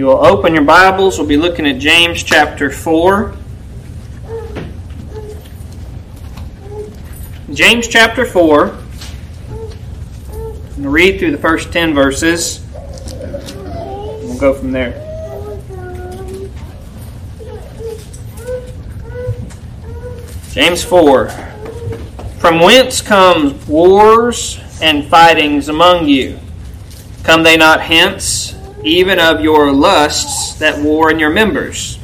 you 0.00 0.06
will 0.06 0.24
open 0.24 0.54
your 0.54 0.64
Bibles, 0.64 1.18
we'll 1.18 1.28
be 1.28 1.36
looking 1.36 1.66
at 1.66 1.78
James 1.78 2.22
chapter 2.22 2.70
4. 2.70 3.36
James 7.52 7.86
chapter 7.86 8.24
4. 8.24 8.68
I'm 8.68 8.78
going 10.30 10.82
to 10.84 10.88
read 10.88 11.18
through 11.18 11.32
the 11.32 11.36
first 11.36 11.70
10 11.70 11.92
verses. 11.92 12.64
We'll 12.72 14.38
go 14.38 14.54
from 14.54 14.72
there. 14.72 14.92
James 20.52 20.82
4. 20.82 21.28
From 22.38 22.60
whence 22.60 23.02
come 23.02 23.60
wars 23.68 24.58
and 24.80 25.04
fightings 25.04 25.68
among 25.68 26.08
you? 26.08 26.38
Come 27.22 27.42
they 27.42 27.58
not 27.58 27.82
hence, 27.82 28.54
even 28.84 29.18
of 29.18 29.40
your 29.40 29.72
lusts 29.72 30.54
that 30.58 30.82
war 30.82 31.10
in 31.10 31.18
your 31.18 31.30
members? 31.30 31.98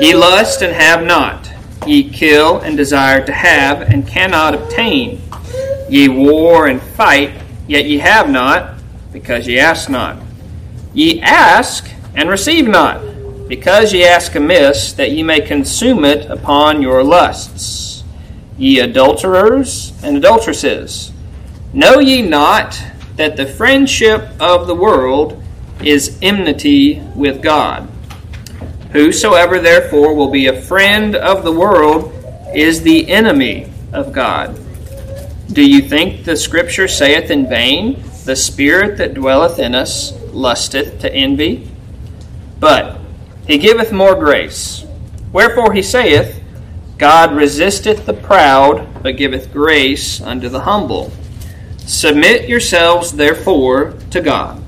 Ye 0.00 0.14
lust 0.14 0.62
and 0.62 0.72
have 0.72 1.04
not. 1.04 1.50
Ye 1.86 2.08
kill 2.08 2.60
and 2.60 2.76
desire 2.76 3.24
to 3.24 3.32
have 3.32 3.82
and 3.82 4.06
cannot 4.06 4.54
obtain. 4.54 5.20
Ye 5.88 6.08
war 6.08 6.66
and 6.66 6.82
fight, 6.82 7.32
yet 7.66 7.84
ye 7.84 7.98
have 7.98 8.28
not, 8.28 8.74
because 9.12 9.46
ye 9.46 9.58
ask 9.58 9.88
not. 9.88 10.16
Ye 10.92 11.20
ask 11.20 11.90
and 12.14 12.28
receive 12.28 12.66
not, 12.66 13.00
because 13.48 13.92
ye 13.92 14.04
ask 14.04 14.34
amiss, 14.34 14.92
that 14.94 15.12
ye 15.12 15.22
may 15.22 15.40
consume 15.40 16.04
it 16.04 16.26
upon 16.30 16.80
your 16.80 17.04
lusts. 17.04 18.02
Ye 18.56 18.80
adulterers 18.80 19.92
and 20.02 20.16
adulteresses, 20.16 21.12
know 21.72 21.98
ye 21.98 22.22
not 22.22 22.80
that 23.16 23.36
the 23.36 23.46
friendship 23.46 24.28
of 24.40 24.66
the 24.66 24.74
world 24.74 25.43
is 25.82 26.18
enmity 26.22 27.00
with 27.14 27.42
God? 27.42 27.88
Whosoever 28.92 29.58
therefore 29.58 30.14
will 30.14 30.30
be 30.30 30.46
a 30.46 30.62
friend 30.62 31.16
of 31.16 31.42
the 31.42 31.52
world 31.52 32.12
is 32.54 32.82
the 32.82 33.08
enemy 33.10 33.70
of 33.92 34.12
God. 34.12 34.58
Do 35.52 35.68
you 35.68 35.82
think 35.82 36.24
the 36.24 36.36
Scripture 36.36 36.88
saith 36.88 37.30
in 37.30 37.48
vain, 37.48 38.02
The 38.24 38.36
Spirit 38.36 38.98
that 38.98 39.14
dwelleth 39.14 39.58
in 39.58 39.74
us 39.74 40.12
lusteth 40.32 41.00
to 41.00 41.12
envy? 41.12 41.70
But 42.58 42.98
he 43.46 43.58
giveth 43.58 43.92
more 43.92 44.14
grace. 44.14 44.84
Wherefore 45.32 45.72
he 45.72 45.82
saith, 45.82 46.40
God 46.96 47.36
resisteth 47.36 48.06
the 48.06 48.14
proud, 48.14 49.02
but 49.02 49.16
giveth 49.16 49.52
grace 49.52 50.20
unto 50.20 50.48
the 50.48 50.60
humble. 50.60 51.12
Submit 51.78 52.48
yourselves 52.48 53.12
therefore 53.12 53.94
to 54.10 54.20
God. 54.22 54.63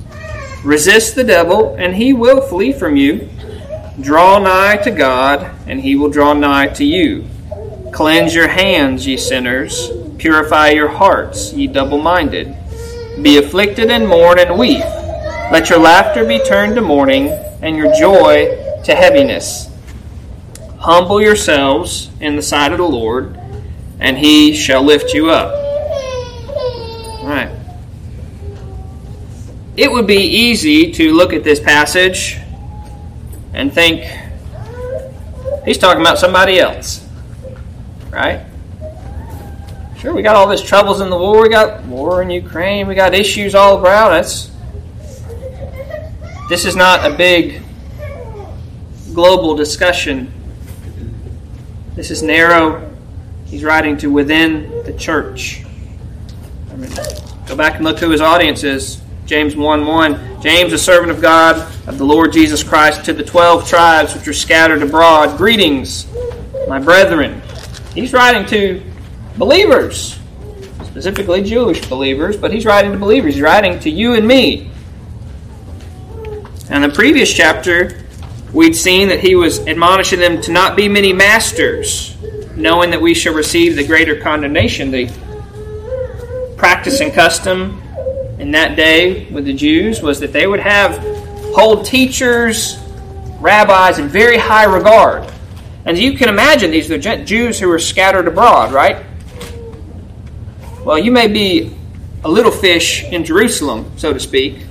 Resist 0.67 1.15
the 1.15 1.23
devil, 1.23 1.77
and 1.79 1.95
he 1.95 2.13
will 2.13 2.41
flee 2.41 2.73
from 2.73 2.97
you. 2.97 3.29
Draw 4.01 4.41
nigh 4.41 4.79
to 4.79 4.91
God, 4.91 5.49
and 5.69 5.81
he 5.81 5.95
will 5.95 6.11
draw 6.11 6.33
nigh 6.33 6.67
to 6.71 6.85
you. 6.85 7.25
Cleanse 7.93 8.35
your 8.35 8.49
hands, 8.49 9.07
ye 9.07 9.17
sinners. 9.17 9.93
Purify 10.19 10.71
your 10.71 10.89
hearts, 10.89 11.53
ye 11.53 11.69
double 11.69 11.99
minded. 11.99 12.57
Be 13.23 13.39
afflicted 13.39 13.93
and 13.93 14.09
mourn 14.09 14.41
and 14.41 14.59
weep. 14.59 14.85
Let 15.53 15.71
your 15.71 15.79
laughter 15.79 16.25
be 16.25 16.41
turned 16.41 16.75
to 16.75 16.81
mourning, 16.81 17.29
and 17.63 17.77
your 17.77 17.95
joy 17.95 18.81
to 18.83 18.93
heaviness. 18.93 19.71
Humble 20.81 21.23
yourselves 21.23 22.11
in 22.19 22.35
the 22.35 22.43
sight 22.43 22.73
of 22.73 22.79
the 22.79 22.85
Lord, 22.85 23.39
and 24.01 24.19
he 24.19 24.53
shall 24.53 24.83
lift 24.83 25.15
you 25.15 25.31
up. 25.31 25.66
It 29.77 29.93
would 29.93 30.07
be 30.07 30.17
easy 30.17 30.91
to 30.93 31.13
look 31.13 31.35
at 31.35 31.45
this 31.45 31.61
passage 31.61 32.39
and 33.53 33.73
think 33.73 34.05
he's 35.67 35.77
talking 35.77 36.01
about 36.01 36.19
somebody 36.19 36.59
else. 36.59 37.07
Right? 38.11 38.47
Sure, 39.99 40.15
we 40.15 40.23
got 40.23 40.35
all 40.35 40.47
this 40.47 40.63
troubles 40.63 41.01
in 41.03 41.11
the 41.11 41.17
war. 41.19 41.43
We 41.43 41.51
got 41.51 41.85
war 41.85 42.23
in 42.23 42.31
Ukraine. 42.31 42.87
We 42.87 42.95
got 42.95 43.15
issues 43.15 43.55
all 43.55 43.85
around 43.85 44.13
us. 44.13 44.51
This 46.49 46.65
is 46.65 46.77
not 46.77 47.11
a 47.11 47.15
big 47.15 47.61
global 49.13 49.57
discussion. 49.57 50.33
This 51.95 52.11
is 52.11 52.23
narrow. 52.23 52.95
He's 53.47 53.65
writing 53.65 53.99
to 53.99 54.11
within 54.11 54.85
the 54.85 54.93
church. 54.93 55.65
I 56.71 56.77
mean, 56.77 56.91
go 57.47 57.57
back 57.57 57.77
and 57.77 57.85
look 57.85 57.99
who 57.99 58.11
his 58.11 58.21
audience 58.21 58.65
is. 58.65 59.03
James 59.27 59.57
1 59.57 59.85
1. 59.85 60.41
James, 60.41 60.73
a 60.73 60.79
servant 60.79 61.11
of 61.11 61.21
God, 61.21 61.57
of 61.89 61.99
the 61.99 62.05
Lord 62.05 62.33
Jesus 62.33 62.63
Christ, 62.63 63.05
to 63.07 63.13
the 63.13 63.25
twelve 63.25 63.69
tribes 63.69 64.15
which 64.15 64.29
are 64.29 64.33
scattered 64.33 64.83
abroad. 64.83 65.37
Greetings, 65.37 66.07
my 66.69 66.79
brethren. 66.79 67.43
He's 67.93 68.13
writing 68.13 68.47
to 68.47 68.81
believers, 69.37 70.21
specifically 70.85 71.43
Jewish 71.43 71.85
believers, 71.89 72.37
but 72.37 72.53
he's 72.53 72.65
writing 72.65 72.93
to 72.93 72.99
believers. 72.99 73.35
He's 73.35 73.43
writing 73.43 73.81
to 73.81 73.91
you 73.91 74.15
and 74.15 74.29
me. 74.29 74.71
In 76.71 76.83
the 76.83 76.93
previous 76.95 77.33
chapter, 77.33 78.05
we'd 78.53 78.77
seen 78.77 79.09
that 79.09 79.19
he 79.19 79.35
was 79.35 79.59
admonishing 79.67 80.21
them 80.21 80.41
to 80.43 80.53
not 80.53 80.77
be 80.77 80.89
many 80.89 81.13
masters, 81.13 82.17
knowing 82.55 82.91
that 82.91 83.01
we 83.01 83.13
shall 83.13 83.35
receive 83.35 83.75
the 83.75 83.85
greater 83.85 84.21
condemnation. 84.21 84.93
The 84.93 85.11
practice 86.57 87.01
and 87.01 87.13
custom 87.13 87.83
in 88.39 88.51
that 88.53 88.77
day 88.77 89.27
with 89.27 89.45
the 89.45 89.53
Jews 89.53 90.03
was 90.03 90.21
that 90.21 90.33
they 90.33 90.47
would 90.47 90.61
have 90.61 90.99
hold 91.55 91.85
teachers, 91.85 92.79
rabbis 93.41 93.99
in 93.99 94.09
very 94.09 94.37
high 94.37 94.65
regard. 94.65 95.33
And 95.85 95.97
you 95.97 96.15
can 96.15 96.29
imagine 96.29 96.71
these 96.71 96.91
are 96.91 96.99
Jews 96.99 97.59
who 97.61 97.69
were 97.69 97.79
scattered 97.79 98.27
abroad, 98.27 98.73
right? 98.73 99.07
Well, 100.85 100.99
you 100.99 101.11
may 101.11 101.29
be 101.29 101.77
a 102.25 102.29
little 102.29 102.51
fish 102.51 103.05
in 103.05 103.25
Jerusalem, 103.25 103.91
so 103.97 104.13
to 104.13 104.21
speak, 104.21 104.67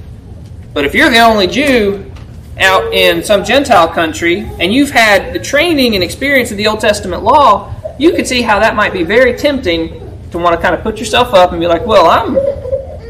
but 0.73 0.85
if 0.85 0.93
you're 0.93 1.09
the 1.09 1.19
only 1.19 1.47
Jew 1.47 2.11
out 2.59 2.93
in 2.93 3.23
some 3.23 3.43
Gentile 3.43 3.87
country 3.87 4.39
and 4.59 4.73
you've 4.73 4.91
had 4.91 5.33
the 5.33 5.39
training 5.39 5.95
and 5.95 6.03
experience 6.03 6.51
of 6.51 6.57
the 6.57 6.67
Old 6.67 6.81
Testament 6.81 7.23
law, 7.23 7.73
you 7.97 8.11
could 8.11 8.27
see 8.27 8.41
how 8.41 8.59
that 8.59 8.75
might 8.75 8.93
be 8.93 9.03
very 9.03 9.37
tempting 9.37 10.01
to 10.31 10.37
want 10.37 10.55
to 10.55 10.61
kind 10.61 10.75
of 10.75 10.81
put 10.81 10.99
yourself 10.99 11.33
up 11.33 11.51
and 11.51 11.61
be 11.61 11.67
like, 11.67 11.85
well, 11.85 12.07
I'm 12.07 12.35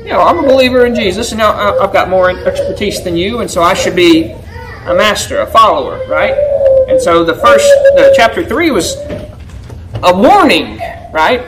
you 0.06 0.12
know, 0.12 0.22
I'm 0.22 0.38
a 0.38 0.44
believer 0.44 0.86
in 0.86 0.94
Jesus, 0.94 1.32
and 1.32 1.42
I've 1.42 1.92
got 1.92 2.10
more 2.10 2.30
expertise 2.30 3.04
than 3.04 3.18
you, 3.18 3.40
and 3.40 3.50
so 3.50 3.64
I 3.64 3.74
should 3.74 3.96
be 3.96 4.34
a 4.86 4.94
master, 4.94 5.40
a 5.40 5.48
follower, 5.48 6.00
right? 6.08 6.36
And 6.88 7.02
so 7.02 7.24
the 7.24 7.34
first, 7.34 7.66
the 7.96 8.14
chapter 8.16 8.46
three 8.46 8.70
was 8.70 8.98
a 10.04 10.16
warning, 10.16 10.78
right, 11.12 11.42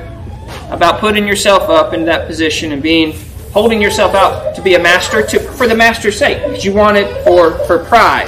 about 0.72 1.00
putting 1.00 1.28
yourself 1.28 1.70
up 1.70 1.94
in 1.94 2.04
that 2.06 2.26
position 2.26 2.72
and 2.72 2.82
being 2.82 3.14
holding 3.52 3.80
yourself 3.80 4.16
out 4.16 4.56
to 4.56 4.64
be 4.64 4.74
a 4.74 4.80
master 4.80 5.22
to 5.22 5.40
for 5.40 5.68
the 5.68 5.76
master's 5.76 6.18
sake, 6.18 6.44
because 6.44 6.66
you 6.66 6.74
want 6.74 6.98
it 6.98 7.24
for 7.24 7.60
for 7.68 7.86
pride. 7.86 8.28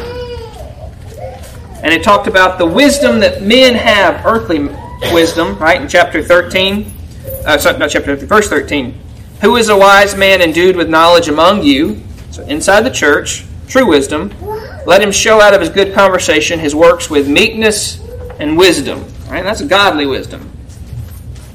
And 1.82 1.92
it 1.92 2.04
talked 2.04 2.28
about 2.28 2.60
the 2.60 2.68
wisdom 2.68 3.20
that 3.22 3.42
men 3.42 3.74
have, 3.74 4.24
earthly 4.28 4.70
wisdom, 5.12 5.58
right, 5.58 5.82
in 5.82 5.88
chapter 5.88 6.22
thirteen. 6.22 6.94
Uh, 7.48 7.58
sorry, 7.58 7.80
not 7.80 7.90
chapter 7.90 8.16
13, 8.16 8.28
verse 8.28 8.48
13 8.48 9.09
who 9.42 9.56
is 9.56 9.70
a 9.70 9.78
wise 9.78 10.16
man 10.16 10.42
endued 10.42 10.76
with 10.76 10.90
knowledge 10.90 11.28
among 11.28 11.64
you? 11.64 12.02
So 12.32 12.44
inside 12.44 12.82
the 12.82 12.92
church, 12.92 13.46
true 13.68 13.88
wisdom. 13.88 14.34
Let 14.86 15.02
him 15.02 15.12
show 15.12 15.40
out 15.40 15.54
of 15.54 15.62
his 15.62 15.70
good 15.70 15.94
conversation 15.94 16.60
his 16.60 16.76
works 16.76 17.10
with 17.10 17.28
meekness 17.30 18.02
and 18.40 18.58
wisdom. 18.58 19.06
Right? 19.30 19.44
That's 19.44 19.62
godly 19.62 20.06
wisdom. 20.06 20.52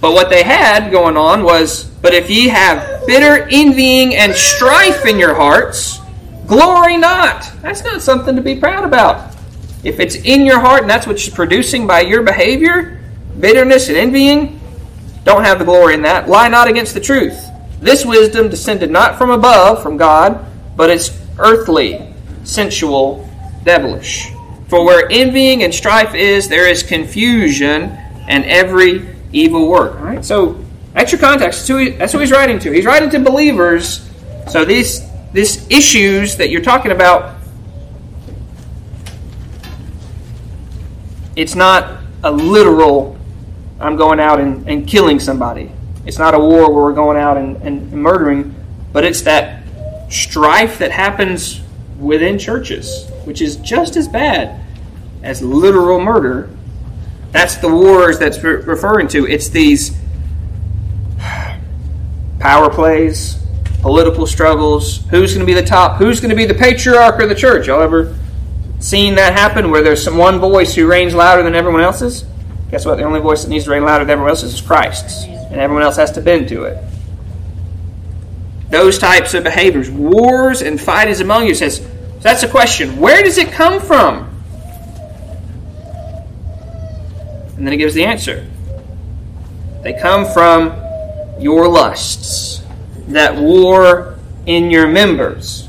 But 0.01 0.13
what 0.13 0.31
they 0.31 0.43
had 0.43 0.91
going 0.91 1.17
on 1.17 1.43
was, 1.45 1.85
but 1.85 2.15
if 2.15 2.29
ye 2.29 2.49
have 2.49 3.07
bitter 3.07 3.49
envying 3.51 4.15
and 4.15 4.35
strife 4.35 5.07
in 5.07 5.19
your 5.19 5.35
hearts, 5.35 6.01
glory 6.47 6.97
not. 6.97 7.51
That's 7.63 7.83
not 7.83 8.03
something 8.03 8.37
to 8.37 8.43
be 8.43 8.57
proud 8.57 8.85
about. 8.85 9.35
If 9.83 10.01
it's 10.01 10.15
in 10.15 10.45
your 10.47 10.61
heart 10.61 10.83
and 10.83 10.91
that's 10.91 11.07
what 11.07 11.27
you're 11.27 11.35
producing 11.35 11.87
by 11.87 12.01
your 12.01 12.23
behavior, 12.23 13.03
bitterness 13.41 13.89
and 13.89 13.97
envying, 13.97 14.61
don't 15.25 15.43
have 15.43 15.59
the 15.59 15.65
glory 15.65 15.95
in 15.95 16.03
that. 16.03 16.29
Lie 16.29 16.49
not 16.49 16.69
against 16.69 16.95
the 16.95 17.01
truth. 17.01 17.44
This 17.85 18.07
wisdom 18.07 18.49
descended 18.49 18.91
not 18.91 19.19
from 19.19 19.29
above, 19.29 19.83
from 19.83 19.99
God, 19.99 20.47
but 20.75 20.89
it's 20.89 21.11
earthly, 21.39 22.15
sensual, 22.43 23.29
devilish. 23.63 24.33
For 24.69 24.87
where 24.87 25.07
envying 25.11 25.63
and 25.63 25.75
strife 25.75 26.15
is, 26.15 26.49
there 26.49 26.67
is 26.67 26.83
confusion 26.83 27.91
and 28.27 28.47
every 28.47 29.07
evil 29.33 29.69
work. 29.69 29.97
All 29.97 30.07
right, 30.07 30.25
so 30.25 30.65
that's 30.95 31.13
your 31.13 31.21
context. 31.21 31.59
That's 31.59 31.69
who, 31.69 31.77
he, 31.77 31.91
that's 31.91 32.13
who 32.15 32.21
he's 32.21 32.31
writing 32.31 32.59
to. 32.61 32.73
He's 32.73 32.87
writing 32.87 33.11
to 33.11 33.19
believers. 33.19 34.11
So 34.49 34.65
these 34.65 35.03
these 35.35 35.69
issues 35.71 36.39
that 36.39 36.49
you're 36.49 36.63
talking 36.63 36.91
about, 36.91 37.37
it's 41.37 41.55
not 41.55 42.01
a 42.23 42.33
literal. 42.33 43.19
I'm 43.79 43.97
going 43.97 44.21
out 44.21 44.41
and, 44.41 44.67
and 44.71 44.89
killing 44.89 45.21
somebody. 45.21 45.71
It's 46.07 46.19
not 46.19 46.35
a 46.35 46.39
war 46.39 46.71
where 46.73 46.85
we're 46.85 46.93
going 46.93 47.17
out 47.17 47.37
and, 47.37 47.57
and 47.63 47.91
murdering, 47.93 48.55
but 48.93 49.05
it's 49.05 49.23
that 49.23 49.65
strife 50.11 50.79
that 50.79 50.91
happens 50.91 51.61
within 51.99 52.39
churches, 52.39 53.09
which 53.25 53.41
is 53.41 53.57
just 53.57 53.97
as 53.97 54.07
bad 54.07 54.61
as 55.23 55.43
literal 55.43 55.99
murder. 56.01 56.51
That's 57.33 57.57
the 57.57 57.69
wars 57.69 58.19
that's 58.19 58.43
re- 58.43 58.63
referring 58.63 59.09
to. 59.09 59.27
It's 59.27 59.49
these 59.49 59.97
power 62.39 62.71
plays, 62.71 63.39
political 63.81 64.27
struggles. 64.27 64.99
Who's 65.11 65.33
going 65.33 65.45
to 65.45 65.47
be 65.47 65.59
the 65.59 65.67
top? 65.67 65.97
Who's 65.97 66.21
going 66.21 66.31
to 66.31 66.37
be 66.37 66.45
the 66.45 66.55
patriarch 66.55 67.21
of 67.21 67.29
the 67.29 67.35
church? 67.35 67.67
Y'all 67.67 67.83
ever 67.83 68.17
seen 68.79 69.15
that 69.15 69.33
happen 69.33 69.71
where 69.71 69.83
there's 69.83 70.05
some 70.05 70.19
one 70.19 70.39
voice 70.39 70.75
who 70.75 70.87
reigns 70.87 71.15
louder 71.15 71.43
than 71.43 71.55
everyone 71.55 71.81
else's? 71.81 72.25
Guess 72.71 72.85
what? 72.85 72.97
The 72.97 73.05
only 73.05 73.21
voice 73.21 73.43
that 73.43 73.51
needs 73.51 73.65
to 73.65 73.71
reign 73.71 73.85
louder 73.85 74.05
than 74.05 74.11
everyone 74.11 74.31
else's 74.31 74.55
is 74.55 74.61
Christ's, 74.61 75.25
and 75.55 75.63
everyone 75.63 75.85
else 75.85 75.95
has 75.95 76.11
to 76.11 76.21
bend 76.21 76.49
to 76.49 76.65
it. 76.65 76.77
Those 78.71 78.99
types 78.99 79.35
of 79.35 79.45
behaviors, 79.45 79.89
wars 79.89 80.63
and 80.63 80.81
fightings 80.81 81.21
among 81.21 81.47
you, 81.47 81.55
says 81.55 81.87
that's 82.23 82.43
a 82.43 82.49
question. 82.49 82.99
Where 82.99 83.23
does 83.23 83.39
it 83.39 83.53
come 83.53 83.81
from? 83.81 84.29
And 87.57 87.65
then 87.65 87.71
he 87.71 87.77
gives 87.79 87.95
the 87.95 88.05
answer. 88.05 88.45
They 89.83 89.93
come 89.93 90.27
from 90.27 90.73
your 91.39 91.69
lusts 91.69 92.65
that 93.07 93.37
war 93.37 94.19
in 94.47 94.73
your 94.73 94.89
members. 94.89 95.69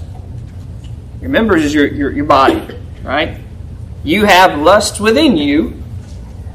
Your 1.21 1.29
members 1.29 1.63
is 1.63 1.75
your, 1.75 1.85
your, 1.85 2.11
your 2.11 2.25
body, 2.25 2.75
right? 3.03 3.37
You 4.03 4.25
have 4.25 4.59
lusts 4.59 4.99
within 4.99 5.37
you 5.37 5.83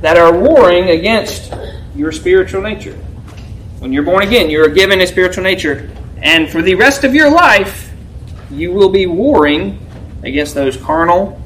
that 0.00 0.17
are 0.17 0.37
warring 0.37 0.91
against 0.91 1.55
your 1.94 2.11
spiritual 2.11 2.62
nature. 2.62 2.99
When 3.81 3.94
you're 3.94 4.03
born 4.03 4.23
again, 4.23 4.50
you 4.50 4.62
are 4.62 4.69
given 4.69 5.00
a 5.00 5.06
spiritual 5.06 5.43
nature. 5.43 5.91
And 6.19 6.50
for 6.50 6.61
the 6.61 6.75
rest 6.75 7.03
of 7.03 7.15
your 7.15 7.31
life, 7.31 7.91
you 8.50 8.73
will 8.73 8.91
be 8.91 9.06
warring 9.06 9.79
against 10.23 10.55
those 10.55 10.77
carnal, 10.77 11.41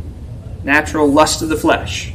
natural 0.64 1.06
lusts 1.06 1.42
of 1.42 1.48
the 1.48 1.56
flesh. 1.56 2.12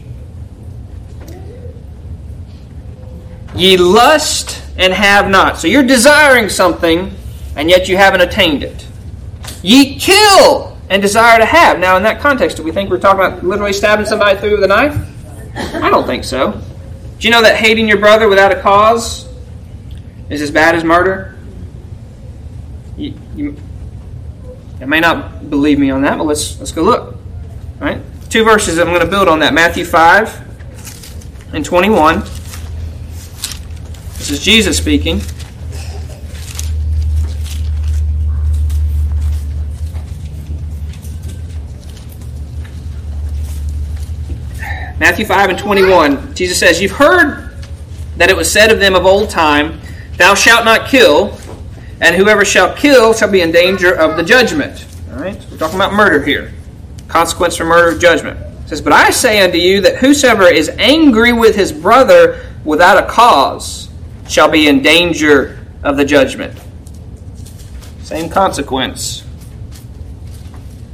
Ye 3.56 3.78
lust 3.78 4.62
and 4.78 4.92
have 4.92 5.30
not. 5.30 5.58
So 5.58 5.70
you're 5.70 5.84
desiring 5.84 6.50
something, 6.50 7.14
and 7.56 7.70
yet 7.70 7.88
you 7.88 7.96
haven't 7.96 8.20
attained 8.20 8.62
it. 8.62 8.86
Ye 9.64 9.98
kill 10.00 10.78
and 10.90 11.02
desire 11.02 11.40
to 11.40 11.46
have. 11.46 11.80
Now, 11.80 11.96
in 11.96 12.04
that 12.04 12.20
context, 12.20 12.58
do 12.58 12.64
we 12.64 12.74
think 12.74 12.90
we're 12.90 13.00
talking 13.00 13.24
about 13.24 13.42
literally 13.42 13.72
stabbing 13.72 14.06
somebody 14.06 14.38
through 14.38 14.52
with 14.52 14.64
a 14.64 14.68
knife? 14.68 14.98
I 15.82 15.90
don't 15.90 16.06
think 16.06 16.26
so. 16.26 16.60
Do 17.20 17.28
you 17.28 17.32
know 17.32 17.42
that 17.42 17.56
hating 17.56 17.88
your 17.88 18.00
brother 18.00 18.28
without 18.28 18.52
a 18.52 18.62
cause 18.62 19.29
is 20.30 20.42
as 20.42 20.52
bad 20.52 20.76
as 20.76 20.84
murder? 20.84 21.38
You, 22.98 23.14
you, 23.36 23.56
you 24.80 24.88
may 24.88 25.00
not 25.00 25.50
believe 25.50 25.80
me 25.80 25.90
on 25.90 26.02
that, 26.04 26.18
but 26.18 26.26
let's 26.26 26.60
let's 26.60 26.72
go 26.72 26.84
look. 26.84 27.16
All 27.82 27.88
right, 27.88 28.02
two 28.30 28.44
verses 28.44 28.78
I'm 28.78 28.88
going 28.88 29.00
to 29.02 29.08
build 29.08 29.28
on 29.28 29.40
that: 29.40 29.54
Matthew 29.54 29.86
five 29.86 30.42
and 31.54 31.66
twenty-one. 31.66 32.20
This 34.18 34.32
is 34.32 34.44
Jesus 34.44 34.78
speaking. 34.78 35.22
Matthew 45.00 45.26
5 45.26 45.52
and 45.52 45.58
21, 45.58 46.36
Jesus 46.36 46.60
says, 46.60 46.82
You've 46.82 46.92
heard 46.92 47.50
that 48.18 48.30
it 48.30 48.36
was 48.36 48.52
said 48.52 48.70
of 48.70 48.80
them 48.80 48.96
of 48.96 49.06
old 49.06 49.30
time, 49.30 49.80
Thou 50.20 50.36
shalt 50.36 50.66
not 50.66 50.90
kill, 50.90 51.40
and 52.02 52.14
whoever 52.14 52.44
shall 52.44 52.76
kill 52.76 53.14
shall 53.14 53.32
be 53.32 53.40
in 53.40 53.54
danger 53.54 53.96
of 53.96 54.18
the 54.18 54.24
judgment. 54.24 54.86
All 55.14 55.18
right, 55.18 55.42
we're 55.50 55.58
talking 55.58 55.78
about 55.78 55.94
murder 55.94 56.22
here. 56.22 56.54
Consequence 57.08 57.56
for 57.56 57.64
murder, 57.64 57.98
judgment. 57.98 58.38
It 58.66 58.68
says, 58.68 58.82
But 58.82 58.92
I 58.92 59.12
say 59.12 59.40
unto 59.40 59.58
you 59.58 59.80
that 59.80 59.96
whosoever 59.96 60.44
is 60.44 60.68
angry 60.78 61.32
with 61.32 61.56
his 61.56 61.72
brother 61.72 62.46
without 62.66 63.02
a 63.02 63.08
cause 63.08 63.88
shall 64.28 64.50
be 64.50 64.68
in 64.68 64.82
danger 64.82 65.66
of 65.84 65.96
the 65.96 66.04
judgment. 66.04 66.60
Same 68.04 68.30
consequence. 68.30 69.24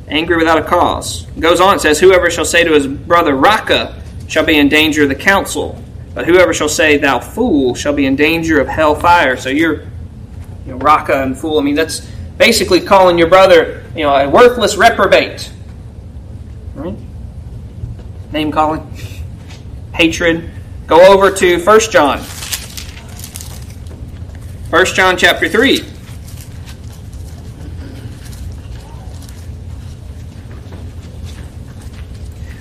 Angry 0.08 0.38
without 0.38 0.60
a 0.60 0.64
cause. 0.64 1.28
It 1.36 1.40
goes 1.40 1.60
on, 1.60 1.78
it 1.78 1.80
says, 1.80 2.00
Whoever 2.00 2.30
shall 2.30 2.46
say 2.46 2.64
to 2.64 2.74
his 2.74 2.86
brother, 2.86 3.36
Raca, 3.36 4.04
shall 4.28 4.46
be 4.46 4.60
in 4.60 4.70
danger 4.70 5.02
of 5.02 5.10
the 5.10 5.16
council. 5.16 5.82
But 6.16 6.26
whoever 6.26 6.54
shall 6.54 6.70
say, 6.70 6.98
Thou 6.98 7.20
fool, 7.20 7.76
shall 7.76 7.94
be 7.94 8.06
in 8.06 8.16
danger 8.16 8.62
of 8.62 8.68
hell 8.68 8.96
fire. 8.96 9.36
So 9.36 9.50
you're, 9.50 9.82
you 10.66 10.72
know, 10.72 10.78
Raca 10.78 11.22
and 11.22 11.38
fool. 11.38 11.60
I 11.60 11.62
mean, 11.62 11.76
that's 11.76 12.00
basically 12.38 12.80
calling 12.80 13.18
your 13.18 13.28
brother, 13.28 13.84
you 13.96 14.04
know, 14.04 14.16
a 14.16 14.28
worthless 14.30 14.78
reprobate. 14.78 15.52
Right? 16.74 16.96
Name 18.32 18.50
calling. 18.52 18.90
Hatred. 19.94 20.50
Go 20.88 21.14
over 21.14 21.32
to 21.32 21.64
1 21.64 21.80
John. 21.92 22.20
1 24.70 24.86
John 24.88 25.18
chapter 25.18 25.50
3. 25.50 25.80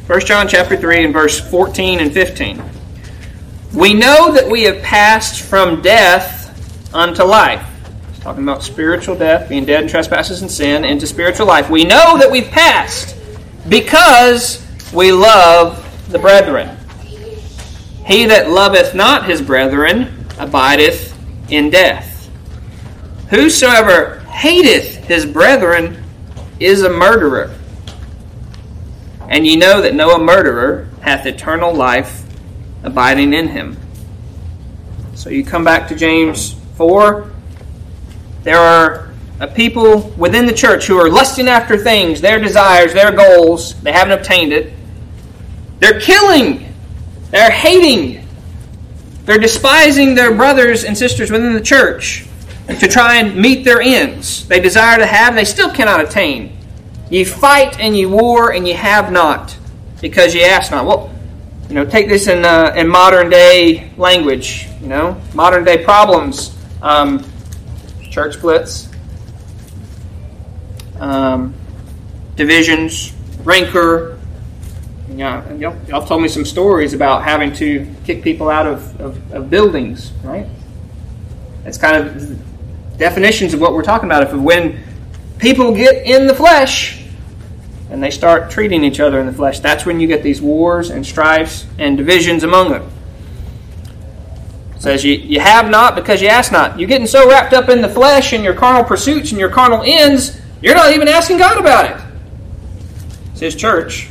First 0.07 0.27
John 0.27 0.49
chapter 0.49 0.77
3 0.77 1.05
and 1.05 1.13
verse 1.13 1.41
14 1.41 2.01
and 2.01 2.13
15. 2.13 2.74
We 3.75 3.93
know 3.93 4.31
that 4.31 4.49
we 4.49 4.63
have 4.63 4.83
passed 4.83 5.43
from 5.43 5.83
death 5.83 6.95
unto 6.95 7.25
life. 7.25 7.69
He's 8.13 8.21
talking 8.21 8.45
about 8.45 8.63
spiritual 8.63 9.17
death, 9.17 9.49
being 9.49 9.65
dead 9.65 9.83
in 9.83 9.89
trespasses 9.89 10.43
and 10.43 10.51
sin, 10.51 10.85
into 10.85 11.09
spiritual 11.09 11.47
life. 11.47 11.69
We 11.69 11.83
know 11.83 12.17
that 12.19 12.31
we've 12.31 12.47
passed 12.47 13.17
because 13.69 14.65
we 14.93 15.11
love 15.11 15.81
the 16.13 16.21
brethren. 16.21 16.77
He 18.07 18.27
that 18.27 18.49
loveth 18.49 18.95
not 18.95 19.25
his 19.25 19.43
brethren 19.43 20.25
abideth 20.39 21.13
in 21.51 21.71
death. 21.71 22.31
Whosoever 23.31 24.21
hateth 24.21 25.05
his 25.05 25.27
brethren 25.27 26.01
is 26.61 26.83
a 26.83 26.91
murderer. 26.91 27.53
And 29.29 29.45
ye 29.45 29.57
know 29.57 29.81
that 29.81 29.97
no 29.97 30.17
murderer 30.17 30.89
hath 31.01 31.27
eternal 31.27 31.75
life 31.75 32.24
abiding 32.85 33.33
in 33.33 33.49
him. 33.49 33.77
So 35.15 35.31
you 35.31 35.45
come 35.45 35.65
back 35.65 35.89
to 35.89 35.97
James 35.97 36.55
4. 36.77 37.31
There 38.43 38.59
are 38.59 39.11
a 39.41 39.49
people 39.49 40.13
within 40.17 40.47
the 40.47 40.53
church 40.53 40.87
who 40.87 40.99
are 40.99 41.09
lusting 41.09 41.49
after 41.49 41.77
things, 41.77 42.21
their 42.21 42.39
desires, 42.39 42.93
their 42.93 43.11
goals. 43.11 43.75
They 43.83 43.93
haven't 43.93 44.19
obtained 44.19 44.53
it. 44.53 44.73
They're 45.81 45.99
killing. 45.99 46.73
They're 47.31 47.51
hating. 47.51 48.27
They're 49.25 49.39
despising 49.39 50.15
their 50.15 50.35
brothers 50.35 50.85
and 50.85 50.97
sisters 50.97 51.31
within 51.31 51.55
the 51.55 51.61
church 51.61 52.27
to 52.69 52.89
try 52.89 53.17
and 53.17 53.37
meet 53.37 53.65
their 53.65 53.81
ends. 53.81 54.47
They 54.47 54.61
desire 54.61 54.99
to 54.99 55.07
have, 55.07 55.35
they 55.35 55.45
still 55.45 55.71
cannot 55.71 56.01
attain. 56.01 56.57
Ye 57.11 57.25
fight 57.25 57.79
and 57.81 57.97
ye 57.97 58.07
war 58.07 58.53
and 58.53 58.67
ye 58.67 58.75
have 58.75 59.11
not, 59.11 59.57
because 60.01 60.35
ye 60.35 60.45
ask 60.45 60.71
not. 60.71 60.87
Well, 60.87 61.14
you 61.69 61.75
know, 61.75 61.85
take 61.85 62.09
this 62.09 62.27
in 62.27 62.45
uh, 62.45 62.75
in 62.77 62.89
modern 62.89 63.31
day 63.31 63.91
language. 63.97 64.69
You 64.81 64.89
know, 64.89 65.21
modern 65.33 65.65
day 65.65 65.83
problems, 65.83 66.57
um, 66.83 67.25
church 68.11 68.35
splits, 68.35 68.89
um, 70.99 71.55
divisions, 72.37 73.15
rancor. 73.45 74.19
You 75.09 75.17
know, 75.17 75.57
y'all, 75.59 75.77
y'all 75.87 76.07
told 76.07 76.23
me 76.23 76.29
some 76.29 76.45
stories 76.45 76.93
about 76.93 77.25
having 77.25 77.53
to 77.55 77.87
kick 78.05 78.23
people 78.23 78.49
out 78.49 78.67
of, 78.67 79.01
of, 79.01 79.33
of 79.33 79.51
buildings, 79.51 80.13
right? 80.23 80.47
That's 81.63 81.79
kind 81.79 81.97
of 81.97 82.99
definitions 82.99 83.55
of 83.55 83.61
what 83.61 83.75
we're 83.75 83.83
talking 83.83 84.09
about. 84.09 84.23
If 84.23 84.33
when 84.33 84.83
people 85.39 85.75
get 85.75 86.07
in 86.07 86.27
the 86.27 86.35
flesh 86.35 87.04
and 87.95 88.03
they 88.03 88.11
start 88.11 88.51
treating 88.51 88.83
each 88.83 88.99
other 88.99 89.21
in 89.21 89.27
the 89.27 89.33
flesh, 89.33 89.61
that's 89.61 89.87
when 89.87 90.01
you 90.01 90.09
get 90.09 90.25
these 90.25 90.43
wars 90.43 90.91
and 90.91 91.07
strifes 91.07 91.65
and 91.79 91.97
divisions 91.97 92.43
among 92.43 92.73
them. 92.73 92.91
It 94.75 94.83
says 94.83 95.05
you, 95.05 95.15
you 95.15 95.39
have 95.39 95.71
not 95.71 95.95
because 95.95 96.21
you 96.21 96.27
ask 96.27 96.51
not. 96.51 96.77
You're 96.77 96.89
getting 96.89 97.07
so 97.07 97.29
wrapped 97.29 97.53
up 97.53 97.69
in 97.69 97.81
the 97.81 97.89
flesh 97.89 98.33
and 98.33 98.43
your 98.43 98.53
carnal 98.53 98.83
pursuits 98.83 99.31
and 99.31 99.39
your 99.39 99.49
carnal 99.49 99.85
ends, 99.85 100.41
you're 100.61 100.75
not 100.75 100.93
even 100.93 101.07
asking 101.07 101.39
God 101.39 101.57
about 101.57 101.85
it. 101.93 102.05
It's 103.31 103.41
His 103.41 103.55
church. 103.55 104.09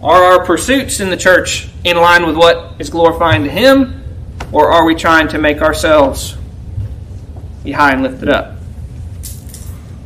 Are 0.00 0.22
our 0.22 0.44
pursuits 0.44 1.00
in 1.00 1.10
the 1.10 1.16
church 1.16 1.68
in 1.82 1.96
line 1.96 2.24
with 2.24 2.36
what 2.36 2.74
is 2.78 2.88
glorifying 2.88 3.42
to 3.42 3.50
Him, 3.50 4.04
or 4.52 4.70
are 4.70 4.84
we 4.84 4.94
trying 4.94 5.26
to 5.28 5.38
make 5.38 5.60
ourselves 5.60 6.36
be 7.64 7.72
high 7.72 7.94
and 7.94 8.04
lifted 8.04 8.28
up? 8.28 8.57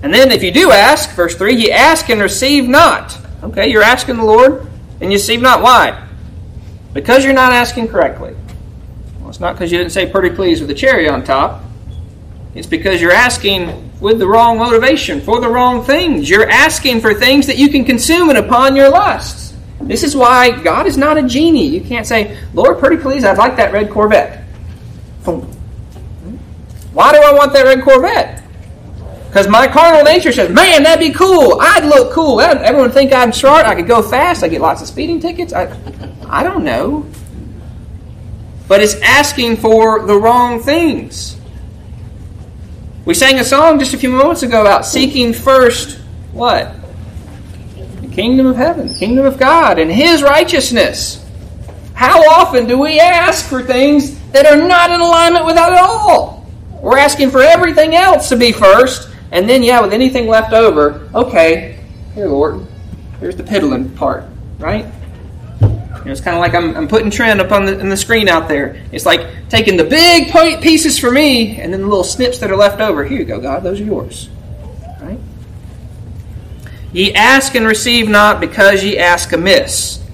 And 0.02 0.12
then 0.12 0.30
if 0.30 0.42
you 0.42 0.50
do 0.50 0.72
ask, 0.72 1.10
verse 1.10 1.36
3, 1.36 1.54
you 1.54 1.70
ask 1.70 2.08
and 2.10 2.20
receive 2.20 2.68
not. 2.68 3.16
Okay, 3.42 3.68
you're 3.68 3.82
asking 3.82 4.16
the 4.16 4.24
Lord 4.24 4.66
and 5.00 5.12
you 5.12 5.16
receive 5.18 5.40
not. 5.40 5.62
Why? 5.62 6.08
Because 6.92 7.24
you're 7.24 7.32
not 7.34 7.52
asking 7.52 7.88
correctly. 7.88 8.34
Well, 9.20 9.30
it's 9.30 9.40
not 9.40 9.54
because 9.54 9.72
you 9.72 9.78
didn't 9.78 9.92
say 9.92 10.10
pretty 10.10 10.34
please 10.34 10.60
with 10.60 10.68
the 10.68 10.74
cherry 10.74 11.08
on 11.08 11.24
top. 11.24 11.62
It's 12.54 12.66
because 12.66 13.00
you're 13.00 13.12
asking 13.12 13.90
with 14.00 14.18
the 14.18 14.26
wrong 14.26 14.58
motivation 14.58 15.20
for 15.20 15.40
the 15.40 15.48
wrong 15.48 15.84
things. 15.84 16.28
You're 16.28 16.50
asking 16.50 17.00
for 17.00 17.14
things 17.14 17.46
that 17.46 17.56
you 17.56 17.68
can 17.68 17.84
consume 17.84 18.28
and 18.28 18.38
upon 18.38 18.76
your 18.76 18.90
lusts. 18.90 19.54
This 19.80 20.02
is 20.02 20.14
why 20.14 20.50
God 20.50 20.86
is 20.86 20.96
not 20.96 21.16
a 21.16 21.22
genie. 21.22 21.66
You 21.66 21.80
can't 21.80 22.06
say, 22.06 22.38
Lord, 22.52 22.78
pretty 22.78 22.98
please, 22.98 23.24
I'd 23.24 23.38
like 23.38 23.56
that 23.56 23.72
red 23.72 23.90
Corvette. 23.90 24.44
Why 26.92 27.12
do 27.12 27.22
I 27.22 27.32
want 27.32 27.52
that 27.54 27.64
red 27.64 27.82
Corvette? 27.82 28.41
Because 29.32 29.48
my 29.48 29.66
carnal 29.66 30.02
nature 30.02 30.30
says, 30.30 30.50
man, 30.50 30.82
that'd 30.82 31.00
be 31.00 31.10
cool. 31.10 31.58
I'd 31.58 31.86
look 31.86 32.12
cool. 32.12 32.38
Everyone 32.38 32.90
think 32.90 33.14
I'm 33.14 33.32
smart. 33.32 33.64
I 33.64 33.74
could 33.74 33.86
go 33.86 34.02
fast. 34.02 34.42
I 34.42 34.48
get 34.48 34.60
lots 34.60 34.82
of 34.82 34.88
speeding 34.88 35.20
tickets. 35.20 35.54
I, 35.54 35.74
I 36.28 36.42
don't 36.42 36.64
know. 36.64 37.06
But 38.68 38.82
it's 38.82 38.94
asking 38.96 39.56
for 39.56 40.04
the 40.04 40.14
wrong 40.14 40.60
things. 40.60 41.40
We 43.06 43.14
sang 43.14 43.38
a 43.38 43.44
song 43.44 43.78
just 43.78 43.94
a 43.94 43.96
few 43.96 44.10
moments 44.10 44.42
ago 44.42 44.60
about 44.60 44.84
seeking 44.84 45.32
first 45.32 45.98
what? 46.32 46.74
The 48.02 48.08
kingdom 48.08 48.44
of 48.44 48.56
heaven, 48.56 48.88
the 48.88 48.98
kingdom 48.98 49.24
of 49.24 49.38
God, 49.38 49.78
and 49.78 49.90
His 49.90 50.22
righteousness. 50.22 51.24
How 51.94 52.22
often 52.28 52.66
do 52.66 52.78
we 52.78 53.00
ask 53.00 53.48
for 53.48 53.62
things 53.62 54.18
that 54.32 54.44
are 54.44 54.68
not 54.68 54.90
in 54.90 55.00
alignment 55.00 55.46
with 55.46 55.54
that 55.54 55.72
at 55.72 55.78
all? 55.78 56.46
We're 56.82 56.98
asking 56.98 57.30
for 57.30 57.40
everything 57.40 57.94
else 57.94 58.28
to 58.28 58.36
be 58.36 58.52
first, 58.52 59.08
and 59.32 59.48
then, 59.48 59.62
yeah, 59.62 59.80
with 59.80 59.94
anything 59.94 60.28
left 60.28 60.52
over, 60.52 61.08
okay, 61.14 61.80
here, 62.14 62.28
Lord, 62.28 62.66
here's 63.18 63.34
the 63.34 63.42
piddling 63.42 63.88
part, 63.90 64.24
right? 64.58 64.84
You 65.60 65.68
know, 65.68 66.12
it's 66.12 66.20
kind 66.20 66.36
of 66.36 66.40
like 66.40 66.54
I'm, 66.54 66.76
I'm 66.76 66.86
putting 66.86 67.10
trend 67.10 67.40
up 67.40 67.50
on 67.50 67.64
the, 67.64 67.74
the 67.76 67.96
screen 67.96 68.28
out 68.28 68.48
there. 68.48 68.82
It's 68.92 69.06
like 69.06 69.48
taking 69.48 69.76
the 69.76 69.84
big 69.84 70.30
pieces 70.60 70.98
for 70.98 71.10
me 71.10 71.60
and 71.60 71.72
then 71.72 71.80
the 71.80 71.86
little 71.86 72.04
snips 72.04 72.38
that 72.40 72.50
are 72.50 72.56
left 72.56 72.80
over. 72.80 73.04
Here 73.04 73.20
you 73.20 73.24
go, 73.24 73.40
God, 73.40 73.62
those 73.62 73.80
are 73.80 73.84
yours. 73.84 74.28
Right? 75.00 75.18
Ye 76.92 77.14
ask 77.14 77.54
and 77.54 77.66
receive 77.66 78.08
not 78.08 78.40
because 78.40 78.84
ye 78.84 78.98
ask 78.98 79.32
amiss, 79.32 80.04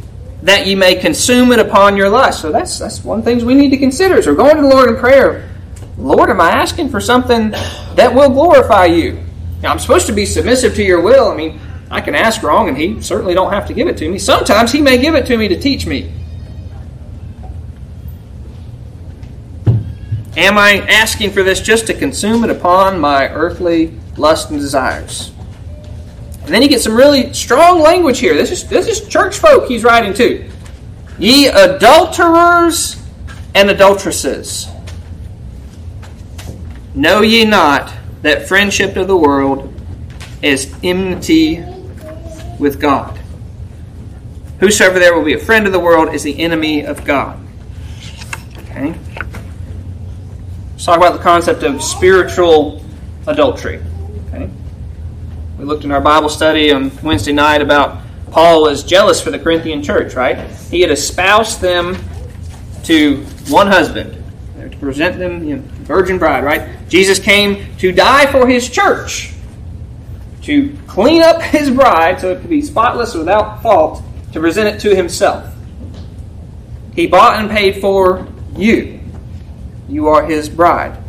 that 0.42 0.66
ye 0.66 0.74
may 0.74 0.94
consume 0.94 1.50
it 1.52 1.58
upon 1.58 1.96
your 1.96 2.08
lust. 2.08 2.42
So 2.42 2.52
that's 2.52 2.78
that's 2.78 3.02
one 3.02 3.18
of 3.18 3.24
the 3.24 3.30
things 3.30 3.44
we 3.44 3.54
need 3.54 3.70
to 3.70 3.78
consider. 3.78 4.22
So 4.22 4.30
we're 4.30 4.36
going 4.36 4.56
to 4.56 4.62
the 4.62 4.68
Lord 4.68 4.90
in 4.90 4.96
prayer. 4.96 5.47
Lord, 5.98 6.30
am 6.30 6.40
I 6.40 6.50
asking 6.50 6.88
for 6.88 7.00
something 7.00 7.50
that 7.50 8.14
will 8.14 8.30
glorify 8.30 8.86
you? 8.86 9.22
Now, 9.62 9.72
I'm 9.72 9.80
supposed 9.80 10.06
to 10.06 10.12
be 10.12 10.24
submissive 10.24 10.74
to 10.76 10.82
your 10.84 11.00
will. 11.00 11.28
I 11.28 11.36
mean, 11.36 11.60
I 11.90 12.00
can 12.00 12.14
ask 12.14 12.42
wrong, 12.42 12.68
and 12.68 12.78
He 12.78 13.02
certainly 13.02 13.34
don't 13.34 13.52
have 13.52 13.66
to 13.66 13.74
give 13.74 13.88
it 13.88 13.96
to 13.98 14.08
me. 14.08 14.18
Sometimes 14.18 14.70
He 14.70 14.80
may 14.80 14.98
give 14.98 15.14
it 15.14 15.26
to 15.26 15.36
me 15.36 15.48
to 15.48 15.58
teach 15.58 15.86
me. 15.86 16.12
Am 20.36 20.56
I 20.56 20.86
asking 20.88 21.32
for 21.32 21.42
this 21.42 21.60
just 21.60 21.88
to 21.88 21.94
consume 21.94 22.44
it 22.44 22.50
upon 22.50 23.00
my 23.00 23.28
earthly 23.30 23.98
lust 24.16 24.50
and 24.50 24.60
desires? 24.60 25.32
And 26.44 26.54
then 26.54 26.62
he 26.62 26.68
gets 26.68 26.84
some 26.84 26.94
really 26.94 27.32
strong 27.32 27.80
language 27.80 28.20
here. 28.20 28.34
This 28.34 28.52
is 28.52 28.68
this 28.68 28.86
is 28.86 29.06
church 29.08 29.36
folk 29.38 29.66
he's 29.66 29.82
writing 29.82 30.14
to. 30.14 30.48
Ye 31.18 31.48
adulterers 31.48 33.02
and 33.56 33.68
adulteresses, 33.68 34.68
know 36.98 37.22
ye 37.22 37.44
not 37.44 37.94
that 38.22 38.48
friendship 38.48 38.96
of 38.96 39.06
the 39.06 39.16
world 39.16 39.72
is 40.42 40.74
enmity 40.82 41.64
with 42.58 42.80
God. 42.80 43.18
Whosoever 44.58 44.98
there 44.98 45.16
will 45.16 45.24
be 45.24 45.34
a 45.34 45.38
friend 45.38 45.66
of 45.66 45.72
the 45.72 45.78
world 45.78 46.12
is 46.12 46.24
the 46.24 46.40
enemy 46.40 46.84
of 46.84 47.04
God. 47.04 47.38
Okay? 48.64 48.94
Let's 50.72 50.84
talk 50.84 50.96
about 50.96 51.12
the 51.12 51.22
concept 51.22 51.62
of 51.62 51.82
spiritual 51.82 52.84
adultery. 53.28 53.80
Okay? 54.26 54.50
We 55.56 55.64
looked 55.64 55.84
in 55.84 55.92
our 55.92 56.00
Bible 56.00 56.28
study 56.28 56.72
on 56.72 56.90
Wednesday 57.02 57.32
night 57.32 57.62
about 57.62 58.02
Paul 58.32 58.62
was 58.62 58.82
jealous 58.82 59.20
for 59.20 59.30
the 59.30 59.38
Corinthian 59.38 59.82
church, 59.82 60.14
right? 60.14 60.50
He 60.70 60.80
had 60.80 60.90
espoused 60.90 61.60
them 61.60 61.96
to 62.84 63.24
one 63.48 63.68
husband 63.68 64.17
present 64.80 65.18
them, 65.18 65.44
you 65.44 65.56
know, 65.56 65.62
virgin 65.82 66.18
bride, 66.18 66.44
right? 66.44 66.88
Jesus 66.88 67.18
came 67.18 67.76
to 67.78 67.92
die 67.92 68.26
for 68.30 68.46
his 68.46 68.68
church 68.68 69.32
to 70.42 70.76
clean 70.86 71.22
up 71.22 71.42
his 71.56 71.70
bride 71.70 72.20
so 72.20 72.32
it 72.32 72.40
could 72.40 72.50
be 72.50 72.62
spotless 72.62 73.14
without 73.14 73.62
fault, 73.62 74.02
to 74.32 74.40
present 74.40 74.74
it 74.74 74.80
to 74.80 74.94
himself. 74.94 75.54
He 76.94 77.06
bought 77.06 77.38
and 77.38 77.50
paid 77.50 77.80
for 77.80 78.26
you. 78.56 79.00
You 79.88 80.08
are 80.08 80.24
his 80.26 80.48
bride. 80.48 81.02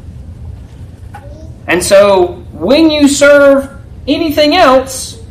And 1.67 1.83
so 1.83 2.43
when 2.53 2.89
you 2.89 3.07
serve 3.07 3.79
anything 4.07 4.55
else, 4.55 5.21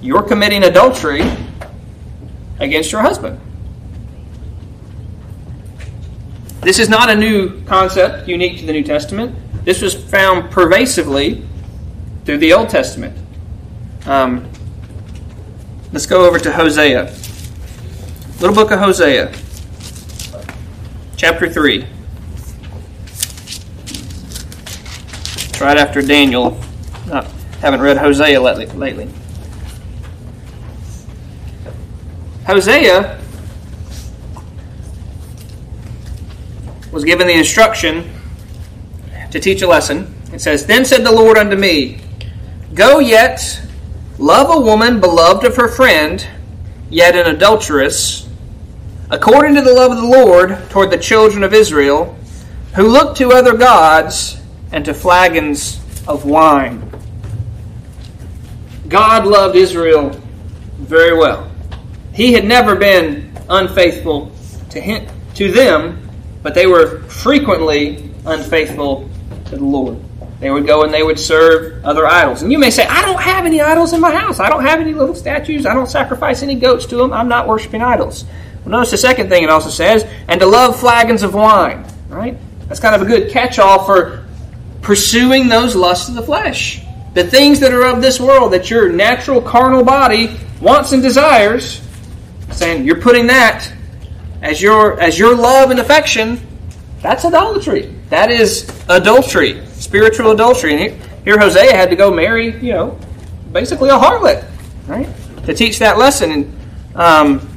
you're 0.00 0.22
committing 0.22 0.64
adultery 0.64 1.22
against 2.58 2.92
your 2.92 3.02
husband. 3.02 3.40
This 6.60 6.78
is 6.78 6.90
not 6.90 7.08
a 7.08 7.14
new 7.14 7.62
concept 7.64 8.28
unique 8.28 8.58
to 8.58 8.66
the 8.66 8.72
New 8.72 8.82
Testament. 8.82 9.34
This 9.64 9.80
was 9.80 9.94
found 9.94 10.50
pervasively 10.50 11.42
through 12.26 12.36
the 12.36 12.52
Old 12.52 12.68
Testament. 12.68 13.16
Um, 14.04 14.46
let's 15.90 16.04
go 16.04 16.26
over 16.26 16.38
to 16.38 16.52
Hosea. 16.52 17.14
Little 18.40 18.54
book 18.54 18.70
of 18.72 18.78
Hosea, 18.78 19.32
chapter 21.16 21.48
3. 21.50 21.86
It's 23.84 25.60
right 25.62 25.78
after 25.78 26.02
Daniel. 26.02 26.60
I 27.10 27.24
haven't 27.60 27.80
read 27.80 27.96
Hosea 27.96 28.40
lately. 28.40 29.08
Hosea 32.46 33.19
was 36.92 37.04
given 37.04 37.26
the 37.26 37.34
instruction 37.34 38.10
to 39.30 39.40
teach 39.40 39.62
a 39.62 39.66
lesson. 39.66 40.14
It 40.32 40.40
says, 40.40 40.66
Then 40.66 40.84
said 40.84 41.04
the 41.04 41.12
Lord 41.12 41.38
unto 41.38 41.56
me, 41.56 42.00
Go 42.74 42.98
yet, 42.98 43.60
love 44.18 44.50
a 44.50 44.60
woman 44.60 45.00
beloved 45.00 45.44
of 45.44 45.56
her 45.56 45.68
friend, 45.68 46.26
yet 46.88 47.16
an 47.16 47.34
adulteress, 47.34 48.28
according 49.10 49.54
to 49.54 49.62
the 49.62 49.72
love 49.72 49.92
of 49.92 49.98
the 49.98 50.06
Lord 50.06 50.58
toward 50.70 50.90
the 50.90 50.98
children 50.98 51.42
of 51.42 51.54
Israel, 51.54 52.16
who 52.74 52.86
look 52.86 53.16
to 53.16 53.32
other 53.32 53.56
gods 53.56 54.40
and 54.72 54.84
to 54.84 54.94
flagons 54.94 55.80
of 56.06 56.24
wine. 56.24 56.86
God 58.88 59.26
loved 59.26 59.56
Israel 59.56 60.10
very 60.78 61.16
well. 61.16 61.50
He 62.12 62.32
had 62.32 62.44
never 62.44 62.74
been 62.74 63.36
unfaithful 63.48 64.32
to 64.70 64.80
him, 64.80 65.06
to 65.34 65.50
them, 65.50 65.99
but 66.42 66.54
they 66.54 66.66
were 66.66 67.00
frequently 67.02 68.10
unfaithful 68.26 69.08
to 69.46 69.56
the 69.56 69.64
Lord. 69.64 69.98
They 70.40 70.50
would 70.50 70.66
go 70.66 70.84
and 70.84 70.92
they 70.92 71.02
would 71.02 71.18
serve 71.18 71.84
other 71.84 72.06
idols. 72.06 72.40
And 72.42 72.50
you 72.50 72.58
may 72.58 72.70
say, 72.70 72.86
I 72.86 73.02
don't 73.02 73.20
have 73.20 73.44
any 73.44 73.60
idols 73.60 73.92
in 73.92 74.00
my 74.00 74.14
house. 74.14 74.40
I 74.40 74.48
don't 74.48 74.64
have 74.64 74.80
any 74.80 74.94
little 74.94 75.14
statues. 75.14 75.66
I 75.66 75.74
don't 75.74 75.88
sacrifice 75.88 76.42
any 76.42 76.54
goats 76.54 76.86
to 76.86 76.96
them. 76.96 77.12
I'm 77.12 77.28
not 77.28 77.46
worshiping 77.46 77.82
idols. 77.82 78.24
Well, 78.64 78.72
notice 78.72 78.90
the 78.90 78.96
second 78.96 79.28
thing 79.28 79.42
it 79.44 79.50
also 79.50 79.68
says, 79.68 80.06
and 80.28 80.40
to 80.40 80.46
love 80.46 80.80
flagons 80.80 81.22
of 81.22 81.34
wine. 81.34 81.84
Right? 82.08 82.38
That's 82.68 82.80
kind 82.80 82.94
of 82.94 83.02
a 83.02 83.04
good 83.04 83.30
catch 83.30 83.58
all 83.58 83.84
for 83.84 84.24
pursuing 84.80 85.48
those 85.48 85.76
lusts 85.76 86.08
of 86.08 86.14
the 86.14 86.22
flesh. 86.22 86.82
The 87.12 87.24
things 87.24 87.60
that 87.60 87.74
are 87.74 87.84
of 87.84 88.00
this 88.00 88.18
world 88.18 88.52
that 88.54 88.70
your 88.70 88.90
natural 88.90 89.42
carnal 89.42 89.84
body 89.84 90.38
wants 90.60 90.92
and 90.92 91.02
desires, 91.02 91.82
saying 92.50 92.84
you're 92.84 93.00
putting 93.00 93.26
that 93.26 93.70
as 94.42 94.60
your 94.60 95.00
as 95.00 95.18
your 95.18 95.34
love 95.34 95.70
and 95.70 95.80
affection, 95.80 96.40
that's 97.02 97.24
idolatry. 97.24 97.94
That 98.08 98.30
is 98.30 98.68
adultery 98.88 99.62
spiritual 99.80 100.30
adultery. 100.30 100.74
And 100.74 101.02
here 101.24 101.38
Hosea 101.38 101.74
had 101.74 101.90
to 101.90 101.96
go 101.96 102.12
marry, 102.12 102.56
you 102.58 102.72
know, 102.72 102.98
basically 103.52 103.88
a 103.88 103.98
harlot, 103.98 104.44
right, 104.86 105.08
to 105.46 105.54
teach 105.54 105.78
that 105.80 105.98
lesson. 105.98 106.30
And 106.30 106.56
um, 106.94 107.48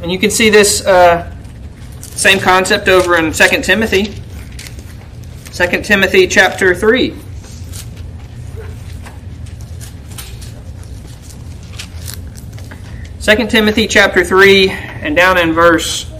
and 0.00 0.10
you 0.10 0.18
can 0.18 0.30
see 0.30 0.48
this 0.48 0.86
uh, 0.86 1.34
same 2.00 2.38
concept 2.38 2.88
over 2.88 3.16
in 3.16 3.32
2 3.32 3.62
Timothy. 3.62 4.14
2 5.52 5.82
Timothy 5.82 6.26
chapter 6.26 6.74
3. 6.74 7.14
Second 13.28 13.50
Timothy 13.50 13.86
chapter 13.86 14.24
3 14.24 14.70
and 14.70 15.14
down 15.14 15.36
in 15.36 15.52
verse 15.52 16.10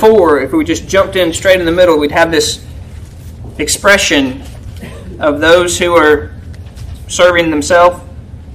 4, 0.00 0.40
if 0.40 0.52
we 0.52 0.64
just 0.64 0.88
jumped 0.88 1.14
in 1.14 1.32
straight 1.32 1.60
in 1.60 1.64
the 1.64 1.70
middle, 1.70 1.96
we'd 1.96 2.10
have 2.10 2.32
this 2.32 2.66
expression 3.58 4.42
of 5.20 5.38
those 5.38 5.78
who 5.78 5.94
are 5.94 6.32
serving 7.06 7.50
themselves 7.52 8.02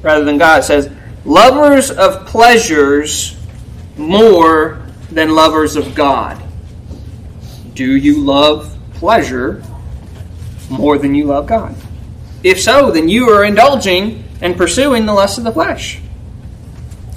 rather 0.01 0.25
than 0.25 0.37
God. 0.37 0.59
It 0.59 0.63
says, 0.63 0.91
lovers 1.23 1.91
of 1.91 2.27
pleasures 2.27 3.37
more 3.95 4.81
than 5.09 5.33
lovers 5.33 5.77
of 5.77 5.95
God. 5.95 6.43
Do 7.73 7.95
you 7.95 8.19
love 8.19 8.77
pleasure 8.95 9.63
more 10.69 10.97
than 10.97 11.15
you 11.15 11.23
love 11.23 11.47
God? 11.47 11.73
If 12.43 12.59
so, 12.59 12.91
then 12.91 13.07
you 13.07 13.29
are 13.29 13.45
indulging 13.45 14.25
and 14.41 14.57
pursuing 14.57 15.05
the 15.05 15.13
lust 15.13 15.37
of 15.37 15.45
the 15.45 15.53
flesh. 15.53 16.01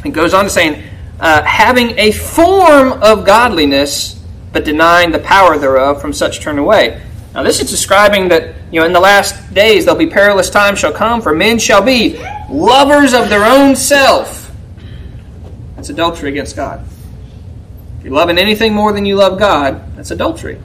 It 0.06 0.12
goes 0.12 0.34
on 0.34 0.44
to 0.44 0.50
saying, 0.50 0.82
uh, 1.20 1.42
having 1.42 1.98
a 1.98 2.12
form 2.12 2.92
of 3.02 3.24
godliness, 3.24 4.22
but 4.52 4.64
denying 4.64 5.10
the 5.10 5.18
power 5.18 5.58
thereof, 5.58 6.00
from 6.00 6.12
such 6.12 6.40
turn 6.40 6.58
away. 6.58 7.02
Now, 7.34 7.42
this 7.42 7.60
is 7.60 7.70
describing 7.70 8.28
that, 8.28 8.54
you 8.70 8.80
know, 8.80 8.86
in 8.86 8.92
the 8.92 9.00
last 9.00 9.52
days 9.52 9.84
there'll 9.84 9.98
be 9.98 10.06
perilous 10.06 10.48
times 10.48 10.78
shall 10.78 10.92
come, 10.92 11.20
for 11.20 11.34
men 11.34 11.58
shall 11.58 11.82
be 11.82 12.18
lovers 12.48 13.12
of 13.12 13.28
their 13.28 13.44
own 13.44 13.76
self. 13.76 14.50
That's 15.74 15.90
adultery 15.90 16.30
against 16.30 16.56
God. 16.56 16.86
If 17.98 18.04
you're 18.04 18.14
loving 18.14 18.38
anything 18.38 18.72
more 18.72 18.92
than 18.92 19.04
you 19.04 19.16
love 19.16 19.38
God, 19.38 19.96
that's 19.96 20.10
adultery. 20.10 20.58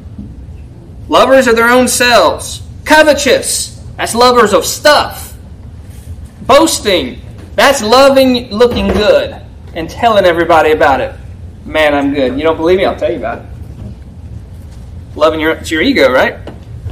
Lovers 1.10 1.48
of 1.48 1.58
their 1.58 1.70
own 1.70 1.90
selves. 1.90 2.62
Covetous. 2.86 3.84
That's 3.98 4.16
lovers 4.16 4.54
of 4.54 4.66
stuff. 4.66 5.36
Boasting. 6.44 7.22
That's 7.56 7.82
loving 7.82 8.50
looking 8.50 8.88
good 8.88 9.42
and 9.74 9.90
telling 9.90 10.26
everybody 10.26 10.72
about 10.72 11.02
it. 11.02 11.16
Man, 11.66 11.94
I'm 11.94 12.14
good. 12.14 12.38
You 12.38 12.44
don't 12.44 12.58
believe 12.58 12.78
me? 12.78 12.86
I'll 12.86 12.96
tell 12.96 13.12
you 13.12 13.18
about 13.18 13.40
it. 13.40 13.46
Loving 15.16 15.40
your, 15.40 15.52
it's 15.52 15.70
your 15.70 15.82
ego, 15.82 16.12
right? 16.12 16.40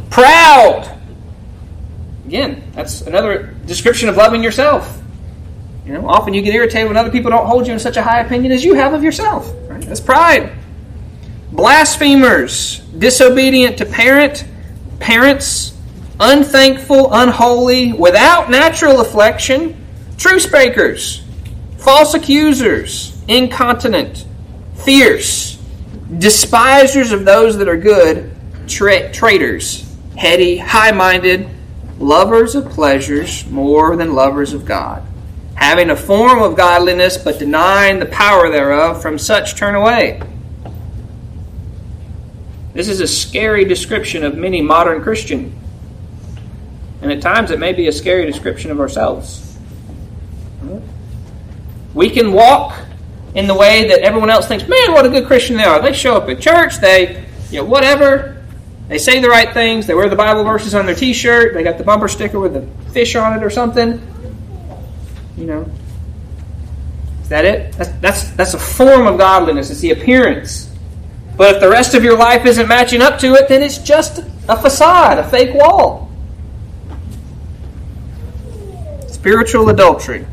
Proud. 0.09 0.97
Again, 2.25 2.63
that's 2.73 3.01
another 3.01 3.55
description 3.65 4.09
of 4.09 4.17
loving 4.17 4.43
yourself. 4.43 5.01
You 5.85 5.93
know, 5.93 6.07
often 6.07 6.33
you 6.33 6.41
get 6.41 6.53
irritated 6.53 6.87
when 6.87 6.97
other 6.97 7.09
people 7.09 7.31
don't 7.31 7.47
hold 7.47 7.65
you 7.65 7.73
in 7.73 7.79
such 7.79 7.97
a 7.97 8.03
high 8.03 8.19
opinion 8.19 8.51
as 8.51 8.63
you 8.63 8.75
have 8.75 8.93
of 8.93 9.03
yourself. 9.03 9.51
Right? 9.67 9.81
That's 9.81 9.99
pride. 9.99 10.51
Blasphemers, 11.51 12.79
disobedient 12.95 13.79
to 13.79 13.85
parent, 13.85 14.45
parents, 14.99 15.75
unthankful, 16.19 17.11
unholy, 17.11 17.93
without 17.93 18.51
natural 18.51 18.99
affection, 18.99 19.75
truce 20.19 20.45
breakers, 20.45 21.23
false 21.77 22.13
accusers, 22.13 23.19
incontinent, 23.27 24.25
fierce, 24.75 25.57
despisers 26.17 27.11
of 27.11 27.23
those 27.23 27.57
that 27.57 27.69
are 27.69 27.77
good, 27.77 28.31
tra- 28.67 29.11
traitors, 29.11 29.89
heady, 30.17 30.57
high 30.57 30.91
minded, 30.91 31.49
lovers 31.97 32.53
of 32.53 32.69
pleasures 32.69 33.49
more 33.49 33.95
than 33.95 34.13
lovers 34.13 34.53
of 34.53 34.65
God, 34.65 35.03
having 35.55 35.89
a 35.89 35.95
form 35.95 36.41
of 36.41 36.57
godliness 36.57 37.17
but 37.17 37.39
denying 37.39 37.99
the 37.99 38.05
power 38.05 38.51
thereof, 38.51 39.01
from 39.01 39.17
such 39.17 39.55
turn 39.55 39.73
away. 39.73 40.21
This 42.73 42.89
is 42.89 42.99
a 42.99 43.07
scary 43.07 43.63
description 43.63 44.23
of 44.23 44.35
many 44.35 44.61
modern 44.61 45.01
Christians. 45.01 45.55
And 47.01 47.11
at 47.11 47.21
times 47.21 47.51
it 47.51 47.59
may 47.59 47.71
be 47.71 47.87
a 47.87 47.91
scary 47.93 48.25
description 48.25 48.71
of 48.71 48.79
ourselves. 48.79 49.48
We 51.99 52.09
can 52.09 52.31
walk 52.31 52.79
in 53.35 53.45
the 53.45 53.53
way 53.53 53.89
that 53.89 53.99
everyone 53.99 54.29
else 54.29 54.47
thinks, 54.47 54.65
man, 54.65 54.93
what 54.93 55.05
a 55.05 55.09
good 55.09 55.27
Christian 55.27 55.57
they 55.57 55.65
are. 55.65 55.81
They 55.81 55.91
show 55.91 56.15
up 56.15 56.29
at 56.29 56.39
church, 56.39 56.77
they, 56.77 57.25
you 57.51 57.59
know, 57.59 57.65
whatever. 57.65 58.41
They 58.87 58.97
say 58.97 59.19
the 59.19 59.27
right 59.27 59.53
things, 59.53 59.85
they 59.85 59.93
wear 59.93 60.07
the 60.07 60.15
Bible 60.15 60.45
verses 60.45 60.73
on 60.73 60.85
their 60.85 60.95
t 60.95 61.11
shirt, 61.11 61.53
they 61.53 61.61
got 61.61 61.77
the 61.77 61.83
bumper 61.83 62.07
sticker 62.07 62.39
with 62.39 62.53
the 62.53 62.61
fish 62.91 63.17
on 63.17 63.37
it 63.37 63.43
or 63.43 63.49
something. 63.49 64.01
You 65.35 65.45
know. 65.45 65.71
Is 67.21 67.27
that 67.27 67.43
it? 67.43 67.73
That's, 67.73 67.91
that's, 67.99 68.29
that's 68.29 68.53
a 68.53 68.59
form 68.59 69.05
of 69.05 69.17
godliness, 69.17 69.69
it's 69.69 69.81
the 69.81 69.91
appearance. 69.91 70.73
But 71.35 71.55
if 71.55 71.61
the 71.61 71.69
rest 71.69 71.95
of 71.95 72.05
your 72.05 72.17
life 72.17 72.45
isn't 72.45 72.69
matching 72.69 73.01
up 73.01 73.19
to 73.19 73.33
it, 73.33 73.49
then 73.49 73.61
it's 73.61 73.77
just 73.77 74.19
a 74.47 74.55
facade, 74.55 75.17
a 75.17 75.29
fake 75.29 75.53
wall. 75.53 76.09
Spiritual 79.09 79.67
adultery. 79.67 80.25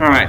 All 0.00 0.08
right. 0.08 0.28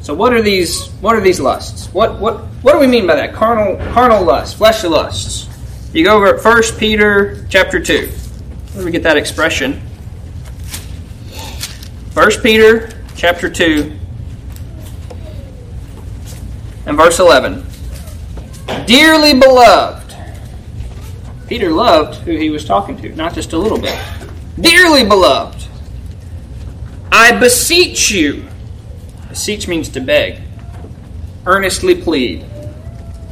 So 0.00 0.12
what 0.12 0.34
are 0.34 0.42
these? 0.42 0.88
What 1.00 1.16
are 1.16 1.20
these 1.20 1.40
lusts? 1.40 1.92
What 1.94 2.20
what 2.20 2.40
what 2.62 2.74
do 2.74 2.78
we 2.78 2.86
mean 2.86 3.06
by 3.06 3.14
that? 3.14 3.32
Carnal 3.32 3.76
carnal 3.94 4.22
lusts, 4.22 4.54
fleshly 4.54 4.90
lusts. 4.90 5.48
You 5.94 6.04
go 6.04 6.16
over 6.16 6.34
at 6.34 6.42
First 6.42 6.78
Peter 6.78 7.46
chapter 7.48 7.80
two. 7.80 8.08
Where 8.72 8.80
do 8.80 8.84
we 8.84 8.90
get 8.90 9.02
that 9.04 9.16
expression? 9.16 9.80
First 12.10 12.42
Peter 12.42 12.90
chapter 13.16 13.48
two 13.48 13.96
and 16.84 16.96
verse 16.96 17.18
eleven. 17.18 17.64
Dearly 18.86 19.38
beloved. 19.38 20.14
Peter 21.46 21.70
loved 21.70 22.16
who 22.16 22.36
he 22.36 22.50
was 22.50 22.64
talking 22.64 22.96
to, 22.98 23.14
not 23.16 23.34
just 23.34 23.52
a 23.52 23.58
little 23.58 23.78
bit. 23.78 23.98
Dearly 24.60 25.04
beloved. 25.04 25.53
I 27.16 27.30
beseech 27.30 28.10
you. 28.10 28.44
Beseech 29.28 29.68
means 29.68 29.88
to 29.90 30.00
beg. 30.00 30.40
Earnestly 31.46 31.94
plead. 31.94 32.44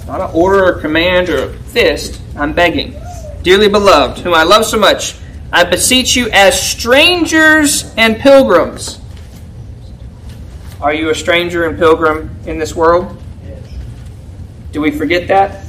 Not 0.06 0.20
an 0.20 0.30
order 0.32 0.64
or 0.64 0.80
command 0.80 1.28
or 1.28 1.50
a 1.50 1.52
fist. 1.64 2.20
I'm 2.36 2.52
begging. 2.52 2.94
Dearly 3.42 3.68
beloved, 3.68 4.20
whom 4.20 4.34
I 4.34 4.44
love 4.44 4.64
so 4.64 4.78
much, 4.78 5.16
I 5.52 5.64
beseech 5.64 6.14
you 6.14 6.30
as 6.30 6.62
strangers 6.62 7.92
and 7.96 8.20
pilgrims. 8.20 9.00
Are 10.80 10.94
you 10.94 11.10
a 11.10 11.14
stranger 11.14 11.66
and 11.66 11.76
pilgrim 11.76 12.30
in 12.46 12.60
this 12.60 12.76
world? 12.76 13.20
Do 14.70 14.80
we 14.80 14.92
forget 14.92 15.26
that? 15.26 15.66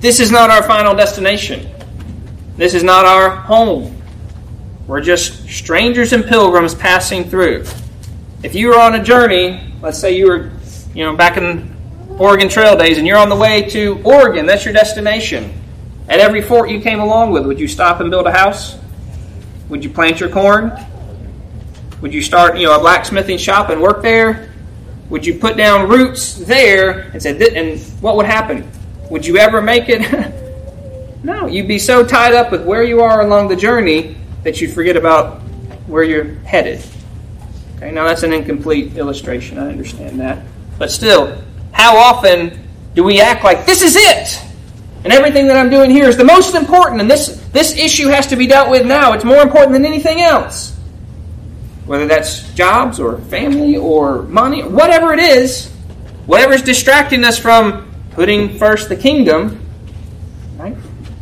This 0.00 0.20
is 0.20 0.30
not 0.30 0.48
our 0.48 0.62
final 0.62 0.94
destination. 0.94 1.70
This 2.56 2.72
is 2.72 2.82
not 2.82 3.04
our 3.04 3.28
home. 3.28 3.95
We're 4.86 5.00
just 5.00 5.48
strangers 5.48 6.12
and 6.12 6.24
pilgrims 6.24 6.72
passing 6.72 7.24
through. 7.24 7.64
If 8.44 8.54
you 8.54 8.68
were 8.68 8.78
on 8.78 8.94
a 8.94 9.02
journey, 9.02 9.74
let's 9.82 9.98
say 9.98 10.16
you 10.16 10.28
were, 10.28 10.52
you 10.94 11.04
know, 11.04 11.16
back 11.16 11.36
in 11.36 11.74
Oregon 12.20 12.48
Trail 12.48 12.76
days, 12.76 12.96
and 12.96 13.06
you're 13.06 13.18
on 13.18 13.28
the 13.28 13.36
way 13.36 13.68
to 13.70 14.00
Oregon, 14.04 14.46
that's 14.46 14.64
your 14.64 14.72
destination. 14.72 15.52
At 16.08 16.20
every 16.20 16.40
fort 16.40 16.70
you 16.70 16.80
came 16.80 17.00
along 17.00 17.32
with, 17.32 17.46
would 17.46 17.58
you 17.58 17.66
stop 17.66 18.00
and 18.00 18.12
build 18.12 18.28
a 18.28 18.32
house? 18.32 18.78
Would 19.70 19.82
you 19.82 19.90
plant 19.90 20.20
your 20.20 20.28
corn? 20.28 20.72
Would 22.00 22.14
you 22.14 22.22
start, 22.22 22.56
you 22.56 22.66
know, 22.66 22.76
a 22.76 22.78
blacksmithing 22.78 23.38
shop 23.38 23.70
and 23.70 23.82
work 23.82 24.02
there? 24.02 24.52
Would 25.10 25.26
you 25.26 25.34
put 25.34 25.56
down 25.56 25.88
roots 25.88 26.34
there 26.34 27.10
and 27.12 27.20
say, 27.20 27.36
and 27.56 27.80
what 28.00 28.14
would 28.14 28.26
happen? 28.26 28.70
Would 29.10 29.26
you 29.26 29.38
ever 29.38 29.60
make 29.60 29.88
it? 29.88 30.34
no, 31.24 31.48
you'd 31.48 31.66
be 31.66 31.80
so 31.80 32.06
tied 32.06 32.34
up 32.34 32.52
with 32.52 32.64
where 32.64 32.84
you 32.84 33.00
are 33.00 33.22
along 33.22 33.48
the 33.48 33.56
journey 33.56 34.16
that 34.46 34.60
you 34.60 34.68
forget 34.68 34.96
about 34.96 35.40
where 35.88 36.04
you're 36.04 36.34
headed. 36.44 36.80
Okay, 37.76 37.90
now 37.90 38.04
that's 38.04 38.22
an 38.22 38.32
incomplete 38.32 38.96
illustration. 38.96 39.58
I 39.58 39.68
understand 39.68 40.20
that. 40.20 40.46
But 40.78 40.92
still, 40.92 41.42
how 41.72 41.96
often 41.96 42.56
do 42.94 43.02
we 43.02 43.20
act 43.20 43.42
like 43.42 43.66
this 43.66 43.82
is 43.82 43.96
it? 43.96 44.40
And 45.02 45.12
everything 45.12 45.48
that 45.48 45.56
I'm 45.56 45.68
doing 45.68 45.90
here 45.90 46.08
is 46.08 46.16
the 46.16 46.24
most 46.24 46.54
important, 46.54 47.00
and 47.00 47.10
this, 47.10 47.40
this 47.52 47.76
issue 47.76 48.06
has 48.06 48.28
to 48.28 48.36
be 48.36 48.46
dealt 48.46 48.70
with 48.70 48.86
now. 48.86 49.14
It's 49.14 49.24
more 49.24 49.42
important 49.42 49.72
than 49.72 49.84
anything 49.84 50.20
else. 50.20 50.76
Whether 51.84 52.06
that's 52.06 52.54
jobs 52.54 53.00
or 53.00 53.18
family 53.18 53.76
or 53.76 54.22
money, 54.22 54.62
whatever 54.62 55.12
it 55.12 55.20
is, 55.20 55.72
whatever's 56.26 56.62
distracting 56.62 57.24
us 57.24 57.36
from 57.36 57.92
putting 58.12 58.58
first 58.58 58.88
the 58.88 58.96
kingdom? 58.96 59.65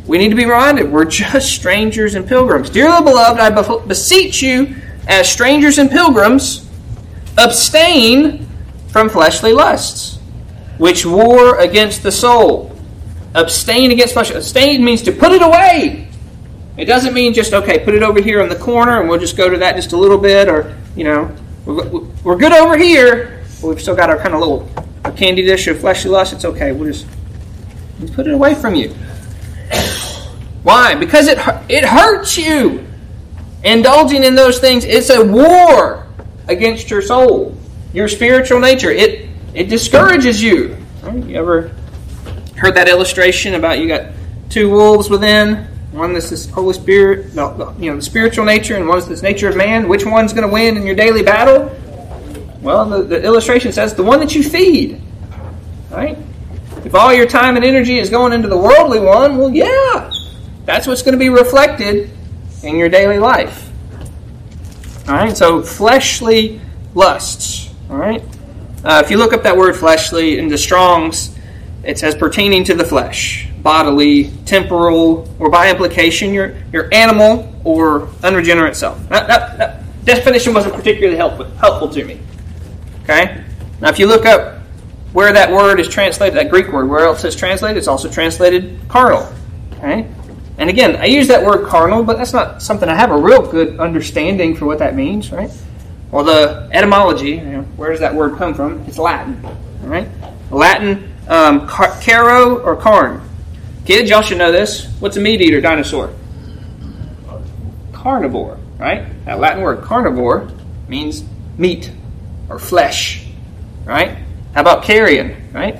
We 0.07 0.17
need 0.17 0.29
to 0.29 0.35
be 0.35 0.45
reminded 0.45 0.91
we're 0.91 1.05
just 1.05 1.49
strangers 1.49 2.15
and 2.15 2.27
pilgrims. 2.27 2.69
Dearly 2.69 3.03
beloved, 3.03 3.39
I 3.39 3.49
beseech 3.85 4.41
you, 4.41 4.75
as 5.07 5.27
strangers 5.31 5.77
and 5.77 5.89
pilgrims, 5.89 6.69
abstain 7.37 8.47
from 8.87 9.09
fleshly 9.09 9.51
lusts, 9.51 10.19
which 10.77 11.05
war 11.05 11.59
against 11.59 12.03
the 12.03 12.11
soul. 12.11 12.71
Abstain 13.33 13.91
against 13.91 14.13
flesh. 14.13 14.31
Abstain 14.31 14.83
means 14.85 15.01
to 15.01 15.11
put 15.11 15.31
it 15.31 15.41
away. 15.41 16.07
It 16.77 16.85
doesn't 16.85 17.13
mean 17.13 17.33
just, 17.33 17.53
okay, 17.53 17.79
put 17.79 17.93
it 17.93 18.03
over 18.03 18.21
here 18.21 18.41
in 18.41 18.49
the 18.49 18.55
corner 18.55 18.99
and 18.99 19.09
we'll 19.09 19.19
just 19.19 19.35
go 19.37 19.49
to 19.49 19.57
that 19.57 19.75
just 19.75 19.93
a 19.93 19.97
little 19.97 20.17
bit, 20.17 20.47
or, 20.47 20.75
you 20.95 21.03
know, 21.03 21.35
we're 21.65 22.37
good 22.37 22.51
over 22.51 22.77
here, 22.77 23.43
we've 23.63 23.81
still 23.81 23.95
got 23.95 24.09
our 24.09 24.17
kind 24.17 24.35
of 24.35 24.39
little 24.39 24.69
candy 25.15 25.43
dish 25.43 25.67
of 25.67 25.79
fleshly 25.79 26.11
lust. 26.11 26.33
It's 26.33 26.45
okay. 26.45 26.71
We'll 26.71 26.91
just 26.91 27.07
put 28.13 28.27
it 28.27 28.33
away 28.33 28.55
from 28.55 28.75
you. 28.75 28.93
Why? 30.65 30.95
Because 30.95 31.27
it, 31.27 31.37
it 31.69 31.85
hurts 31.85 32.39
you. 32.39 32.87
Indulging 33.63 34.23
in 34.23 34.33
those 34.33 34.57
things, 34.57 34.83
it's 34.83 35.11
a 35.11 35.23
war 35.23 36.07
against 36.47 36.89
your 36.89 37.03
soul, 37.03 37.55
your 37.93 38.07
spiritual 38.07 38.59
nature. 38.59 38.89
It, 38.89 39.29
it 39.53 39.69
discourages 39.69 40.41
you. 40.41 40.75
You 41.03 41.35
ever 41.37 41.71
heard 42.57 42.73
that 42.77 42.89
illustration 42.89 43.53
about 43.53 43.77
you 43.77 43.87
got 43.87 44.11
two 44.49 44.71
wolves 44.71 45.07
within? 45.07 45.67
One 45.91 46.13
that's 46.13 46.31
this 46.31 46.49
Holy 46.49 46.73
Spirit, 46.73 47.27
you 47.27 47.35
know, 47.35 47.95
the 47.95 48.01
spiritual 48.01 48.45
nature, 48.45 48.75
and 48.75 48.87
one 48.87 48.97
is 48.97 49.07
this 49.07 49.21
nature 49.21 49.47
of 49.47 49.55
man. 49.55 49.87
Which 49.87 50.03
one's 50.03 50.33
going 50.33 50.47
to 50.47 50.51
win 50.51 50.77
in 50.77 50.83
your 50.87 50.95
daily 50.95 51.21
battle? 51.21 51.77
Well, 52.61 52.89
the, 52.89 53.03
the 53.03 53.23
illustration 53.23 53.71
says 53.71 53.93
the 53.93 54.01
one 54.01 54.19
that 54.19 54.33
you 54.33 54.41
feed. 54.41 54.99
right? 55.91 56.17
If 56.83 56.95
all 56.95 57.13
your 57.13 57.27
time 57.27 57.55
and 57.55 57.63
energy 57.63 57.99
is 57.99 58.09
going 58.09 58.33
into 58.33 58.47
the 58.47 58.57
worldly 58.57 58.99
one, 58.99 59.37
well, 59.37 59.51
yeah, 59.51 60.11
that's 60.65 60.87
what's 60.87 61.01
going 61.01 61.13
to 61.13 61.19
be 61.19 61.29
reflected 61.29 62.09
in 62.63 62.75
your 62.75 62.89
daily 62.89 63.19
life. 63.19 63.69
All 65.07 65.15
right, 65.15 65.37
so 65.37 65.61
fleshly 65.61 66.59
lusts. 66.93 67.73
All 67.89 67.97
right, 67.97 68.23
uh, 68.83 69.01
if 69.03 69.11
you 69.11 69.17
look 69.17 69.33
up 69.33 69.43
that 69.43 69.55
word 69.55 69.75
fleshly 69.75 70.39
in 70.39 70.47
the 70.47 70.57
Strong's, 70.57 71.35
it 71.83 71.99
says 71.99 72.15
pertaining 72.15 72.63
to 72.63 72.73
the 72.73 72.83
flesh, 72.83 73.47
bodily, 73.61 74.31
temporal, 74.45 75.33
or 75.37 75.49
by 75.49 75.69
implication, 75.69 76.33
your, 76.33 76.55
your 76.73 76.91
animal 76.91 77.53
or 77.63 78.09
unregenerate 78.23 78.75
self. 78.75 78.97
That, 79.09 79.27
that, 79.27 79.57
that 79.57 79.83
definition 80.03 80.53
wasn't 80.53 80.73
particularly 80.73 81.17
helpful, 81.17 81.45
helpful 81.57 81.89
to 81.89 82.03
me. 82.03 82.19
Okay? 83.03 83.43
Now, 83.81 83.89
if 83.89 83.99
you 83.99 84.07
look 84.07 84.25
up 84.25 84.61
where 85.13 85.31
that 85.31 85.51
word 85.51 85.79
is 85.79 85.87
translated, 85.87 86.37
that 86.37 86.49
Greek 86.49 86.71
word, 86.71 86.89
where 86.89 87.05
else 87.05 87.23
it's 87.23 87.35
translated, 87.35 87.77
it's 87.77 87.87
also 87.87 88.09
translated 88.09 88.79
carnal. 88.87 89.31
Okay? 89.73 90.07
And 90.57 90.69
again, 90.69 90.95
I 90.95 91.05
use 91.05 91.27
that 91.27 91.43
word 91.45 91.67
carnal, 91.67 92.03
but 92.03 92.17
that's 92.17 92.33
not 92.33 92.61
something 92.61 92.87
I 92.87 92.95
have 92.95 93.11
a 93.11 93.17
real 93.17 93.41
good 93.41 93.79
understanding 93.79 94.55
for 94.55 94.65
what 94.65 94.79
that 94.79 94.95
means, 94.95 95.31
right? 95.31 95.51
Well, 96.11 96.23
the 96.23 96.69
etymology, 96.71 97.31
you 97.31 97.41
know, 97.41 97.61
where 97.75 97.91
does 97.91 97.99
that 97.99 98.15
word 98.15 98.37
come 98.37 98.53
from? 98.53 98.79
It's 98.87 98.97
Latin, 98.97 99.43
all 99.45 99.89
right? 99.89 100.07
Latin, 100.49 101.11
um, 101.27 101.67
car- 101.67 101.97
caro 102.01 102.59
or 102.59 102.75
carn. 102.77 103.21
Kids, 103.85 104.09
y'all 104.09 104.21
should 104.21 104.37
know 104.37 104.51
this. 104.51 104.87
What's 104.99 105.17
a 105.17 105.19
meat 105.19 105.41
eater 105.41 105.59
dinosaur? 105.59 106.13
Carnivore, 107.91 108.57
right? 108.77 109.05
That 109.25 109.39
Latin 109.39 109.61
word 109.61 109.83
carnivore 109.83 110.49
means 110.87 111.23
meat 111.57 111.91
or 112.49 112.59
flesh, 112.59 113.27
right? 113.83 114.17
How 114.53 114.61
about 114.61 114.83
carrion, 114.83 115.51
right? 115.51 115.79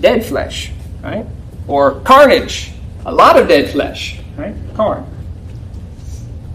Dead 0.00 0.24
flesh, 0.24 0.70
right? 1.02 1.26
Or 1.68 2.00
carnage, 2.00 2.72
a 3.06 3.12
lot 3.12 3.38
of 3.38 3.48
dead 3.48 3.70
flesh, 3.70 4.18
right? 4.36 4.54
Carn. 4.74 5.06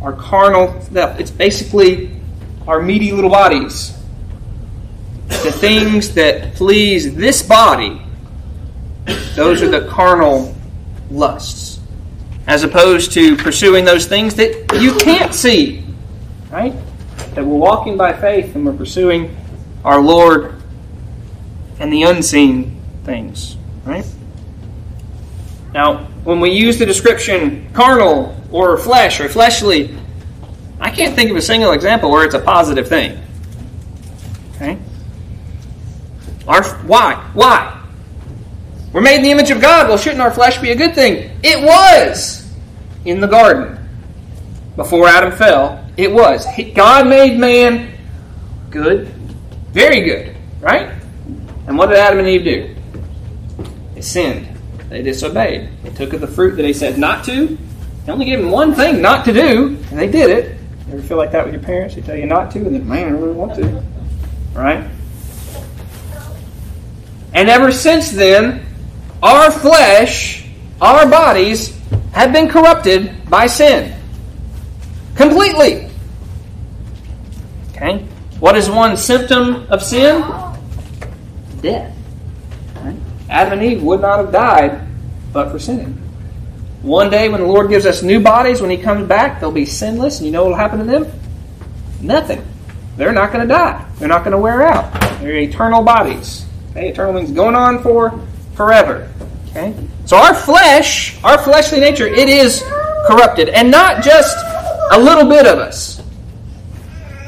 Our 0.01 0.13
carnal, 0.13 0.81
it's 0.93 1.31
basically 1.31 2.19
our 2.67 2.81
meaty 2.81 3.11
little 3.11 3.29
bodies. 3.29 3.95
The 5.27 5.51
things 5.51 6.13
that 6.15 6.55
please 6.55 7.15
this 7.15 7.41
body, 7.41 8.01
those 9.35 9.61
are 9.61 9.67
the 9.67 9.87
carnal 9.87 10.55
lusts. 11.11 11.79
As 12.47 12.63
opposed 12.63 13.11
to 13.13 13.37
pursuing 13.37 13.85
those 13.85 14.07
things 14.07 14.35
that 14.35 14.79
you 14.81 14.97
can't 14.97 15.33
see, 15.33 15.83
right? 16.49 16.73
That 17.35 17.45
we're 17.45 17.57
walking 17.57 17.95
by 17.95 18.13
faith 18.13 18.55
and 18.55 18.65
we're 18.65 18.73
pursuing 18.73 19.35
our 19.85 20.01
Lord 20.01 20.55
and 21.79 21.93
the 21.93 22.03
unseen 22.03 22.81
things, 23.03 23.55
right? 23.85 24.05
Now, 25.79 26.03
when 26.25 26.41
we 26.41 26.49
use 26.49 26.77
the 26.77 26.85
description 26.85 27.71
carnal 27.71 28.35
or 28.51 28.77
flesh 28.77 29.21
or 29.21 29.29
fleshly, 29.29 29.97
I 30.77 30.91
can't 30.91 31.15
think 31.15 31.31
of 31.31 31.37
a 31.37 31.41
single 31.41 31.71
example 31.71 32.11
where 32.11 32.25
it's 32.25 32.35
a 32.35 32.39
positive 32.39 32.89
thing. 32.89 33.17
Okay? 34.55 34.77
Our, 36.49 36.65
why? 36.79 37.13
Why? 37.33 37.81
We're 38.91 38.99
made 38.99 39.19
in 39.19 39.23
the 39.23 39.31
image 39.31 39.51
of 39.51 39.61
God. 39.61 39.87
Well, 39.87 39.97
shouldn't 39.97 40.19
our 40.19 40.31
flesh 40.31 40.57
be 40.57 40.71
a 40.71 40.75
good 40.75 40.95
thing? 40.95 41.31
It 41.43 41.63
was 41.63 42.53
in 43.05 43.21
the 43.21 43.27
garden 43.27 43.79
before 44.75 45.07
Adam 45.07 45.31
fell. 45.31 45.89
It 45.95 46.11
was. 46.11 46.45
God 46.75 47.07
made 47.07 47.39
man 47.39 47.97
good, 48.69 49.07
very 49.71 50.01
good, 50.01 50.35
right? 50.59 50.91
And 51.67 51.77
what 51.77 51.87
did 51.87 51.99
Adam 51.99 52.19
and 52.19 52.27
Eve 52.27 52.43
do? 52.43 52.75
They 53.95 54.01
sinned. 54.01 54.48
They 54.89 55.03
disobeyed. 55.03 55.69
They 55.83 55.91
took 55.91 56.13
of 56.13 56.21
the 56.21 56.27
fruit 56.27 56.55
that 56.55 56.65
he 56.65 56.73
said 56.73 56.97
not 56.97 57.23
to. 57.25 57.47
He 58.05 58.11
only 58.11 58.25
gave 58.25 58.39
them 58.39 58.51
one 58.51 58.73
thing 58.73 59.01
not 59.01 59.23
to 59.25 59.33
do, 59.33 59.77
and 59.89 59.99
they 59.99 60.09
did 60.09 60.29
it. 60.29 60.57
You 60.87 60.93
ever 60.93 61.03
feel 61.03 61.17
like 61.17 61.31
that 61.31 61.45
with 61.45 61.53
your 61.53 61.61
parents? 61.61 61.93
They 61.93 62.01
tell 62.01 62.15
you 62.15 62.25
not 62.25 62.49
to, 62.51 62.59
and 62.59 62.73
then, 62.73 62.87
man, 62.87 63.07
I 63.07 63.11
really 63.11 63.33
want 63.33 63.55
to. 63.55 63.83
Right? 64.53 64.89
And 67.33 67.49
ever 67.49 67.71
since 67.71 68.09
then, 68.09 68.65
our 69.21 69.51
flesh, 69.51 70.49
our 70.81 71.07
bodies, 71.07 71.77
have 72.13 72.33
been 72.33 72.49
corrupted 72.49 73.29
by 73.29 73.45
sin. 73.45 73.93
Completely. 75.15 75.91
Okay? 77.71 78.05
What 78.39 78.57
is 78.57 78.69
one 78.69 78.97
symptom 78.97 79.67
of 79.69 79.83
sin? 79.83 80.23
Death. 81.61 81.95
Adam 83.29 83.59
and 83.59 83.63
Eve 83.63 83.83
would 83.83 84.01
not 84.01 84.19
have 84.19 84.31
died 84.31 84.87
but 85.31 85.51
for 85.51 85.59
sinning. 85.59 85.93
One 86.81 87.09
day 87.09 87.29
when 87.29 87.41
the 87.41 87.47
Lord 87.47 87.69
gives 87.69 87.85
us 87.85 88.01
new 88.01 88.19
bodies, 88.19 88.61
when 88.61 88.69
He 88.69 88.77
comes 88.77 89.07
back, 89.07 89.39
they'll 89.39 89.51
be 89.51 89.65
sinless. 89.65 90.17
And 90.17 90.25
you 90.25 90.31
know 90.31 90.43
what 90.43 90.49
will 90.49 90.57
happen 90.57 90.79
to 90.79 90.85
them? 90.85 91.11
Nothing. 92.01 92.43
They're 92.95 93.11
not 93.11 93.31
going 93.31 93.47
to 93.47 93.53
die. 93.53 93.85
They're 93.97 94.07
not 94.07 94.23
going 94.23 94.31
to 94.31 94.37
wear 94.37 94.63
out. 94.63 94.91
They're 95.19 95.35
eternal 95.35 95.83
bodies. 95.83 96.45
Okay, 96.71 96.89
eternal 96.89 97.13
things 97.13 97.31
going 97.31 97.55
on 97.55 97.83
for 97.83 98.19
forever. 98.55 99.11
Okay? 99.49 99.75
So 100.05 100.17
our 100.17 100.33
flesh, 100.33 101.21
our 101.23 101.37
fleshly 101.37 101.79
nature, 101.79 102.07
it 102.07 102.29
is 102.29 102.63
corrupted. 103.07 103.49
And 103.49 103.69
not 103.69 104.03
just 104.03 104.37
a 104.91 104.99
little 104.99 105.29
bit 105.29 105.45
of 105.45 105.59
us. 105.59 106.01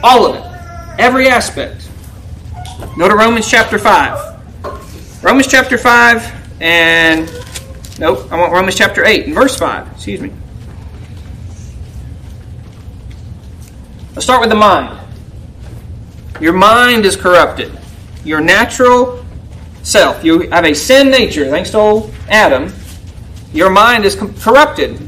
All 0.04 0.26
of 0.26 0.36
it. 0.36 1.00
Every 1.00 1.28
aspect. 1.28 1.90
Go 2.98 3.08
to 3.08 3.16
Romans 3.16 3.50
chapter 3.50 3.78
5. 3.78 4.31
Romans 5.22 5.48
chapter 5.48 5.78
5 5.78 6.62
and 6.62 7.30
Nope, 8.00 8.32
I 8.32 8.40
want 8.40 8.52
Romans 8.52 8.74
chapter 8.74 9.06
8 9.06 9.28
and 9.28 9.36
verse 9.36 9.56
5. 9.56 9.92
Excuse 9.94 10.22
me. 10.22 10.32
Let's 14.16 14.24
start 14.26 14.42
with 14.42 14.50
the 14.50 14.56
mind. 14.56 14.98
Your 16.40 16.54
mind 16.54 17.06
is 17.06 17.16
corrupted. 17.16 17.78
Your 18.24 18.42
natural 18.42 19.24
self. 19.84 20.24
You 20.24 20.50
have 20.50 20.66
a 20.66 20.74
sin 20.74 21.12
nature, 21.12 21.48
thanks 21.48 21.70
to 21.72 21.78
old 21.78 22.12
Adam. 22.28 22.74
Your 23.54 23.70
mind 23.70 24.06
is 24.06 24.16
corrupted 24.16 25.00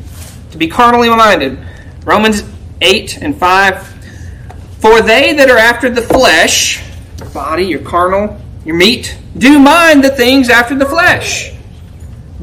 to 0.51 0.57
be 0.59 0.67
carnally 0.67 1.09
minded. 1.09 1.57
Romans 2.05 2.43
8 2.81 3.23
and 3.23 3.35
5. 3.35 3.87
For 4.77 5.01
they 5.01 5.33
that 5.33 5.49
are 5.49 5.57
after 5.57 5.89
the 5.89 6.03
flesh, 6.03 6.83
body, 7.33 7.65
your 7.65 7.79
carnal, 7.79 8.39
your 8.65 8.75
meat, 8.75 9.17
do 9.37 9.59
mind 9.59 10.03
the 10.03 10.09
things 10.09 10.49
after 10.49 10.75
the 10.75 10.85
flesh 10.85 11.53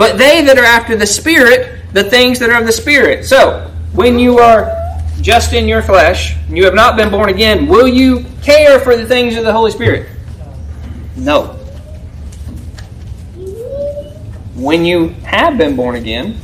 but 0.01 0.17
they 0.17 0.43
that 0.43 0.57
are 0.57 0.65
after 0.65 0.97
the 0.97 1.07
Spirit, 1.07 1.79
the 1.93 2.03
things 2.03 2.39
that 2.39 2.49
are 2.49 2.59
of 2.59 2.65
the 2.65 2.73
Spirit. 2.73 3.27
So, 3.27 3.71
when 3.93 4.19
you 4.19 4.39
are 4.39 4.75
just 5.21 5.53
in 5.53 5.69
your 5.69 5.83
flesh, 5.83 6.37
you 6.49 6.65
have 6.65 6.73
not 6.73 6.97
been 6.97 7.11
born 7.11 7.29
again, 7.29 7.67
will 7.67 7.87
you 7.87 8.25
care 8.43 8.81
for 8.81 8.97
the 8.97 9.05
things 9.05 9.37
of 9.37 9.45
the 9.45 9.53
Holy 9.53 9.71
Spirit? 9.71 10.09
No. 11.17 11.49
When 14.55 14.87
you 14.87 15.09
have 15.25 15.59
been 15.59 15.77
born 15.77 15.97
again, 15.97 16.41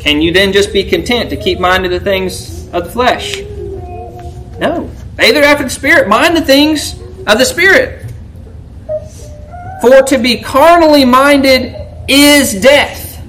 can 0.00 0.22
you 0.22 0.32
then 0.32 0.52
just 0.52 0.72
be 0.72 0.84
content 0.84 1.30
to 1.30 1.36
keep 1.36 1.58
mind 1.58 1.82
to 1.82 1.90
the 1.90 1.98
things 1.98 2.68
of 2.68 2.84
the 2.84 2.90
flesh? 2.92 3.40
No. 4.60 4.88
They 5.16 5.32
that 5.32 5.42
are 5.42 5.46
after 5.46 5.64
the 5.64 5.70
Spirit, 5.70 6.06
mind 6.06 6.36
the 6.36 6.42
things 6.42 6.92
of 7.26 7.38
the 7.38 7.44
Spirit. 7.44 8.05
For 9.80 10.02
to 10.02 10.18
be 10.18 10.40
carnally 10.40 11.04
minded 11.04 11.74
is 12.08 12.60
death. 12.60 13.22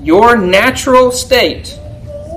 Your 0.00 0.36
natural 0.36 1.10
state, 1.10 1.78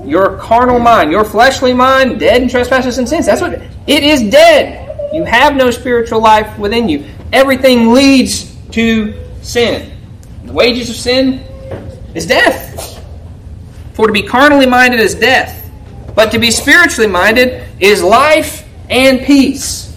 your 0.03 0.37
carnal 0.37 0.79
mind, 0.79 1.11
your 1.11 1.23
fleshly 1.23 1.73
mind, 1.73 2.19
dead 2.19 2.41
in 2.41 2.49
trespasses 2.49 2.97
and 2.97 3.07
sins. 3.07 3.25
That's 3.25 3.41
what 3.41 3.53
it 3.87 4.03
is 4.03 4.29
dead. 4.29 5.13
You 5.13 5.23
have 5.25 5.55
no 5.55 5.69
spiritual 5.69 6.21
life 6.21 6.57
within 6.57 6.89
you. 6.89 7.05
Everything 7.31 7.93
leads 7.93 8.53
to 8.71 9.13
sin. 9.41 9.91
The 10.45 10.53
wages 10.53 10.89
of 10.89 10.95
sin 10.95 11.39
is 12.15 12.25
death. 12.25 12.99
For 13.93 14.07
to 14.07 14.13
be 14.13 14.23
carnally 14.23 14.65
minded 14.65 14.99
is 14.99 15.13
death, 15.13 15.69
but 16.15 16.31
to 16.31 16.39
be 16.39 16.49
spiritually 16.49 17.09
minded 17.09 17.63
is 17.79 18.01
life 18.01 18.67
and 18.89 19.21
peace 19.21 19.92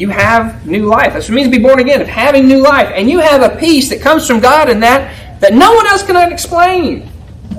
you 0.00 0.08
have 0.08 0.66
new 0.66 0.86
life. 0.86 1.12
That's 1.12 1.28
what 1.28 1.32
it 1.32 1.36
means 1.36 1.48
to 1.48 1.58
be 1.58 1.62
born 1.62 1.78
again, 1.78 2.00
of 2.00 2.08
having 2.08 2.48
new 2.48 2.62
life. 2.62 2.90
And 2.94 3.10
you 3.10 3.18
have 3.18 3.42
a 3.42 3.56
peace 3.58 3.90
that 3.90 4.00
comes 4.00 4.26
from 4.26 4.40
God 4.40 4.70
in 4.70 4.80
that 4.80 5.40
that 5.40 5.52
no 5.52 5.74
one 5.74 5.86
else 5.86 6.02
can 6.02 6.32
explain. 6.32 7.10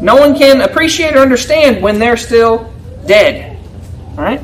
No 0.01 0.15
one 0.15 0.35
can 0.35 0.61
appreciate 0.61 1.15
or 1.15 1.19
understand 1.19 1.83
when 1.83 1.99
they're 1.99 2.17
still 2.17 2.73
dead. 3.05 3.59
Right? 4.15 4.41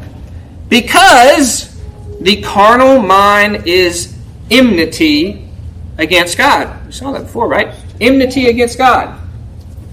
Because 0.69 1.75
the 2.21 2.41
carnal 2.41 3.01
mind 3.01 3.67
is 3.67 4.15
enmity 4.51 5.49
against 5.97 6.37
God. 6.37 6.85
We 6.85 6.91
saw 6.91 7.11
that 7.13 7.23
before, 7.23 7.47
right? 7.47 7.73
Enmity 7.99 8.47
against 8.47 8.77
God. 8.77 9.19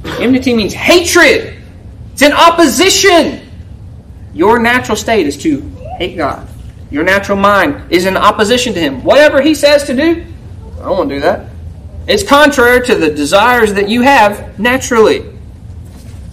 Enmity 0.04 0.54
means 0.54 0.74
hatred. 0.74 1.56
It's 2.12 2.22
in 2.22 2.32
opposition. 2.32 3.40
Your 4.34 4.58
natural 4.58 4.96
state 4.96 5.26
is 5.26 5.38
to 5.38 5.60
hate 5.98 6.16
God 6.16 6.48
Your 6.90 7.04
natural 7.04 7.38
mind 7.38 7.92
is 7.92 8.06
in 8.06 8.16
opposition 8.16 8.74
to 8.74 8.80
him. 8.80 9.02
Whatever 9.04 9.40
he 9.40 9.54
says 9.54 9.84
to 9.84 9.94
do, 9.94 10.24
I 10.78 10.82
don't 10.84 10.98
want 10.98 11.08
to 11.08 11.16
do 11.16 11.20
that. 11.22 11.50
It's 12.06 12.22
contrary 12.22 12.84
to 12.86 12.94
the 12.94 13.10
desires 13.10 13.72
that 13.74 13.88
you 13.88 14.02
have 14.02 14.58
naturally. 14.58 15.24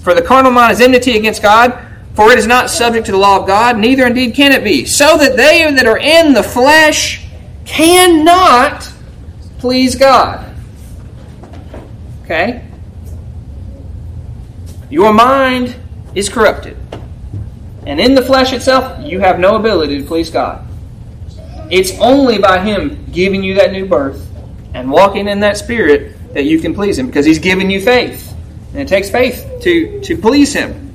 For 0.02 0.14
the 0.14 0.22
carnal 0.22 0.52
mind 0.52 0.74
is 0.74 0.82
enmity 0.82 1.18
against 1.18 1.42
God, 1.42 1.88
for 2.14 2.32
it 2.32 2.38
is 2.38 2.48
not 2.48 2.70
subject 2.70 3.06
to 3.06 3.12
the 3.12 3.18
law 3.18 3.40
of 3.40 3.48
God, 3.48 3.78
neither 3.78 4.06
indeed 4.06 4.36
can 4.36 4.52
it 4.52 4.64
be. 4.64 4.86
So 4.86 5.18
that 5.18 5.38
they 5.38 5.72
that 5.74 5.86
are 5.86 5.98
in 5.98 6.34
the 6.34 6.44
flesh 6.44 7.26
cannot 7.66 8.92
please 9.60 9.96
God. 9.96 10.54
Okay? 12.24 12.66
Your 14.90 15.14
mind 15.14 15.76
is 16.16 16.28
corrupted. 16.28 16.78
And 17.86 18.00
in 18.00 18.14
the 18.14 18.22
flesh 18.22 18.54
itself, 18.54 19.04
you 19.04 19.20
have 19.20 19.40
no 19.40 19.56
ability 19.56 20.00
to 20.02 20.08
please 20.08 20.30
God. 20.30 20.68
It's 21.72 21.98
only 22.00 22.38
by 22.38 22.60
Him 22.60 23.06
giving 23.12 23.44
you 23.44 23.56
that 23.56 23.72
new 23.72 23.86
birth 23.86 24.28
and 24.74 24.92
walking 24.92 25.28
in 25.28 25.40
that 25.40 25.58
Spirit 25.58 26.34
that 26.34 26.44
you 26.44 26.60
can 26.60 26.74
please 26.74 27.00
Him 27.00 27.08
because 27.08 27.26
He's 27.26 27.40
given 27.40 27.70
you 27.70 27.82
faith. 27.82 28.36
And 28.72 28.82
it 28.82 28.88
takes 28.88 29.10
faith 29.10 29.48
to, 29.62 30.00
to 30.02 30.18
please 30.18 30.54
Him. 30.54 30.94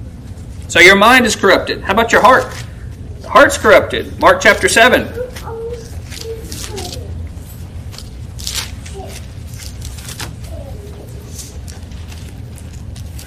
So 0.68 0.80
your 0.80 0.96
mind 0.96 1.26
is 1.26 1.34
corrupted. 1.34 1.82
How 1.82 1.92
about 1.92 2.12
your 2.12 2.22
heart? 2.22 2.44
Heart's 3.26 3.58
corrupted. 3.58 4.18
Mark 4.20 4.40
chapter 4.40 4.68
7. 4.68 5.02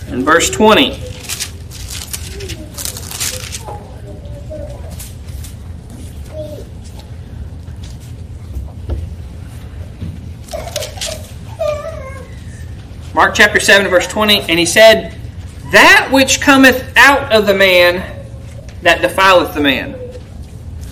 And 0.08 0.24
verse 0.24 0.50
20. 0.50 1.09
Mark 13.20 13.36
chapter 13.36 13.60
7, 13.60 13.92
verse 13.92 14.08
20, 14.08 14.44
and 14.44 14.58
he 14.58 14.66
said, 14.66 15.14
That 15.74 16.08
which 16.10 16.40
cometh 16.40 16.96
out 16.96 17.34
of 17.34 17.48
the 17.48 17.54
man, 17.54 18.26
that 18.82 19.02
defileth 19.02 19.54
the 19.54 19.60
man. 19.60 19.94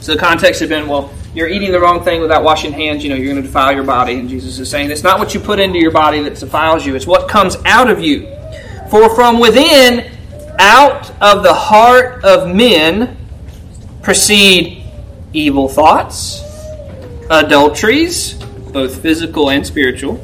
So 0.01 0.13
the 0.13 0.19
context 0.19 0.59
had 0.59 0.67
been, 0.67 0.89
well, 0.89 1.09
you're 1.33 1.47
eating 1.47 1.71
the 1.71 1.79
wrong 1.79 2.03
thing 2.03 2.19
without 2.19 2.43
washing 2.43 2.73
hands, 2.73 3.01
you 3.01 3.09
know, 3.09 3.15
you're 3.15 3.31
going 3.31 3.41
to 3.41 3.47
defile 3.47 3.73
your 3.73 3.85
body. 3.85 4.15
And 4.15 4.27
Jesus 4.27 4.59
is 4.59 4.69
saying, 4.69 4.91
it's 4.91 5.03
not 5.03 5.19
what 5.19 5.33
you 5.33 5.39
put 5.39 5.57
into 5.57 5.79
your 5.79 5.91
body 5.91 6.21
that 6.23 6.37
defiles 6.37 6.85
you, 6.85 6.97
it's 6.97 7.07
what 7.07 7.29
comes 7.29 7.55
out 7.63 7.89
of 7.89 8.01
you. 8.01 8.27
For 8.91 9.09
from 9.15 9.39
within, 9.39 10.11
out 10.59 11.09
of 11.21 11.43
the 11.43 11.53
heart 11.53 12.25
of 12.25 12.53
men, 12.53 13.15
proceed 14.01 14.83
evil 15.31 15.69
thoughts, 15.69 16.43
adulteries, 17.29 18.33
both 18.73 19.01
physical 19.01 19.49
and 19.49 19.65
spiritual 19.65 20.21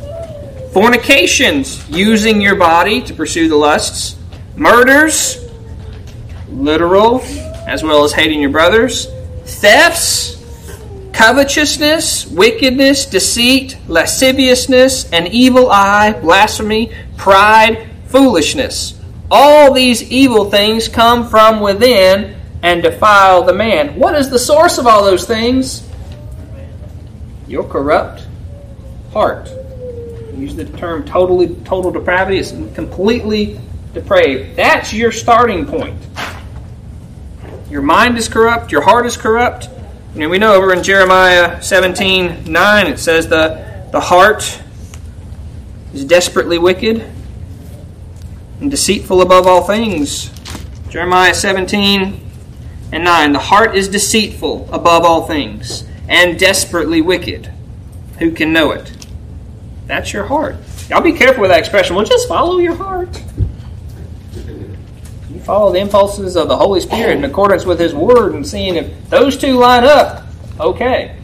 fornications, 0.74 1.88
using 1.88 2.42
your 2.42 2.56
body 2.56 3.00
to 3.04 3.14
pursue 3.14 3.48
the 3.48 3.56
lusts, 3.56 4.18
murders, 4.56 5.38
literal, 6.50 7.22
as 7.68 7.84
well 7.84 8.04
as 8.04 8.12
hating 8.12 8.42
your 8.42 8.50
brothers, 8.50 9.08
thefts, 9.46 10.34
covetousness, 11.14 12.26
wickedness, 12.26 13.06
deceit, 13.06 13.78
lasciviousness, 13.88 15.12
an 15.14 15.28
evil 15.28 15.70
eye, 15.70 16.14
blasphemy, 16.14 16.92
pride, 17.18 17.88
foolishness. 18.08 19.00
All 19.30 19.74
these 19.74 20.02
evil 20.12 20.50
things 20.50 20.88
come 20.88 21.30
from 21.30 21.60
within 21.60 22.36
and 22.64 22.82
defile 22.82 23.44
the 23.44 23.54
man. 23.54 23.96
What 24.00 24.16
is 24.16 24.32
the 24.32 24.40
source 24.40 24.80
of 24.80 24.88
all 24.88 25.04
those 25.04 25.26
things? 25.26 25.88
Your 27.48 27.64
corrupt 27.64 28.26
heart 29.12 29.50
use 30.36 30.56
the 30.56 30.66
term 30.66 31.06
totally 31.06 31.56
total 31.64 31.92
depravity. 31.92 32.38
It's 32.38 32.52
completely 32.76 33.60
depraved. 33.94 34.56
That's 34.56 34.94
your 34.94 35.12
starting 35.12 35.66
point. 35.66 36.02
Your 37.70 37.82
mind 37.82 38.18
is 38.18 38.28
corrupt. 38.28 38.72
Your 38.72 38.82
heart 38.82 39.06
is 39.06 39.18
corrupt. 39.18 39.70
Know, 40.16 40.30
we 40.30 40.38
know 40.38 40.54
over 40.54 40.74
in 40.74 40.84
Jeremiah 40.84 41.62
17 41.62 42.52
9, 42.52 42.88
it 42.88 43.00
says 43.00 43.28
the, 43.28 43.88
the 43.92 44.00
heart 44.00 44.62
is 45.94 46.06
desperately 46.06 46.60
wicked 46.60 47.04
and 48.62 48.70
deceitful 48.70 49.22
above 49.22 49.48
all 49.48 49.64
things. 49.64 50.32
Jeremiah 50.90 51.34
17 51.34 52.20
and 52.92 53.04
9. 53.04 53.34
The 53.34 53.40
heart 53.40 53.76
is 53.76 53.88
deceitful 53.88 54.70
above 54.72 55.04
all 55.04 55.26
things 55.26 55.84
and 56.08 56.38
desperately 56.38 57.02
wicked. 57.02 57.52
Who 58.20 58.32
can 58.32 58.54
know 58.54 58.72
it? 58.72 59.03
That's 59.86 60.14
your 60.14 60.26
heart. 60.26 60.56
Y'all 60.90 61.02
be 61.02 61.14
careful 61.14 61.42
with 61.42 61.52
that 61.52 61.60
expression. 61.60 61.96
Well, 61.96 62.06
just 62.06 62.28
follow 62.28 62.58
your 62.60 62.76
heart. 62.76 63.22
You 64.36 65.40
follow 65.42 65.72
the 65.72 65.80
impulses 65.80 66.36
of 66.36 66.48
the 66.48 66.56
Holy 66.56 66.80
Spirit 66.80 67.18
in 67.18 67.26
accordance 67.26 67.66
with 67.66 67.80
His 67.80 67.94
Word 67.94 68.34
and 68.34 68.48
seeing 68.48 68.76
if 68.76 69.10
those 69.10 69.38
two 69.38 69.54
line 69.54 69.84
up, 69.84 70.26
okay. 70.60 71.18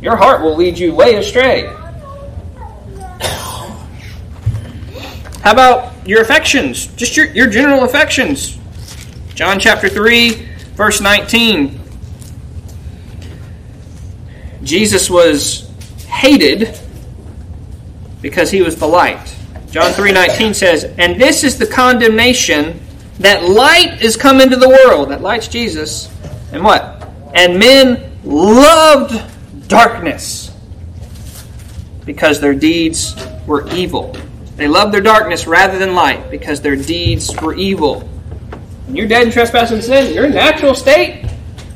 Your 0.00 0.16
heart 0.16 0.42
will 0.42 0.56
lead 0.56 0.78
you 0.78 0.94
way 0.94 1.16
astray. 1.16 1.66
How 5.42 5.52
about 5.52 6.06
your 6.06 6.22
affections? 6.22 6.86
Just 6.88 7.16
your, 7.16 7.26
your 7.26 7.48
general 7.48 7.84
affections. 7.84 8.58
John 9.34 9.60
chapter 9.60 9.88
3, 9.88 10.30
verse 10.74 11.00
19. 11.00 11.78
Jesus 14.62 15.08
was 15.08 15.70
hated 16.06 16.78
because 18.22 18.50
he 18.50 18.62
was 18.62 18.76
the 18.76 18.86
light. 18.86 19.34
John 19.70 19.92
3:19 19.92 20.54
says, 20.54 20.86
"And 20.98 21.20
this 21.20 21.44
is 21.44 21.58
the 21.58 21.66
condemnation 21.66 22.80
that 23.20 23.48
light 23.48 24.02
is 24.02 24.16
come 24.16 24.40
into 24.40 24.56
the 24.56 24.68
world." 24.68 25.10
That 25.10 25.22
light's 25.22 25.48
Jesus. 25.48 26.08
And 26.52 26.64
what? 26.64 27.02
And 27.34 27.58
men 27.58 27.98
loved 28.24 29.20
darkness 29.68 30.50
because 32.04 32.40
their 32.40 32.54
deeds 32.54 33.14
were 33.46 33.68
evil. 33.72 34.16
They 34.56 34.66
loved 34.66 34.92
their 34.92 35.00
darkness 35.00 35.46
rather 35.46 35.78
than 35.78 35.94
light 35.94 36.30
because 36.30 36.60
their 36.60 36.76
deeds 36.76 37.34
were 37.40 37.54
evil. 37.54 38.08
When 38.86 38.96
you're 38.96 39.06
dead 39.06 39.22
in 39.22 39.32
trespass 39.32 39.70
and 39.70 39.82
sin, 39.82 40.12
your 40.12 40.28
natural 40.28 40.74
state, 40.74 41.24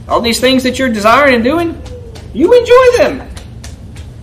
all 0.09 0.21
these 0.21 0.41
things 0.41 0.65
that 0.65 0.79
you're 0.79 0.89
desiring 0.89 1.37
and 1.37 1.45
doing, 1.45 1.81
you 2.33 2.53
enjoy 2.53 2.99
them. 2.99 3.23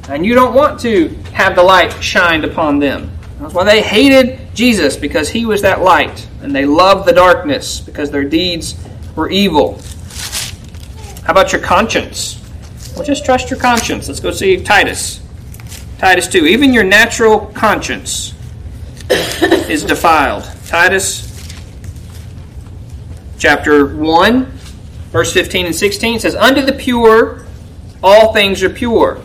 And 0.10 0.26
you 0.26 0.36
don't 0.36 0.54
want 0.54 0.80
to 0.82 1.16
have 1.34 1.56
the 1.56 1.64
light 1.64 1.92
shined 2.04 2.46
upon 2.46 2.80
them. 2.80 3.12
That's 3.40 3.54
why 3.54 3.64
they 3.64 3.82
hated 3.82 4.54
Jesus 4.54 4.96
because 4.96 5.30
he 5.30 5.46
was 5.46 5.62
that 5.64 5.82
light, 5.82 6.28
and 6.42 6.56
they 6.56 6.66
loved 6.66 7.08
the 7.08 7.14
darkness 7.14 7.80
because 7.80 8.12
their 8.12 8.24
deeds 8.24 8.76
were 9.16 9.30
evil. 9.30 9.80
How 11.24 11.32
about 11.32 11.52
your 11.52 11.62
conscience? 11.62 12.40
Well, 12.96 13.06
just 13.06 13.26
trust 13.26 13.50
your 13.50 13.60
conscience. 13.60 14.08
Let's 14.08 14.20
go 14.20 14.32
see 14.32 14.62
Titus. 14.62 15.22
Titus 15.98 16.28
2. 16.28 16.46
Even 16.46 16.74
your 16.74 16.84
natural 16.84 17.48
conscience 17.48 18.34
is 19.10 19.84
defiled. 19.84 20.44
Titus 20.68 21.28
chapter 23.38 23.96
1, 23.96 24.46
verse 25.12 25.34
15 25.34 25.68
and 25.68 25.76
16 25.76 26.20
says, 26.20 26.36
Unto 26.36 26.62
the 26.62 26.74
pure 26.74 27.46
all 28.04 28.34
things 28.34 28.64
are 28.64 28.70
pure 28.70 29.22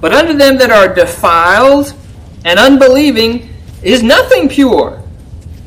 but 0.00 0.12
unto 0.12 0.32
them 0.32 0.56
that 0.58 0.70
are 0.70 0.92
defiled 0.92 1.94
and 2.44 2.58
unbelieving 2.58 3.48
is 3.82 4.02
nothing 4.02 4.48
pure, 4.48 5.02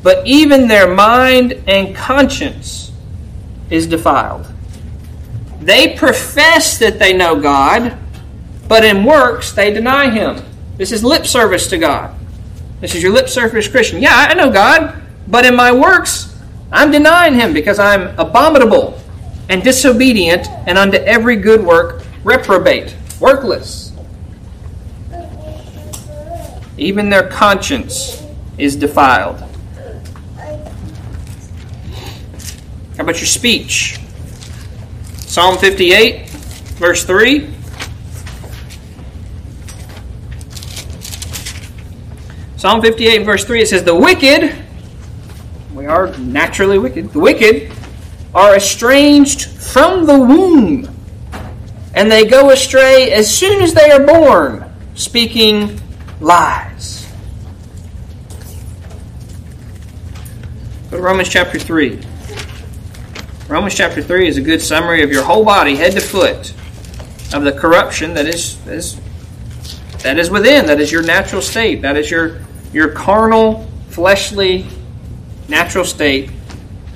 but 0.02 0.26
even 0.26 0.68
their 0.68 0.92
mind 0.92 1.52
and 1.66 1.94
conscience 1.94 2.92
is 3.70 3.86
defiled. 3.86 4.46
They 5.60 5.96
profess 5.96 6.78
that 6.78 6.98
they 6.98 7.12
know 7.12 7.40
God, 7.40 7.96
but 8.68 8.84
in 8.84 9.04
works 9.04 9.52
they 9.52 9.72
deny 9.72 10.10
Him. 10.10 10.44
This 10.76 10.92
is 10.92 11.04
lip 11.04 11.26
service 11.26 11.68
to 11.68 11.78
God. 11.78 12.14
This 12.80 12.94
is 12.94 13.02
your 13.02 13.12
lip 13.12 13.28
service 13.28 13.68
Christian. 13.68 14.02
Yeah, 14.02 14.14
I 14.14 14.34
know 14.34 14.50
God, 14.50 15.00
but 15.28 15.46
in 15.46 15.56
my 15.56 15.72
works 15.72 16.36
I'm 16.70 16.90
denying 16.90 17.34
Him 17.34 17.52
because 17.52 17.78
I'm 17.78 18.18
abominable 18.18 19.00
and 19.48 19.62
disobedient 19.62 20.48
and 20.66 20.76
unto 20.76 20.96
every 20.98 21.36
good 21.36 21.64
work 21.64 22.02
reprobate, 22.24 22.96
workless. 23.20 23.83
Even 26.76 27.08
their 27.08 27.28
conscience 27.28 28.22
is 28.58 28.76
defiled. 28.76 29.40
How 32.96 33.02
about 33.02 33.16
your 33.16 33.26
speech? 33.26 33.98
Psalm 35.16 35.58
58, 35.58 36.28
verse 36.78 37.04
3. 37.04 37.50
Psalm 42.56 42.80
58, 42.80 43.24
verse 43.24 43.44
3, 43.44 43.60
it 43.60 43.68
says, 43.68 43.82
The 43.82 43.94
wicked, 43.94 44.56
we 45.74 45.86
are 45.86 46.16
naturally 46.18 46.78
wicked, 46.78 47.12
the 47.12 47.18
wicked 47.18 47.70
are 48.34 48.56
estranged 48.56 49.46
from 49.46 50.06
the 50.06 50.18
womb. 50.18 50.88
and 51.94 52.10
they 52.10 52.24
go 52.24 52.50
astray 52.50 53.12
as 53.12 53.32
soon 53.32 53.62
as 53.62 53.72
they 53.72 53.90
are 53.90 54.04
born, 54.04 54.64
speaking 54.94 55.80
lies. 56.24 57.06
Go 60.90 60.96
to 60.96 61.02
Romans 61.02 61.28
chapter 61.28 61.58
3. 61.58 62.00
Romans 63.48 63.74
chapter 63.74 64.02
3 64.02 64.26
is 64.26 64.38
a 64.38 64.40
good 64.40 64.62
summary 64.62 65.02
of 65.02 65.10
your 65.10 65.22
whole 65.22 65.44
body, 65.44 65.76
head 65.76 65.92
to 65.92 66.00
foot, 66.00 66.54
of 67.34 67.44
the 67.44 67.52
corruption 67.52 68.14
that 68.14 68.26
is, 68.26 68.62
that 68.64 68.74
is, 68.74 69.00
that 70.02 70.18
is 70.18 70.30
within, 70.30 70.66
that 70.66 70.80
is 70.80 70.90
your 70.90 71.02
natural 71.02 71.42
state, 71.42 71.82
that 71.82 71.96
is 71.96 72.10
your, 72.10 72.40
your 72.72 72.88
carnal, 72.88 73.70
fleshly, 73.88 74.66
natural 75.48 75.84
state 75.84 76.30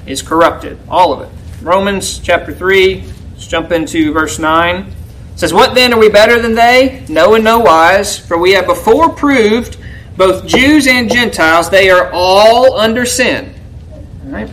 is 0.06 0.22
corrupted. 0.22 0.78
All 0.88 1.12
of 1.12 1.20
it. 1.20 1.62
Romans 1.62 2.18
chapter 2.18 2.54
3, 2.54 3.04
let's 3.32 3.46
jump 3.46 3.72
into 3.72 4.12
verse 4.12 4.38
9. 4.38 4.94
Says, 5.38 5.54
What 5.54 5.76
then 5.76 5.94
are 5.94 5.98
we 6.00 6.08
better 6.08 6.42
than 6.42 6.56
they? 6.56 7.06
No, 7.08 7.36
in 7.36 7.44
no 7.44 7.60
wise, 7.60 8.18
for 8.18 8.36
we 8.36 8.54
have 8.54 8.66
before 8.66 9.08
proved, 9.10 9.78
both 10.16 10.44
Jews 10.48 10.88
and 10.88 11.08
Gentiles, 11.08 11.70
they 11.70 11.90
are 11.90 12.10
all 12.12 12.76
under 12.76 13.06
sin. 13.06 13.54
All 14.24 14.30
right? 14.32 14.50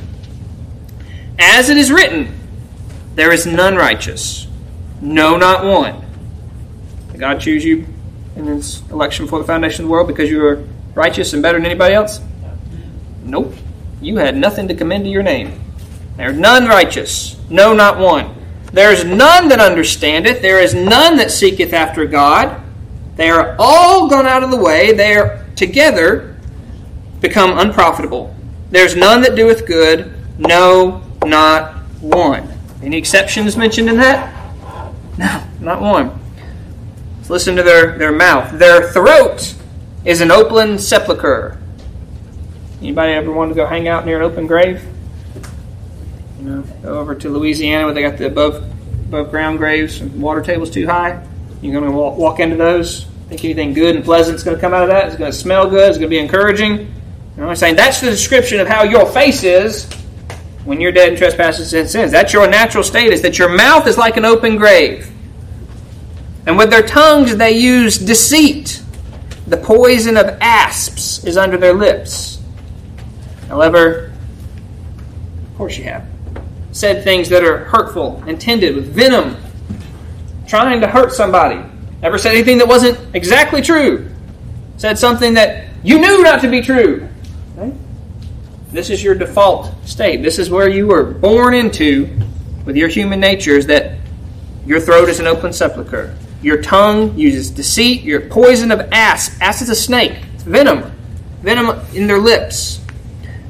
As 1.40 1.70
it 1.70 1.78
is 1.78 1.92
written, 1.92 2.40
there 3.16 3.32
is 3.32 3.48
none 3.48 3.76
righteous, 3.76 4.46
no, 5.02 5.38
not 5.38 5.66
one. 5.66 6.06
Did 7.12 7.20
God 7.20 7.42
choose 7.42 7.66
you 7.66 7.88
in 8.36 8.46
His 8.46 8.88
election 8.92 9.28
for 9.28 9.40
the 9.40 9.46
foundation 9.46 9.86
of 9.86 9.88
the 9.88 9.92
world 9.92 10.08
because 10.08 10.30
you 10.30 10.40
were 10.40 10.68
righteous 10.94 11.34
and 11.34 11.42
better 11.42 11.58
than 11.58 11.66
anybody 11.66 11.96
else? 11.96 12.22
Nope. 13.24 13.56
You 14.02 14.18
had 14.18 14.38
nothing 14.38 14.68
to 14.68 14.76
commend 14.76 15.06
to 15.06 15.10
your 15.10 15.24
name. 15.24 15.60
There 16.16 16.30
is 16.30 16.38
none 16.38 16.68
righteous, 16.68 17.38
no, 17.50 17.74
not 17.74 17.98
one. 17.98 18.45
There 18.72 18.92
is 18.92 19.06
none 19.06 19.48
that 19.50 19.60
understandeth, 19.60 20.42
there 20.42 20.60
is 20.60 20.74
none 20.74 21.18
that 21.18 21.32
seeketh 21.32 21.74
after 21.74 22.06
God. 22.06 22.62
They 23.16 23.30
are 23.30 23.56
all 23.58 24.10
gone 24.10 24.26
out 24.26 24.44
of 24.44 24.52
the 24.52 24.58
way, 24.58 24.94
they 24.94 25.16
are 25.16 25.46
together 25.56 26.36
become 27.22 27.58
unprofitable. 27.58 28.36
There's 28.72 28.96
none 28.96 29.22
that 29.22 29.36
doeth 29.36 29.66
good, 29.66 30.14
no, 30.38 31.02
not 31.26 31.76
one. 32.02 32.52
Any 32.84 32.98
exceptions 32.98 33.56
mentioned 33.56 33.90
in 33.90 33.98
that? 33.98 34.34
No, 35.18 35.44
not 35.60 35.82
one. 35.82 36.20
Let's 37.18 37.30
listen 37.30 37.56
to 37.56 37.64
their, 37.64 37.98
their 37.98 38.12
mouth. 38.12 38.60
Their 38.60 38.92
throat 38.92 39.56
is 40.04 40.22
an 40.22 40.30
open 40.30 40.78
sepulchre. 40.78 41.58
Anybody 42.80 43.14
ever 43.14 43.32
want 43.32 43.50
to 43.50 43.56
go 43.56 43.66
hang 43.66 43.88
out 43.88 44.06
near 44.06 44.18
an 44.18 44.24
open 44.24 44.46
grave? 44.46 44.84
Over 46.84 47.16
to 47.16 47.30
Louisiana 47.30 47.86
where 47.86 47.94
they 47.94 48.02
got 48.02 48.18
the 48.18 48.28
above 48.28 48.64
above 49.08 49.30
ground 49.30 49.58
graves 49.58 50.02
and 50.02 50.22
water 50.22 50.42
tables 50.42 50.70
too 50.70 50.86
high. 50.86 51.26
You're 51.62 51.80
going 51.80 51.92
to 51.92 51.98
walk, 51.98 52.18
walk 52.18 52.40
into 52.40 52.56
those. 52.56 53.06
Think 53.30 53.44
anything 53.44 53.74
good 53.74 53.96
and 53.96 54.06
pleasant 54.06 54.36
is 54.36 54.44
going 54.44 54.56
to 54.58 54.62
come 54.62 54.74
out 54.74 54.84
of 54.84 54.90
that? 54.90 55.08
It's 55.08 55.16
going 55.16 55.32
to 55.32 55.38
smell 55.38 55.70
good. 55.70 55.90
It's 55.90 55.98
going 55.98 56.10
to 56.10 56.16
be 56.16 56.20
encouraging. 56.20 56.78
You 56.78 56.88
know, 57.38 57.50
I'm 57.50 57.56
saying 57.56 57.76
that's 57.76 58.02
the 58.02 58.10
description 58.10 58.60
of 58.60 58.68
how 58.68 58.84
your 58.84 59.06
face 59.08 59.44
is 59.44 59.86
when 60.64 60.80
you're 60.80 60.92
dead 60.92 61.10
in 61.14 61.18
trespasses 61.18 61.74
and 61.74 61.90
sins. 61.90 62.12
That's 62.12 62.34
your 62.34 62.48
natural 62.48 62.84
state, 62.84 63.12
is 63.12 63.22
that 63.22 63.38
your 63.40 63.50
mouth 63.50 63.88
is 63.88 63.98
like 63.98 64.18
an 64.18 64.26
open 64.26 64.58
grave. 64.58 65.12
And 66.46 66.58
with 66.58 66.70
their 66.70 66.86
tongues 66.86 67.36
they 67.36 67.58
use 67.58 67.98
deceit. 67.98 68.82
The 69.48 69.58
poison 69.58 70.18
of 70.18 70.26
asps 70.42 71.24
is 71.24 71.38
under 71.38 71.58
their 71.58 71.74
lips. 71.74 72.42
However, 73.48 74.12
of 75.52 75.58
course 75.58 75.78
you 75.78 75.84
have, 75.84 76.08
said 76.76 77.06
things 77.06 77.30
that 77.30 77.42
are 77.42 77.60
hurtful, 77.60 78.22
intended 78.28 78.76
with 78.76 78.94
venom, 78.94 79.38
trying 80.46 80.82
to 80.82 80.88
hurt 80.88 81.14
somebody. 81.14 81.64
Ever 82.04 82.18
said 82.18 82.34
anything 82.34 82.58
that 82.58 82.68
wasn't 82.68 83.00
exactly 83.16 83.62
true? 83.62 84.12
Said 84.76 85.00
something 85.00 85.36
that 85.36 85.70
you 85.86 86.00
knew 86.02 86.22
not 86.22 86.42
to 86.42 86.50
be 86.50 86.62
true. 86.62 87.08
This 88.72 88.90
is 88.90 89.02
your 89.02 89.16
default 89.16 89.72
state. 89.88 90.22
This 90.22 90.38
is 90.38 90.50
where 90.50 90.68
you 90.68 90.88
were 90.88 91.06
born 91.06 91.54
into 91.54 92.10
with 92.66 92.76
your 92.76 92.90
human 92.90 93.22
nature 93.22 93.56
is 93.56 93.68
that 93.68 93.98
your 94.66 94.82
throat 94.82 95.08
is 95.08 95.22
an 95.22 95.28
open 95.28 95.54
sepulchre. 95.54 96.14
Your 96.42 96.62
tongue 96.62 97.18
uses 97.18 97.52
deceit. 97.52 98.02
Your 98.02 98.20
poison 98.20 98.72
of 98.74 98.82
asp. 98.92 99.42
Asp 99.42 99.62
is 99.62 99.70
a 99.70 99.76
snake. 99.76 100.18
It's 100.34 100.44
venom. 100.44 100.92
Venom 101.42 101.80
in 101.94 102.06
their 102.08 102.20
lips. 102.20 102.82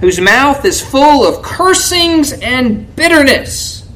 Whose 0.01 0.19
mouth 0.19 0.65
is 0.65 0.81
full 0.81 1.25
of 1.25 1.41
cursings 1.41 2.34
and 2.34 2.93
bitterness. 2.95 3.88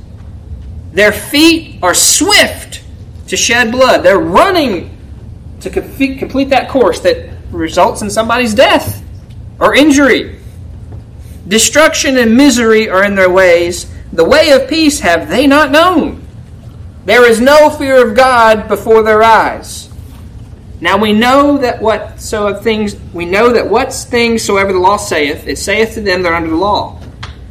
Their 0.93 1.11
feet 1.11 1.79
are 1.83 1.93
swift 1.93 2.83
to 3.27 3.37
shed 3.37 3.71
blood. 3.71 4.03
They're 4.03 4.17
running 4.19 4.97
to 5.61 5.69
complete 5.69 6.49
that 6.49 6.69
course 6.69 6.99
that 7.01 7.29
results 7.51 8.01
in 8.01 8.09
somebody's 8.09 8.53
death 8.53 9.03
or 9.59 9.75
injury. 9.75 10.39
Destruction 11.47 12.17
and 12.17 12.35
misery 12.35 12.89
are 12.89 13.03
in 13.03 13.15
their 13.15 13.29
ways. 13.29 13.91
The 14.13 14.25
way 14.25 14.51
of 14.51 14.69
peace 14.69 14.99
have 15.01 15.29
they 15.29 15.47
not 15.47 15.69
known. 15.69 16.25
There 17.05 17.29
is 17.29 17.41
no 17.41 17.69
fear 17.69 18.07
of 18.07 18.15
God 18.15 18.67
before 18.67 19.03
their 19.03 19.21
eyes. 19.21 19.88
Now 20.81 20.97
we 20.97 21.11
know 21.11 21.57
that 21.57 21.81
what 21.81 22.21
so 22.21 22.47
of 22.47 22.63
things 22.63 22.95
we 23.13 23.25
know 23.25 23.51
that 23.51 23.69
what 23.69 23.93
things 23.93 24.43
soever 24.43 24.71
the 24.71 24.79
law 24.79 24.97
saith, 24.97 25.47
it 25.47 25.57
saith 25.57 25.93
to 25.95 26.01
them 26.01 26.23
that 26.23 26.31
are 26.31 26.35
under 26.35 26.49
the 26.49 26.55
law, 26.55 27.01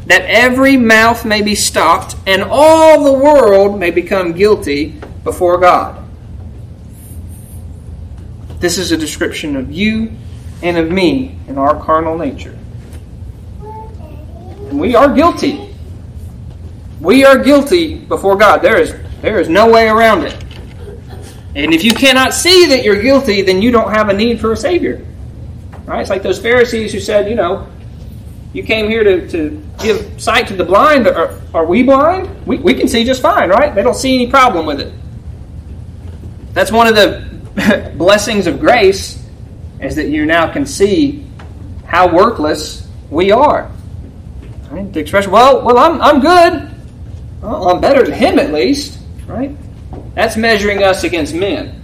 that 0.06 0.22
every 0.22 0.76
mouth 0.76 1.24
may 1.24 1.42
be 1.42 1.54
stopped, 1.54 2.16
and 2.26 2.42
all 2.42 3.04
the 3.04 3.12
world 3.12 3.78
may 3.78 3.90
become 3.90 4.32
guilty 4.32 4.98
before 5.24 5.58
God. 5.58 6.02
This 8.60 8.78
is 8.78 8.92
a 8.92 8.96
description 8.96 9.56
of 9.56 9.70
you 9.70 10.10
and 10.62 10.78
of 10.78 10.90
me 10.90 11.38
in 11.46 11.58
our 11.58 11.80
carnal 11.84 12.16
nature. 12.16 12.58
And 13.60 14.80
we 14.80 14.96
are 14.96 15.14
guilty. 15.14 15.74
We 17.00 17.24
are 17.24 17.38
guilty 17.38 17.96
before 17.96 18.36
God. 18.36 18.58
There 18.58 18.80
is, 18.80 18.94
there 19.20 19.38
is 19.38 19.48
no 19.48 19.70
way 19.70 19.88
around 19.88 20.24
it. 20.24 20.44
And 21.54 21.74
if 21.74 21.82
you 21.82 21.92
cannot 21.92 22.34
see 22.34 22.66
that 22.66 22.84
you're 22.84 23.00
guilty, 23.00 23.42
then 23.42 23.62
you 23.62 23.70
don't 23.70 23.92
have 23.92 24.08
a 24.08 24.12
need 24.12 24.40
for 24.40 24.52
a 24.52 24.56
Savior. 24.56 25.04
Right? 25.84 26.00
It's 26.00 26.10
like 26.10 26.22
those 26.22 26.38
Pharisees 26.38 26.92
who 26.92 27.00
said, 27.00 27.28
you 27.28 27.34
know, 27.34 27.66
you 28.52 28.62
came 28.62 28.88
here 28.88 29.04
to, 29.04 29.28
to 29.30 29.62
give 29.78 30.20
sight 30.20 30.46
to 30.48 30.56
the 30.56 30.64
blind. 30.64 31.06
Are, 31.06 31.38
are 31.54 31.64
we 31.64 31.82
blind? 31.82 32.46
We, 32.46 32.58
we 32.58 32.74
can 32.74 32.88
see 32.88 33.04
just 33.04 33.22
fine, 33.22 33.50
right? 33.50 33.74
They 33.74 33.82
don't 33.82 33.96
see 33.96 34.14
any 34.14 34.30
problem 34.30 34.66
with 34.66 34.80
it. 34.80 34.92
That's 36.52 36.72
one 36.72 36.86
of 36.86 36.94
the 36.94 37.92
blessings 37.96 38.46
of 38.46 38.60
grace, 38.60 39.24
is 39.80 39.96
that 39.96 40.08
you 40.08 40.26
now 40.26 40.52
can 40.52 40.66
see 40.66 41.26
how 41.86 42.12
worthless 42.14 42.86
we 43.10 43.30
are. 43.30 43.70
Right? 44.70 44.94
Expression, 44.96 45.30
well, 45.30 45.64
well, 45.64 45.78
I'm, 45.78 46.00
I'm 46.00 46.20
good. 46.20 46.74
Well, 47.40 47.68
I'm 47.68 47.80
better 47.80 48.02
than 48.02 48.12
him 48.12 48.38
at 48.38 48.52
least. 48.52 48.98
Right? 49.26 49.56
That's 50.14 50.36
measuring 50.36 50.82
us 50.82 51.04
against 51.04 51.34
men. 51.34 51.80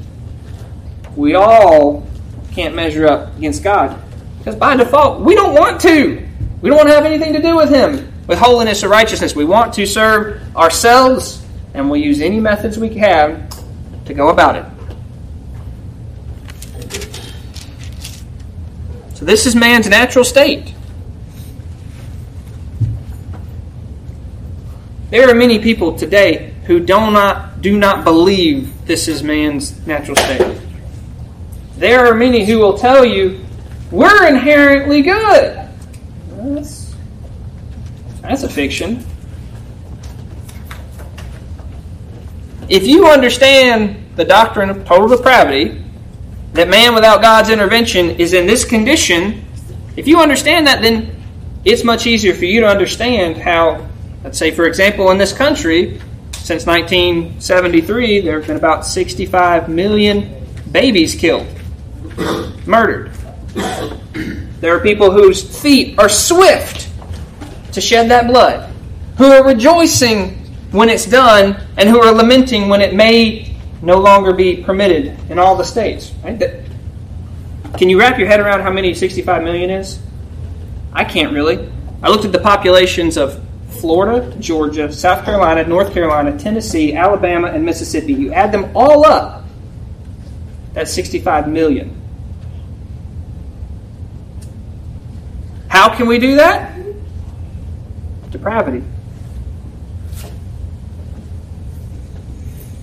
We 1.17 1.35
all 1.35 2.07
can't 2.53 2.75
measure 2.75 3.07
up 3.07 3.37
against 3.37 3.63
God. 3.63 4.01
Because 4.39 4.57
by 4.57 4.77
default, 4.77 5.21
we 5.21 5.35
don't 5.35 5.55
want 5.55 5.81
to. 5.83 6.27
We 6.61 6.71
don't 6.71 6.77
want 6.77 6.89
to 6.89 6.95
have 6.95 7.05
anything 7.05 7.33
to 7.35 7.43
do 7.43 7.57
with 7.57 7.71
Him, 7.71 8.13
with 8.27 8.39
holiness 8.39 8.83
or 8.83 8.89
righteousness. 8.89 9.35
We 9.35 9.45
want 9.45 9.75
to 9.75 9.87
serve 9.87 10.41
ourselves, 10.57 11.45
and 11.75 11.91
we 11.91 12.01
use 12.01 12.21
any 12.21 12.41
methods 12.41 12.79
we 12.79 12.91
have 12.95 13.49
to 14.07 14.15
go 14.15 14.29
about 14.29 14.57
it. 14.57 14.65
So, 19.15 19.25
this 19.25 19.47
is 19.47 19.55
man's 19.55 19.89
natural 19.89 20.25
state. 20.25 20.75
There 25.11 25.29
are 25.29 25.35
many 25.35 25.59
people 25.59 25.97
today 25.97 26.54
who 26.65 26.81
do 26.81 27.11
not, 27.11 27.61
do 27.61 27.79
not 27.79 28.05
believe 28.05 28.87
this 28.87 29.09
is 29.09 29.23
man's 29.23 29.87
natural 29.87 30.17
state. 30.17 30.59
There 31.77 32.07
are 32.07 32.15
many 32.15 32.45
who 32.45 32.59
will 32.59 32.79
tell 32.79 33.05
you, 33.05 33.45
we're 33.91 34.27
inherently 34.27 35.03
good. 35.03 35.69
That's, 36.29 36.95
that's 38.23 38.43
a 38.43 38.49
fiction. 38.49 39.05
If 42.69 42.87
you 42.87 43.07
understand 43.07 44.17
the 44.17 44.25
doctrine 44.25 44.71
of 44.71 44.85
total 44.85 45.09
depravity, 45.09 45.83
that 46.55 46.69
man 46.69 46.95
without 46.95 47.21
God's 47.21 47.51
intervention 47.51 48.11
is 48.11 48.33
in 48.33 48.47
this 48.47 48.65
condition, 48.65 49.45
if 49.97 50.09
you 50.09 50.19
understand 50.19 50.67
that, 50.67 50.81
then 50.81 51.23
it's 51.65 51.85
much 51.85 52.07
easier 52.07 52.33
for 52.33 52.45
you 52.45 52.61
to 52.61 52.67
understand 52.67 53.37
how 53.37 53.87
Let's 54.25 54.39
say, 54.39 54.51
for 54.51 54.65
example, 54.65 55.11
in 55.11 55.19
this 55.19 55.35
country, 55.35 56.01
since 56.45 56.67
1973, 56.67 58.21
there 58.21 58.39
have 58.39 58.47
been 58.47 58.59
about 58.59 58.85
65 58.85 59.71
million 59.71 60.47
babies 60.71 61.15
killed, 61.15 61.47
murdered. 62.67 63.13
There 64.61 64.77
are 64.77 64.81
people 64.81 65.11
whose 65.11 65.43
feet 65.63 65.99
are 65.99 66.11
swift 66.11 66.91
to 67.73 67.81
shed 67.81 68.11
that 68.11 68.27
blood, 68.27 68.71
who 69.17 69.25
are 69.25 69.43
rejoicing 69.43 70.33
when 70.71 70.91
it's 70.91 71.07
done, 71.07 71.57
and 71.79 71.89
who 71.89 72.03
are 72.03 72.13
lamenting 72.13 72.69
when 72.69 72.83
it 72.83 72.93
may 72.93 73.57
no 73.81 73.99
longer 73.99 74.35
be 74.35 74.63
permitted 74.63 75.19
in 75.31 75.39
all 75.39 75.57
the 75.57 75.65
states. 75.65 76.13
Right? 76.23 76.39
Can 77.79 77.89
you 77.89 77.99
wrap 77.99 78.19
your 78.19 78.29
head 78.29 78.41
around 78.41 78.61
how 78.61 78.71
many 78.71 78.93
65 78.93 79.43
million 79.43 79.71
is? 79.71 79.99
I 80.93 81.05
can't 81.05 81.33
really. 81.33 81.71
I 82.03 82.11
looked 82.11 82.27
at 82.27 82.33
the 82.33 82.39
populations 82.39 83.17
of 83.17 83.44
Florida, 83.81 84.35
Georgia, 84.39 84.93
South 84.93 85.25
Carolina, 85.25 85.67
North 85.67 85.93
Carolina, 85.93 86.39
Tennessee, 86.39 86.95
Alabama, 86.95 87.49
and 87.49 87.65
Mississippi. 87.65 88.13
You 88.13 88.33
add 88.33 88.53
them 88.53 88.71
all 88.75 89.05
up, 89.05 89.45
that's 90.73 90.93
65 90.93 91.49
million. 91.49 92.01
How 95.69 95.95
can 95.95 96.07
we 96.07 96.19
do 96.19 96.37
that? 96.37 96.77
Depravity. 98.31 98.85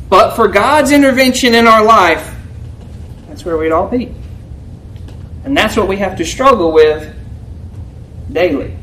But 0.10 0.36
for 0.36 0.50
God's 0.50 0.92
intervention 0.92 1.56
in 1.56 1.68
our 1.68 1.84
life, 1.86 2.36
that's 3.28 3.46
where 3.46 3.58
we'd 3.58 3.72
all 3.72 3.88
be. 3.88 4.14
And 5.46 5.56
that's 5.56 5.78
what 5.78 5.88
we 5.88 5.98
have 5.98 6.18
to 6.18 6.26
struggle 6.26 6.74
with 6.74 7.16
daily. 8.32 8.76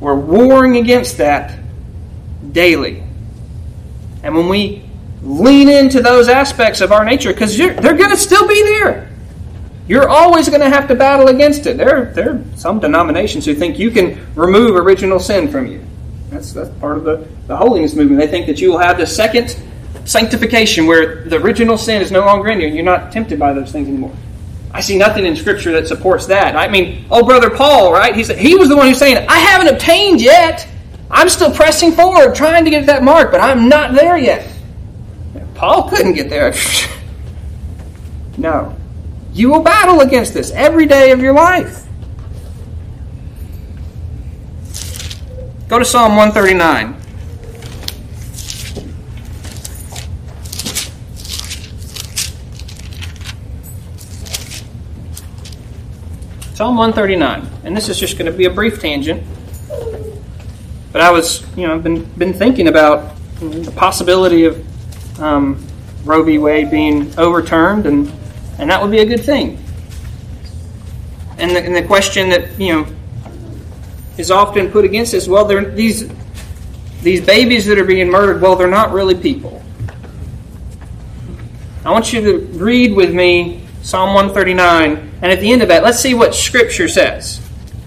We're 0.00 0.14
warring 0.14 0.76
against 0.76 1.18
that 1.18 1.58
daily. 2.52 3.02
And 4.22 4.36
when 4.36 4.48
we 4.48 4.84
lean 5.22 5.68
into 5.68 6.00
those 6.00 6.28
aspects 6.28 6.80
of 6.80 6.92
our 6.92 7.04
nature, 7.04 7.32
because 7.32 7.56
they're 7.56 7.74
going 7.74 8.10
to 8.10 8.16
still 8.16 8.46
be 8.46 8.62
there. 8.62 9.10
You're 9.88 10.08
always 10.08 10.48
going 10.48 10.60
to 10.60 10.68
have 10.68 10.86
to 10.88 10.94
battle 10.94 11.28
against 11.28 11.66
it. 11.66 11.76
There, 11.78 12.12
there 12.14 12.34
are 12.34 12.44
some 12.56 12.78
denominations 12.78 13.46
who 13.46 13.54
think 13.54 13.78
you 13.78 13.90
can 13.90 14.34
remove 14.34 14.76
original 14.76 15.18
sin 15.18 15.48
from 15.48 15.66
you. 15.66 15.84
That's, 16.28 16.52
that's 16.52 16.68
part 16.78 16.98
of 16.98 17.04
the, 17.04 17.26
the 17.46 17.56
holiness 17.56 17.94
movement. 17.94 18.20
They 18.20 18.26
think 18.26 18.46
that 18.46 18.60
you 18.60 18.70
will 18.70 18.78
have 18.78 18.98
the 18.98 19.06
second 19.06 19.56
sanctification 20.04 20.86
where 20.86 21.24
the 21.24 21.36
original 21.36 21.78
sin 21.78 22.02
is 22.02 22.12
no 22.12 22.20
longer 22.20 22.48
in 22.48 22.60
you 22.60 22.66
and 22.66 22.76
you're 22.76 22.84
not 22.84 23.12
tempted 23.12 23.38
by 23.38 23.54
those 23.54 23.72
things 23.72 23.88
anymore. 23.88 24.14
I 24.72 24.80
see 24.80 24.98
nothing 24.98 25.24
in 25.24 25.34
Scripture 25.34 25.72
that 25.72 25.88
supports 25.88 26.26
that. 26.26 26.54
I 26.54 26.68
mean, 26.68 27.06
oh, 27.10 27.24
Brother 27.24 27.50
Paul, 27.50 27.92
right? 27.92 28.14
He, 28.14 28.22
said, 28.22 28.38
he 28.38 28.54
was 28.54 28.68
the 28.68 28.76
one 28.76 28.86
who's 28.86 28.98
saying, 28.98 29.26
I 29.28 29.38
haven't 29.38 29.68
obtained 29.68 30.20
yet. 30.20 30.68
I'm 31.10 31.28
still 31.28 31.52
pressing 31.52 31.92
forward, 31.92 32.34
trying 32.34 32.64
to 32.64 32.70
get 32.70 32.86
that 32.86 33.02
mark, 33.02 33.30
but 33.30 33.40
I'm 33.40 33.68
not 33.68 33.94
there 33.94 34.18
yet. 34.18 34.46
Paul 35.54 35.88
couldn't 35.88 36.12
get 36.12 36.28
there. 36.28 36.54
no. 38.36 38.76
You 39.32 39.50
will 39.50 39.62
battle 39.62 40.00
against 40.00 40.34
this 40.34 40.50
every 40.50 40.86
day 40.86 41.12
of 41.12 41.20
your 41.20 41.32
life. 41.32 41.84
Go 45.68 45.78
to 45.78 45.84
Psalm 45.84 46.16
139. 46.16 46.97
Psalm 56.58 56.76
139. 56.76 57.48
And 57.62 57.76
this 57.76 57.88
is 57.88 58.00
just 58.00 58.18
going 58.18 58.28
to 58.28 58.36
be 58.36 58.46
a 58.46 58.50
brief 58.50 58.80
tangent. 58.80 59.22
But 60.90 61.00
I 61.00 61.12
was, 61.12 61.46
you 61.56 61.64
know, 61.64 61.74
I've 61.76 61.84
been 61.84 62.02
been 62.14 62.32
thinking 62.32 62.66
about 62.66 63.14
the 63.38 63.72
possibility 63.76 64.44
of 64.44 65.20
um, 65.20 65.64
Roe 66.02 66.24
v. 66.24 66.38
Wade 66.38 66.68
being 66.68 67.16
overturned, 67.16 67.86
and 67.86 68.12
and 68.58 68.68
that 68.70 68.82
would 68.82 68.90
be 68.90 68.98
a 68.98 69.04
good 69.04 69.22
thing. 69.22 69.62
And 71.38 71.52
the, 71.52 71.62
and 71.62 71.76
the 71.76 71.84
question 71.84 72.28
that 72.30 72.58
you 72.58 72.72
know 72.72 72.86
is 74.16 74.32
often 74.32 74.72
put 74.72 74.84
against 74.84 75.14
us. 75.14 75.28
Well, 75.28 75.44
they're, 75.44 75.64
these 75.64 76.10
these 77.02 77.24
babies 77.24 77.66
that 77.66 77.78
are 77.78 77.84
being 77.84 78.10
murdered. 78.10 78.42
Well, 78.42 78.56
they're 78.56 78.66
not 78.66 78.90
really 78.90 79.14
people. 79.14 79.62
I 81.84 81.92
want 81.92 82.12
you 82.12 82.20
to 82.20 82.38
read 82.58 82.96
with 82.96 83.14
me 83.14 83.62
Psalm 83.82 84.12
139, 84.12 85.07
and 85.22 85.32
at 85.32 85.40
the 85.40 85.50
end 85.50 85.62
of 85.62 85.68
that, 85.68 85.82
let's 85.82 86.00
see 86.00 86.14
what 86.14 86.34
Scripture 86.34 86.88
says. 86.88 87.40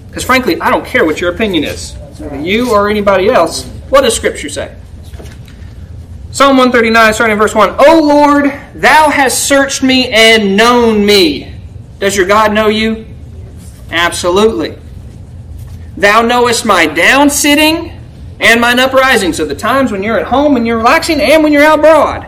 Because 0.08 0.24
frankly, 0.24 0.60
I 0.60 0.70
don't 0.70 0.86
care 0.86 1.06
what 1.06 1.22
your 1.22 1.34
opinion 1.34 1.64
is, 1.64 1.96
you 2.40 2.72
or 2.72 2.90
anybody 2.90 3.30
else. 3.30 3.66
What 3.90 4.02
does 4.02 4.16
Scripture 4.16 4.50
say? 4.50 4.76
Psalm 6.32 6.58
139, 6.58 7.14
starting 7.14 7.34
in 7.34 7.40
verse 7.40 7.54
1. 7.54 7.76
O 7.78 8.02
Lord, 8.02 8.46
thou 8.74 9.10
hast 9.10 9.48
searched 9.48 9.84
me 9.84 10.10
and 10.10 10.56
known 10.56 11.06
me. 11.06 11.54
Does 12.00 12.16
your 12.16 12.26
God 12.26 12.54
know 12.54 12.68
you? 12.68 13.06
Absolutely. 13.92 14.78
Thou 15.98 16.22
knowest 16.22 16.66
my 16.66 16.88
down 16.88 17.30
sitting 17.30 18.00
and 18.40 18.62
mine 18.62 18.80
uprising. 18.80 19.34
So 19.34 19.46
the 19.46 19.56
times 19.56 19.92
when 19.92 20.04
you're 20.04 20.18
at 20.18 20.28
home 20.28 20.56
and 20.56 20.66
you're 20.66 20.78
relaxing 20.78 21.20
and 21.20 21.44
when 21.44 21.54
you're 21.54 21.64
out 21.64 21.80
abroad. 21.80 22.28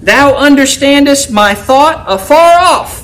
Thou 0.00 0.34
understandest 0.34 1.30
my 1.30 1.54
thought 1.54 2.04
afar 2.08 2.58
off. 2.58 3.03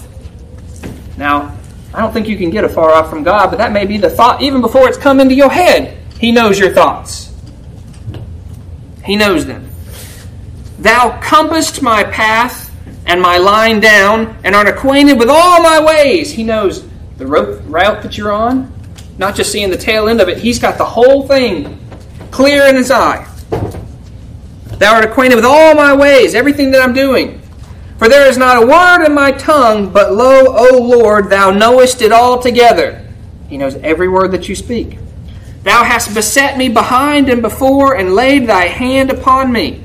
Now, 1.20 1.54
I 1.92 2.00
don't 2.00 2.14
think 2.14 2.28
you 2.28 2.38
can 2.38 2.48
get 2.48 2.64
afar 2.64 2.92
off 2.92 3.10
from 3.10 3.22
God, 3.22 3.50
but 3.50 3.58
that 3.58 3.72
may 3.72 3.84
be 3.84 3.98
the 3.98 4.08
thought 4.08 4.40
even 4.40 4.62
before 4.62 4.88
it's 4.88 4.96
come 4.96 5.20
into 5.20 5.34
your 5.34 5.50
head. 5.50 5.98
He 6.18 6.32
knows 6.32 6.58
your 6.58 6.72
thoughts. 6.72 7.30
He 9.04 9.16
knows 9.16 9.44
them. 9.44 9.68
Thou 10.78 11.20
compassed 11.22 11.82
my 11.82 12.04
path 12.04 12.74
and 13.04 13.20
my 13.20 13.36
line 13.36 13.80
down, 13.80 14.34
and 14.44 14.54
art 14.54 14.66
acquainted 14.66 15.18
with 15.18 15.28
all 15.28 15.62
my 15.62 15.84
ways. 15.84 16.32
He 16.32 16.42
knows 16.42 16.88
the 17.18 17.26
route 17.26 18.02
that 18.02 18.16
you're 18.16 18.32
on, 18.32 18.72
not 19.18 19.34
just 19.34 19.52
seeing 19.52 19.68
the 19.68 19.76
tail 19.76 20.08
end 20.08 20.22
of 20.22 20.28
it. 20.30 20.38
He's 20.38 20.58
got 20.58 20.78
the 20.78 20.86
whole 20.86 21.28
thing 21.28 21.78
clear 22.30 22.66
in 22.66 22.76
his 22.76 22.90
eye. 22.90 23.28
Thou 24.78 24.94
art 24.94 25.04
acquainted 25.04 25.34
with 25.34 25.44
all 25.44 25.74
my 25.74 25.94
ways, 25.94 26.34
everything 26.34 26.70
that 26.70 26.80
I'm 26.80 26.94
doing. 26.94 27.39
For 28.00 28.08
there 28.08 28.26
is 28.26 28.38
not 28.38 28.62
a 28.62 28.66
word 28.66 29.04
in 29.04 29.12
my 29.12 29.30
tongue, 29.30 29.92
but 29.92 30.14
lo, 30.14 30.56
O 30.56 30.78
Lord, 30.78 31.28
thou 31.28 31.50
knowest 31.50 32.00
it 32.00 32.12
altogether. 32.12 33.06
He 33.50 33.58
knows 33.58 33.74
every 33.74 34.08
word 34.08 34.32
that 34.32 34.48
you 34.48 34.54
speak. 34.54 34.96
Thou 35.64 35.84
hast 35.84 36.14
beset 36.14 36.56
me 36.56 36.70
behind 36.70 37.28
and 37.28 37.42
before, 37.42 37.94
and 37.94 38.14
laid 38.14 38.46
thy 38.46 38.68
hand 38.68 39.10
upon 39.10 39.52
me. 39.52 39.84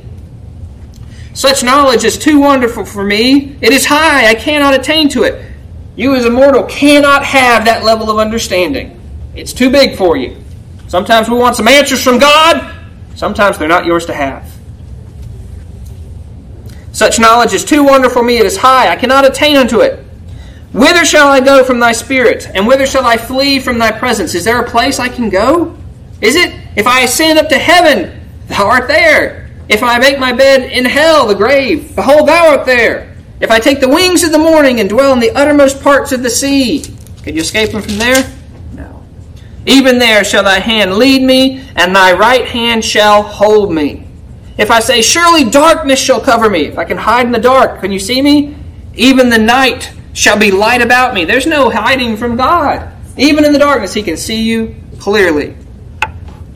Such 1.34 1.62
knowledge 1.62 2.06
is 2.06 2.18
too 2.18 2.40
wonderful 2.40 2.86
for 2.86 3.04
me. 3.04 3.58
It 3.60 3.74
is 3.74 3.86
high, 3.86 4.30
I 4.30 4.36
cannot 4.36 4.74
attain 4.74 5.10
to 5.10 5.24
it. 5.24 5.52
You, 5.98 6.16
as 6.16 6.24
a 6.24 6.30
mortal, 6.30 6.64
cannot 6.64 7.26
have 7.26 7.66
that 7.66 7.84
level 7.84 8.10
of 8.10 8.18
understanding. 8.18 8.98
It's 9.36 9.52
too 9.52 9.70
big 9.70 9.98
for 9.98 10.16
you. 10.16 10.42
Sometimes 10.88 11.30
we 11.30 11.36
want 11.36 11.58
some 11.58 11.68
answers 11.68 12.02
from 12.02 12.20
God, 12.20 12.74
sometimes 13.16 13.58
they're 13.58 13.68
not 13.68 13.86
yours 13.86 14.06
to 14.06 14.14
have. 14.14 14.55
Such 16.96 17.20
knowledge 17.20 17.52
is 17.52 17.66
too 17.66 17.84
wonderful 17.84 18.22
for 18.22 18.26
me, 18.26 18.38
it 18.38 18.46
is 18.46 18.56
high, 18.56 18.88
I 18.88 18.96
cannot 18.96 19.26
attain 19.26 19.58
unto 19.58 19.82
it. 19.82 20.00
Whither 20.72 21.04
shall 21.04 21.28
I 21.28 21.42
go 21.42 21.62
from 21.62 21.82
thy 21.82 21.92
spirit? 21.92 22.48
And 22.56 22.66
whither 22.66 22.88
shall 22.88 23.06
I 23.06 23.18
flee 23.18 23.60
from 23.60 23.78
thy 23.78 23.92
presence? 23.92 24.34
Is 24.34 24.46
there 24.46 24.62
a 24.62 24.70
place 24.70 24.98
I 24.98 25.10
can 25.10 25.30
go? 25.30 25.76
Is 26.22 26.38
it? 26.38 26.58
If 26.78 26.88
I 26.88 27.02
ascend 27.02 27.38
up 27.38 27.50
to 27.50 27.58
heaven, 27.58 28.26
thou 28.48 28.70
art 28.70 28.88
there. 28.88 29.52
If 29.68 29.84
I 29.84 30.00
make 30.00 30.20
my 30.20 30.32
bed 30.32 30.72
in 30.72 30.86
hell, 30.86 31.28
the 31.28 31.36
grave, 31.36 31.94
behold, 31.98 32.30
thou 32.30 32.52
art 32.52 32.66
there. 32.66 33.14
If 33.42 33.52
I 33.52 33.60
take 33.60 33.82
the 33.82 33.90
wings 33.90 34.24
of 34.24 34.32
the 34.32 34.38
morning 34.38 34.80
and 34.80 34.88
dwell 34.88 35.12
in 35.12 35.20
the 35.20 35.32
uttermost 35.32 35.84
parts 35.84 36.14
of 36.14 36.24
the 36.24 36.30
sea, 36.30 36.82
can 37.24 37.36
you 37.36 37.42
escape 37.42 37.72
from 37.72 37.82
there? 37.98 38.26
No. 38.72 39.04
Even 39.66 40.00
there 40.00 40.24
shall 40.24 40.44
thy 40.44 40.60
hand 40.60 40.94
lead 40.94 41.22
me, 41.22 41.68
and 41.76 41.94
thy 41.94 42.14
right 42.14 42.48
hand 42.48 42.86
shall 42.86 43.22
hold 43.22 43.74
me. 43.74 44.05
If 44.58 44.72
I 44.72 44.80
say, 44.80 45.02
Surely 45.02 45.50
darkness 45.50 46.00
shall 46.00 46.22
cover 46.22 46.50
me, 46.50 46.66
if 46.66 46.78
I 46.78 46.86
can 46.86 46.98
hide 46.98 47.26
in 47.26 47.32
the 47.32 47.40
dark, 47.40 47.82
can 47.82 47.92
you 47.92 48.00
see 48.00 48.22
me? 48.22 48.56
Even 48.94 49.30
the 49.30 49.38
night 49.38 49.92
shall 50.14 50.40
be 50.40 50.52
light 50.52 50.82
about 50.82 51.14
me. 51.14 51.26
There's 51.26 51.46
no 51.46 51.70
hiding 51.70 52.16
from 52.18 52.38
God. 52.38 52.92
Even 53.18 53.44
in 53.44 53.54
the 53.54 53.60
darkness, 53.60 53.94
he 53.94 54.04
can 54.04 54.18
see 54.18 54.42
you 54.44 54.76
clearly. 55.00 55.56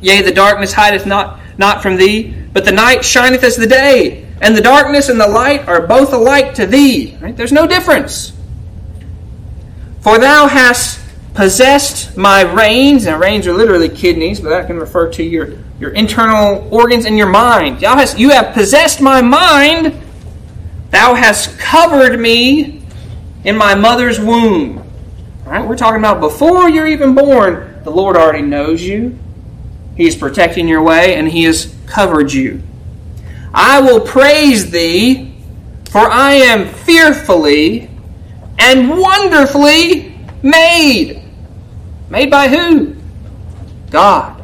Yea, 0.01 0.21
the 0.21 0.31
darkness 0.31 0.73
hideth 0.73 1.05
not, 1.05 1.39
not 1.57 1.81
from 1.81 1.97
thee, 1.97 2.33
but 2.53 2.65
the 2.65 2.71
night 2.71 3.03
shineth 3.03 3.43
as 3.43 3.57
the 3.57 3.67
day, 3.67 4.25
and 4.41 4.55
the 4.55 4.61
darkness 4.61 5.09
and 5.09 5.19
the 5.19 5.27
light 5.27 5.67
are 5.67 5.85
both 5.85 6.13
alike 6.13 6.53
to 6.55 6.65
thee. 6.65 7.17
Right? 7.19 7.35
There's 7.35 7.51
no 7.51 7.67
difference. 7.67 8.31
For 10.01 10.17
thou 10.17 10.47
hast 10.47 10.98
possessed 11.39 12.17
my 12.17 12.41
reins. 12.41 13.05
Now, 13.05 13.17
reins 13.17 13.47
are 13.47 13.53
literally 13.53 13.87
kidneys, 13.87 14.41
but 14.41 14.49
that 14.49 14.67
can 14.67 14.77
refer 14.77 15.09
to 15.13 15.23
your, 15.23 15.53
your 15.79 15.91
internal 15.91 16.67
organs 16.69 17.05
and 17.05 17.17
your 17.17 17.29
mind. 17.29 17.79
Thou 17.79 17.95
hast, 17.95 18.19
you 18.19 18.31
have 18.31 18.53
possessed 18.53 18.99
my 18.99 19.21
mind. 19.21 19.97
Thou 20.89 21.13
hast 21.13 21.57
covered 21.57 22.19
me 22.19 22.83
in 23.45 23.55
my 23.55 23.73
mother's 23.73 24.19
womb. 24.19 24.79
All 25.45 25.53
right, 25.53 25.65
we're 25.65 25.77
talking 25.77 25.99
about 25.99 26.19
before 26.19 26.67
you're 26.67 26.87
even 26.87 27.15
born, 27.15 27.79
the 27.85 27.89
Lord 27.89 28.17
already 28.17 28.41
knows 28.41 28.83
you. 28.83 29.17
He 29.95 30.05
is 30.05 30.17
protecting 30.17 30.67
your 30.67 30.83
way, 30.83 31.15
and 31.15 31.25
He 31.25 31.43
has 31.43 31.73
covered 31.85 32.33
you. 32.33 32.61
I 33.53 33.79
will 33.79 34.01
praise 34.01 34.71
Thee, 34.71 35.33
for 35.89 36.01
I 36.01 36.33
am 36.33 36.67
fearfully 36.67 37.89
and 38.57 38.89
wonderfully 38.89 40.19
made. 40.43 41.18
Made 42.10 42.32
by 42.32 42.47
who? 42.47 42.95
God. 43.91 44.43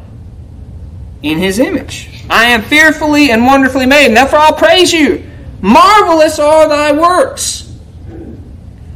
In 1.22 1.38
His 1.38 1.58
image. 1.58 2.10
I 2.28 2.46
am 2.46 2.62
fearfully 2.62 3.30
and 3.30 3.44
wonderfully 3.44 3.86
made, 3.86 4.06
and 4.06 4.16
therefore 4.16 4.40
I'll 4.40 4.52
praise 4.52 4.92
you. 4.92 5.24
Marvelous 5.60 6.38
are 6.38 6.68
thy 6.68 6.92
works, 6.92 7.72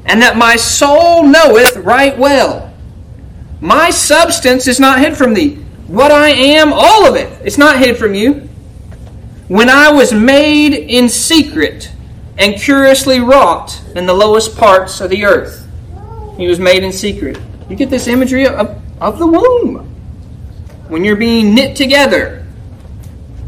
and 0.05 0.21
that 0.23 0.37
my 0.37 0.57
soul 0.57 1.25
knoweth 1.25 1.77
right 1.79 2.17
well. 2.19 2.73
My 3.61 3.91
substance 3.91 4.67
is 4.67 4.81
not 4.81 4.99
hid 4.99 5.17
from 5.17 5.35
thee. 5.35 5.57
What 5.87 6.11
I 6.11 6.31
am, 6.31 6.73
all 6.73 7.07
of 7.07 7.17
it, 7.17 7.31
it's 7.45 7.59
not 7.59 7.79
hid 7.79 7.97
from 7.99 8.15
you. 8.15 8.49
When 9.49 9.69
I 9.69 9.91
was 9.91 10.13
made 10.13 10.75
in 10.75 11.09
secret 11.09 11.91
and 12.39 12.55
curiously 12.55 13.21
wrought 13.21 13.81
in 13.97 14.07
the 14.07 14.15
lowest 14.15 14.57
parts 14.57 15.01
of 15.01 15.11
the 15.11 15.25
earth, 15.25 15.67
he 16.37 16.47
was 16.47 16.61
made 16.61 16.85
in 16.85 16.93
secret. 16.93 17.39
You 17.71 17.77
get 17.77 17.89
this 17.89 18.09
imagery 18.09 18.47
of, 18.47 18.83
of 19.01 19.19
the 19.19 19.27
womb. 19.27 19.87
When 20.89 21.05
you're 21.05 21.17
being 21.17 21.55
knit 21.55 21.77
together, 21.77 22.45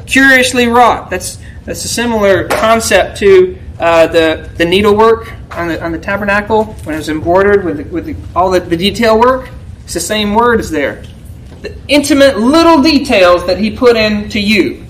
curiously 0.07 0.69
wrought. 0.69 1.11
That's 1.11 1.39
that's 1.65 1.85
a 1.85 1.89
similar 1.89 2.47
concept 2.49 3.19
to 3.19 3.59
uh, 3.81 4.07
the 4.07 4.49
the 4.57 4.65
needlework 4.65 5.33
on 5.51 5.69
the 5.69 5.83
on 5.83 5.91
the 5.91 5.99
tabernacle 5.99 6.65
when 6.85 6.95
it 6.95 6.99
was 6.99 7.09
embroidered 7.09 7.65
with 7.65 7.79
the, 7.79 7.85
with 7.85 8.07
the, 8.07 8.17
all 8.37 8.51
the, 8.51 8.61
the 8.61 8.77
detail 8.77 9.19
work. 9.19 9.51
It's 9.85 9.95
the 9.95 10.01
same 10.01 10.35
word 10.35 10.61
as 10.61 10.71
there. 10.71 11.03
The 11.63 11.77
intimate 11.89 12.39
little 12.39 12.81
details 12.81 13.47
that 13.47 13.59
he 13.59 13.77
put 13.77 13.97
into 13.97 14.41
you 14.41 14.85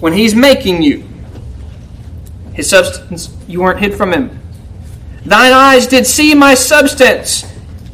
when 0.00 0.12
he's 0.12 0.34
making 0.34 0.82
you. 0.82 1.06
His 2.54 2.70
substance 2.70 3.34
you 3.46 3.60
weren't 3.60 3.80
hid 3.80 3.94
from 3.94 4.12
him. 4.12 4.40
Thine 5.24 5.52
eyes 5.52 5.86
did 5.86 6.06
see 6.06 6.34
my 6.34 6.54
substance, 6.54 7.44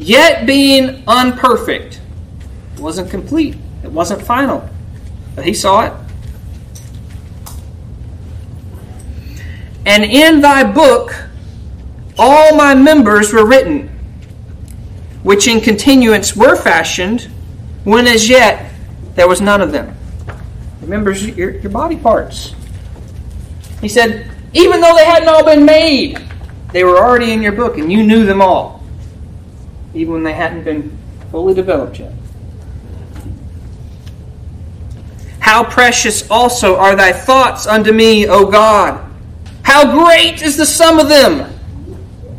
yet 0.02 0.46
being 0.46 1.02
unperfect. 1.06 2.00
It 2.74 2.80
wasn't 2.80 3.10
complete. 3.10 3.56
It 3.82 3.90
wasn't 3.90 4.22
final. 4.22 4.68
But 5.34 5.44
he 5.44 5.54
saw 5.54 5.86
it. 5.86 5.92
And 9.84 10.04
in 10.04 10.40
thy 10.40 10.70
book 10.70 11.12
all 12.18 12.54
my 12.56 12.74
members 12.74 13.32
were 13.32 13.46
written, 13.46 13.88
which 15.22 15.48
in 15.48 15.60
continuance 15.60 16.36
were 16.36 16.56
fashioned, 16.56 17.22
when 17.84 18.06
as 18.06 18.28
yet 18.28 18.70
there 19.14 19.28
was 19.28 19.40
none 19.40 19.60
of 19.60 19.72
them. 19.72 19.96
Remember 20.80 21.12
your, 21.12 21.50
your 21.50 21.70
body 21.70 21.96
parts. 21.96 22.54
He 23.80 23.88
said, 23.88 24.30
even 24.52 24.80
though 24.80 24.94
they 24.94 25.04
hadn't 25.04 25.28
all 25.28 25.44
been 25.44 25.64
made, 25.64 26.18
they 26.72 26.84
were 26.84 26.98
already 26.98 27.32
in 27.32 27.42
your 27.42 27.52
book 27.52 27.78
and 27.78 27.90
you 27.90 28.02
knew 28.04 28.24
them 28.24 28.40
all, 28.40 28.71
even 29.94 30.14
when 30.14 30.22
they 30.22 30.32
hadn't 30.32 30.64
been 30.64 30.96
fully 31.30 31.54
developed 31.54 31.98
yet. 31.98 32.12
How 35.40 35.64
precious 35.64 36.30
also 36.30 36.76
are 36.76 36.94
thy 36.94 37.12
thoughts 37.12 37.66
unto 37.66 37.92
me, 37.92 38.28
O 38.28 38.46
God! 38.46 39.04
How 39.62 39.92
great 39.92 40.40
is 40.40 40.56
the 40.56 40.66
sum 40.66 40.98
of 40.98 41.08
them! 41.08 41.58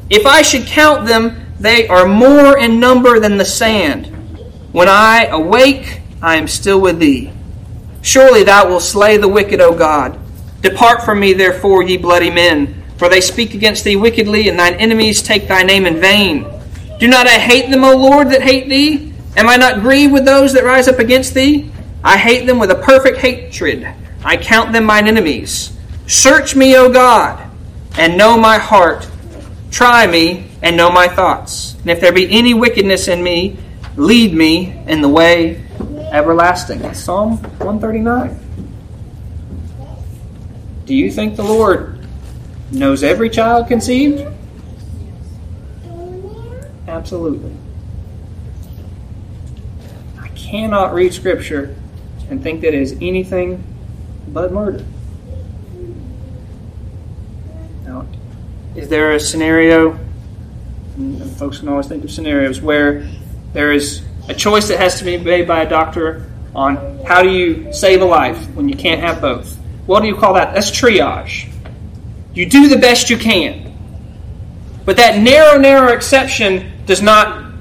If 0.10 0.26
I 0.26 0.41
should 0.41 0.66
count 0.66 1.06
them, 1.06 1.45
they 1.60 1.88
are 1.88 2.08
more 2.08 2.58
in 2.58 2.80
number 2.80 3.20
than 3.20 3.38
the 3.38 3.45
sand. 3.45 4.08
When 4.72 4.88
I 4.88 5.26
awake, 5.26 6.01
I 6.22 6.36
am 6.36 6.47
still 6.47 6.80
with 6.82 6.99
thee. 6.99 7.32
Surely 8.01 8.43
thou 8.43 8.70
wilt 8.70 8.84
slay 8.84 9.18
the 9.18 9.28
wicked, 9.28 9.62
O 9.62 9.74
God. 9.74 10.20
Depart 10.62 11.04
from 11.04 11.20
me, 11.20 11.34
therefore, 11.34 11.84
ye 11.84 11.97
bloody 11.97 12.32
men, 12.32 12.84
for 12.97 13.10
they 13.10 13.22
speak 13.22 13.54
against 13.54 13.84
thee 13.84 13.95
wickedly, 13.95 14.49
and 14.49 14.58
thine 14.58 14.76
enemies 14.76 15.22
take 15.22 15.47
thy 15.47 15.64
name 15.64 15.86
in 15.86 15.99
vain. 15.99 16.45
Do 17.00 17.08
not 17.08 17.28
I 17.28 17.39
hate 17.39 17.70
them, 17.70 17.84
O 17.84 17.96
Lord, 17.96 18.30
that 18.30 18.41
hate 18.41 18.70
thee? 18.70 19.14
Am 19.36 19.50
I 19.50 19.58
not 19.58 19.82
grieved 19.82 20.14
with 20.14 20.26
those 20.26 20.54
that 20.54 20.64
rise 20.64 20.88
up 20.88 21.00
against 21.00 21.34
thee? 21.34 21.72
I 22.04 22.18
hate 22.18 22.46
them 22.46 22.60
with 22.60 22.72
a 22.72 22.76
perfect 22.76 23.18
hatred. 23.18 23.88
I 24.24 24.38
count 24.38 24.72
them 24.74 24.86
mine 24.86 25.08
enemies. 25.08 25.76
Search 26.08 26.56
me, 26.56 26.76
O 26.76 26.91
God, 26.91 27.50
and 27.98 28.18
know 28.18 28.38
my 28.38 28.58
heart. 28.58 29.10
Try 29.72 30.06
me 30.06 30.52
and 30.62 30.78
know 30.78 30.91
my 30.91 31.08
thoughts. 31.08 31.76
And 31.82 31.89
if 31.89 32.00
there 32.00 32.14
be 32.14 32.30
any 32.32 32.54
wickedness 32.54 33.08
in 33.08 33.24
me, 33.24 33.58
lead 33.96 34.34
me 34.34 34.84
in 34.88 35.02
the 35.02 35.10
way 35.10 35.66
everlasting. 36.12 36.80
That's 36.80 37.00
Psalm 37.00 37.38
139. 37.38 38.39
Do 40.86 40.94
you 40.94 41.12
think 41.12 41.36
the 41.36 41.44
Lord 41.44 42.06
knows 42.72 43.04
every 43.04 43.30
child 43.30 43.68
conceived? 43.68 44.28
Absolutely. 46.94 47.52
I 50.20 50.28
cannot 50.30 50.94
read 50.94 51.12
Scripture 51.12 51.76
and 52.30 52.44
think 52.44 52.62
that 52.62 52.68
it 52.68 52.82
is 52.82 52.96
anything 53.02 53.64
but 54.28 54.54
murder. 54.54 54.86
Now, 57.84 58.08
is 58.76 58.89
there 58.89 59.14
a 59.14 59.20
scenario? 59.20 60.00
folks 61.38 61.58
can 61.58 61.68
always 61.68 61.88
think 61.88 62.04
of 62.04 62.12
scenarios 62.12 62.62
where 62.62 63.10
there 63.54 63.72
is 63.72 64.04
a 64.30 64.34
choice 64.36 64.68
that 64.68 64.78
has 64.78 65.00
to 65.00 65.04
be 65.04 65.18
made 65.18 65.48
by 65.48 65.64
a 65.64 65.70
doctor 65.70 66.32
on 66.54 67.04
how 67.04 67.24
do 67.24 67.30
you 67.32 67.74
save 67.74 68.04
a 68.04 68.06
life 68.06 68.38
when 68.54 68.70
you 68.70 68.76
can't 68.76 69.02
have 69.02 69.20
both. 69.20 69.58
What 69.88 70.02
do 70.02 70.08
you 70.08 70.16
call 70.16 70.36
that? 70.36 70.54
That's 70.54 70.70
triage. 70.70 71.52
You 72.36 72.48
do 72.48 72.68
the 72.68 72.78
best 72.78 73.10
you 73.10 73.18
can. 73.18 73.73
But 74.86 74.98
that 74.98 75.20
narrow, 75.22 75.58
narrow 75.58 75.94
exception 75.94 76.72
does 76.86 77.02
not 77.02 77.54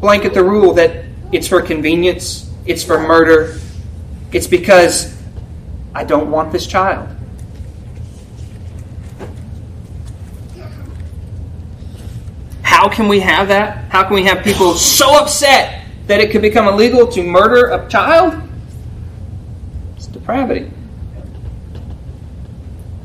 blanket 0.00 0.34
the 0.34 0.44
rule 0.44 0.74
that 0.74 1.04
it's 1.32 1.48
for 1.48 1.62
convenience, 1.62 2.50
it's 2.66 2.84
for 2.84 2.98
murder, 2.98 3.58
it's 4.32 4.46
because 4.46 5.16
I 5.94 6.04
don't 6.04 6.30
want 6.30 6.52
this 6.52 6.66
child. 6.66 7.08
How 12.62 12.88
can 12.88 13.08
we 13.08 13.20
have 13.20 13.48
that? 13.48 13.90
How 13.90 14.04
can 14.04 14.14
we 14.14 14.24
have 14.24 14.42
people 14.42 14.74
so 14.74 15.20
upset 15.20 15.84
that 16.06 16.20
it 16.20 16.30
could 16.30 16.42
become 16.42 16.66
illegal 16.66 17.06
to 17.08 17.22
murder 17.22 17.66
a 17.70 17.88
child? 17.88 18.40
It's 19.96 20.06
depravity. 20.06 20.70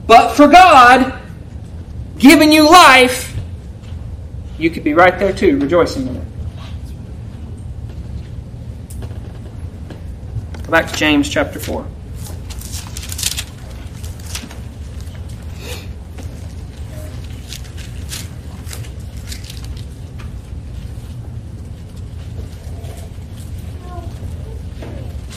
But 0.08 0.34
for 0.34 0.47
God, 0.47 1.22
giving 2.18 2.51
you 2.51 2.70
life, 2.70 3.34
you 4.58 4.70
could 4.70 4.84
be 4.84 4.93
right 4.93 5.18
there 5.20 5.34
too, 5.34 5.60
rejoicing 5.60 6.08
in 6.08 6.16
it. 6.16 6.24
Go 10.64 10.72
back 10.72 10.88
to 10.88 10.95
James 10.95 11.30
chapter 11.30 11.60
4. 11.60 11.86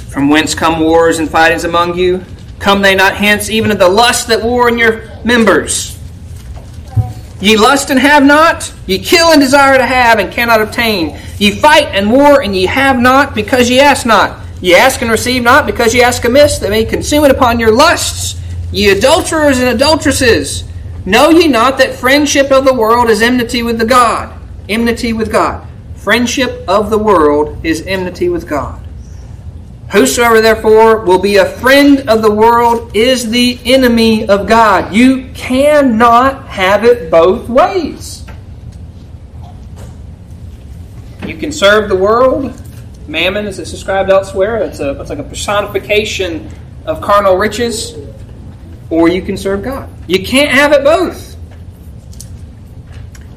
From 0.08 0.30
whence 0.30 0.54
come 0.54 0.80
wars 0.80 1.18
and 1.18 1.28
fightings 1.28 1.64
among 1.64 1.96
you? 1.96 2.24
Come 2.58 2.82
they 2.82 2.94
not 2.94 3.14
hence, 3.14 3.50
even 3.50 3.70
of 3.70 3.78
the 3.78 3.88
lust 3.88 4.28
that 4.28 4.42
war 4.42 4.68
in 4.68 4.78
your 4.78 5.02
members? 5.24 5.97
Ye 7.40 7.56
lust 7.56 7.90
and 7.90 8.00
have 8.00 8.24
not, 8.24 8.74
ye 8.86 8.98
kill 8.98 9.30
and 9.30 9.40
desire 9.40 9.78
to 9.78 9.86
have 9.86 10.18
and 10.18 10.32
cannot 10.32 10.60
obtain. 10.60 11.20
Ye 11.38 11.52
fight 11.52 11.86
and 11.92 12.10
war 12.10 12.42
and 12.42 12.54
ye 12.54 12.66
have 12.66 12.98
not, 12.98 13.34
because 13.34 13.70
ye 13.70 13.78
ask 13.78 14.04
not. 14.04 14.44
Ye 14.60 14.74
ask 14.74 15.00
and 15.02 15.10
receive 15.10 15.44
not, 15.44 15.64
because 15.66 15.94
ye 15.94 16.02
ask 16.02 16.24
amiss, 16.24 16.58
that 16.58 16.70
may 16.70 16.84
consume 16.84 17.24
it 17.24 17.30
upon 17.30 17.60
your 17.60 17.70
lusts. 17.70 18.40
Ye 18.72 18.90
adulterers 18.90 19.60
and 19.60 19.68
adulteresses, 19.68 20.64
know 21.06 21.30
ye 21.30 21.46
not 21.46 21.78
that 21.78 21.94
friendship 21.94 22.50
of 22.50 22.64
the 22.64 22.74
world 22.74 23.08
is 23.08 23.22
enmity 23.22 23.62
with 23.62 23.78
the 23.78 23.86
God? 23.86 24.36
Enmity 24.68 25.12
with 25.12 25.30
God. 25.30 25.64
Friendship 25.94 26.64
of 26.66 26.90
the 26.90 26.98
world 26.98 27.64
is 27.64 27.86
enmity 27.86 28.28
with 28.28 28.48
God. 28.48 28.87
Whosoever 29.90 30.42
therefore 30.42 31.00
will 31.00 31.18
be 31.18 31.36
a 31.36 31.46
friend 31.46 32.10
of 32.10 32.20
the 32.20 32.30
world 32.30 32.94
is 32.94 33.30
the 33.30 33.58
enemy 33.64 34.28
of 34.28 34.46
God. 34.46 34.92
You 34.92 35.30
cannot 35.32 36.46
have 36.46 36.84
it 36.84 37.10
both 37.10 37.48
ways. 37.48 38.26
You 41.26 41.36
can 41.38 41.52
serve 41.52 41.88
the 41.88 41.96
world. 41.96 42.54
Mammon, 43.06 43.46
as 43.46 43.58
it's 43.58 43.70
described 43.70 44.10
elsewhere, 44.10 44.58
it's, 44.58 44.80
a, 44.80 45.00
it's 45.00 45.08
like 45.08 45.20
a 45.20 45.24
personification 45.24 46.50
of 46.84 47.00
carnal 47.00 47.36
riches. 47.36 47.94
Or 48.90 49.08
you 49.08 49.22
can 49.22 49.38
serve 49.38 49.62
God. 49.62 49.88
You 50.06 50.22
can't 50.22 50.50
have 50.50 50.72
it 50.72 50.84
both. 50.84 51.37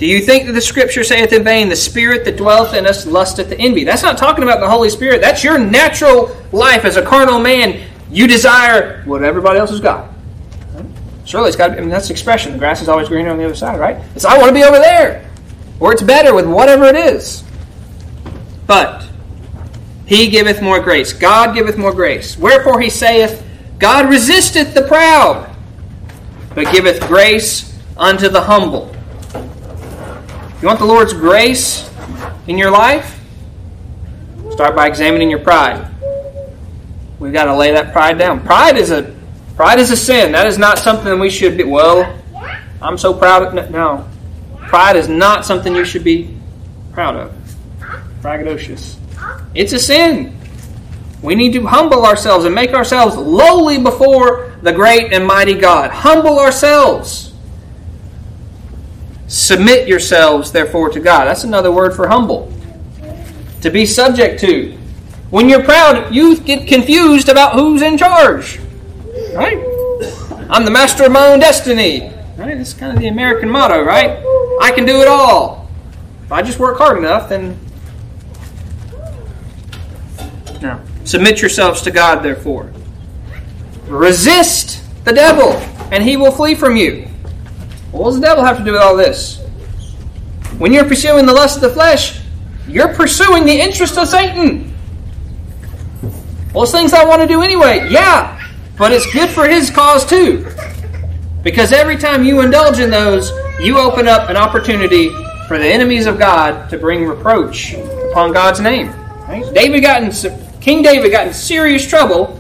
Do 0.02 0.08
you 0.08 0.20
think 0.20 0.48
that 0.48 0.54
the 0.54 0.62
Scripture 0.62 1.04
saith 1.04 1.32
in 1.32 1.44
vain, 1.44 1.70
the 1.70 1.76
Spirit 1.76 2.26
that 2.26 2.36
dwelleth 2.36 2.74
in 2.74 2.88
us 2.88 3.06
lusteth 3.06 3.50
to 3.50 3.60
envy? 3.60 3.84
That's 3.84 4.02
not 4.02 4.18
talking 4.18 4.44
about 4.44 4.60
the 4.60 4.68
Holy 4.68 4.90
Spirit. 4.90 5.22
That's 5.22 5.44
your 5.44 5.60
natural 5.60 6.36
life 6.52 6.86
as 6.86 6.98
a 6.98 7.06
carnal 7.06 7.38
man. 7.38 7.88
You 8.10 8.26
desire 8.26 9.04
what 9.06 9.24
everybody 9.24 9.60
else 9.60 9.70
has 9.70 9.80
got. 9.80 10.10
Surely 11.26 11.50
it's 11.50 11.56
got 11.56 11.68
to 11.68 11.74
be, 11.74 11.78
I 11.78 11.82
mean, 11.82 11.92
that's 11.92 12.08
the 12.08 12.14
expression. 12.14 12.52
The 12.52 12.58
grass 12.58 12.82
is 12.82 12.90
always 12.90 13.10
greener 13.10 13.30
on 13.30 13.38
the 13.38 13.46
other 13.46 13.54
side, 13.54 13.80
right? 13.80 13.98
It's, 14.16 14.26
I 14.26 14.40
want 14.40 14.50
to 14.50 14.56
be 14.56 14.64
over 14.64 14.80
there. 14.80 15.30
Or 15.80 15.94
it's 15.94 16.02
better 16.02 16.34
with 16.34 16.48
whatever 16.48 16.86
it 16.86 16.96
is. 16.96 17.44
But 18.66 19.08
he 20.08 20.32
giveth 20.32 20.64
more 20.64 20.80
grace. 20.80 21.14
God 21.14 21.54
giveth 21.54 21.78
more 21.78 21.94
grace. 21.94 22.40
Wherefore 22.40 22.82
he 22.82 22.90
saith, 22.90 23.48
God 23.78 24.10
resisteth 24.10 24.74
the 24.74 24.82
proud, 24.82 25.56
but 26.56 26.72
giveth 26.72 27.02
grace 27.02 27.80
unto 27.98 28.30
the 28.30 28.42
humble. 28.42 28.91
You 30.62 30.68
want 30.68 30.78
the 30.78 30.86
Lord's 30.86 31.12
grace 31.12 31.90
in 32.46 32.56
your 32.56 32.70
life? 32.70 33.20
Start 34.52 34.76
by 34.76 34.86
examining 34.86 35.32
your 35.32 35.40
pride. 35.40 35.88
We've 37.18 37.34
got 37.34 37.46
to 37.46 37.56
lay 37.56 37.72
that 37.72 37.92
pride 37.92 38.20
down. 38.20 38.42
Pride 38.46 38.78
is 38.78 38.92
a 38.92 39.16
pride 39.56 39.80
is 39.80 39.90
a 39.90 39.98
sin. 39.98 40.32
That 40.34 40.46
is 40.46 40.60
not 40.60 40.78
something 40.78 41.20
we 41.20 41.32
should 41.32 41.58
be. 41.58 41.64
Well, 41.64 42.16
I'm 42.80 42.96
so 43.00 43.12
proud 43.12 43.58
of. 43.58 43.72
No, 43.72 44.08
pride 44.68 44.98
is 44.98 45.10
not 45.10 45.48
something 45.48 45.76
you 45.76 45.84
should 45.84 46.04
be 46.04 46.38
proud 46.94 47.16
of. 47.16 47.34
Braggadocious. 48.22 48.98
It's 49.56 49.74
a 49.74 49.80
sin. 49.80 50.38
We 51.24 51.34
need 51.34 51.54
to 51.54 51.66
humble 51.66 52.06
ourselves 52.06 52.46
and 52.46 52.54
make 52.54 52.74
ourselves 52.74 53.16
lowly 53.16 53.80
before 53.80 54.54
the 54.62 54.72
great 54.72 55.12
and 55.12 55.26
mighty 55.26 55.56
God. 55.56 55.90
Humble 55.90 56.38
ourselves. 56.38 57.31
Submit 59.32 59.88
yourselves, 59.88 60.52
therefore, 60.52 60.90
to 60.90 61.00
God. 61.00 61.24
That's 61.24 61.46
another 61.46 61.72
word 61.72 61.96
for 61.96 62.06
humble. 62.10 62.52
To 63.62 63.70
be 63.70 63.86
subject 63.86 64.42
to. 64.42 64.78
When 65.30 65.48
you're 65.48 65.64
proud, 65.64 66.14
you 66.14 66.38
get 66.38 66.68
confused 66.68 67.30
about 67.30 67.54
who's 67.54 67.82
in 67.82 67.98
charge. 67.98 68.60
Right? 69.34 69.58
I'm 70.50 70.66
the 70.66 70.72
master 70.72 71.06
of 71.06 71.14
my 71.14 71.28
own 71.28 71.40
destiny. 71.40 72.12
Right? 72.36 72.58
That's 72.58 72.74
kind 72.74 72.94
of 72.94 73.00
the 73.00 73.08
American 73.08 73.50
motto, 73.50 73.82
right? 73.82 74.22
I 74.62 74.74
can 74.76 74.86
do 74.86 75.02
it 75.02 75.08
all. 75.08 75.70
If 76.26 76.34
I 76.34 76.42
just 76.42 76.60
work 76.60 76.78
hard 76.78 76.98
enough, 76.98 77.30
then. 77.30 77.58
No. 80.62 80.82
Submit 81.06 81.40
yourselves 81.40 81.82
to 81.84 81.92
God, 81.92 82.22
therefore. 82.22 82.70
Resist 83.88 84.84
the 85.06 85.14
devil, 85.14 85.54
and 85.90 86.04
he 86.04 86.18
will 86.18 86.34
flee 86.34 86.54
from 86.54 86.76
you. 86.76 87.08
What 87.92 88.06
does 88.06 88.20
the 88.20 88.26
devil 88.26 88.44
have 88.44 88.58
to 88.58 88.64
do 88.64 88.72
with 88.72 88.82
all 88.82 88.96
this? 88.96 89.40
When 90.58 90.72
you're 90.72 90.86
pursuing 90.86 91.26
the 91.26 91.34
lust 91.34 91.58
of 91.58 91.62
the 91.62 91.70
flesh, 91.70 92.22
you're 92.68 92.94
pursuing 92.94 93.46
the 93.46 93.60
interest 93.60 93.98
of 93.98 94.08
Satan. 94.08 94.74
Those 96.54 96.72
things 96.72 96.94
I 96.94 97.04
want 97.06 97.22
to 97.22 97.28
do 97.28 97.42
anyway. 97.42 97.88
Yeah, 97.90 98.40
but 98.78 98.92
it's 98.92 99.12
good 99.12 99.30
for 99.30 99.48
his 99.48 99.70
cause 99.70 100.06
too. 100.06 100.48
Because 101.44 101.72
every 101.72 101.98
time 101.98 102.24
you 102.24 102.42
indulge 102.42 102.80
in 102.80 102.90
those, 102.90 103.32
you 103.60 103.78
open 103.78 104.08
up 104.08 104.30
an 104.30 104.38
opportunity 104.38 105.10
for 105.48 105.58
the 105.58 105.66
enemies 105.66 106.06
of 106.06 106.20
God 106.20 106.70
to 106.70 106.78
bring 106.78 107.06
reproach 107.06 107.74
upon 108.12 108.32
God's 108.32 108.60
name. 108.60 108.92
Right? 109.28 109.44
David 109.54 109.82
got 109.82 110.04
in 110.04 110.12
King 110.62 110.84
David 110.84 111.12
got 111.12 111.28
in 111.28 111.34
serious 111.34 111.88
trouble 111.88 112.38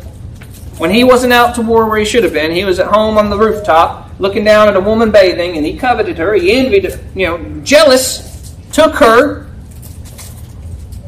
when 0.77 0.91
he 0.91 1.03
wasn't 1.03 1.33
out 1.33 1.55
to 1.55 1.61
war 1.61 1.87
where 1.89 1.97
he 1.97 2.05
should 2.05 2.23
have 2.23 2.33
been. 2.33 2.51
He 2.51 2.63
was 2.63 2.79
at 2.79 2.87
home 2.87 3.17
on 3.17 3.29
the 3.29 3.37
rooftop 3.37 4.10
looking 4.21 4.43
down 4.43 4.67
at 4.67 4.75
a 4.75 4.79
woman 4.79 5.11
bathing, 5.11 5.57
and 5.57 5.65
he 5.65 5.77
coveted 5.77 6.17
her. 6.17 6.33
He 6.33 6.53
envied, 6.53 6.85
her, 6.85 6.99
you 7.15 7.27
know, 7.27 7.61
jealous, 7.63 8.55
took 8.71 8.93
her, 8.95 9.49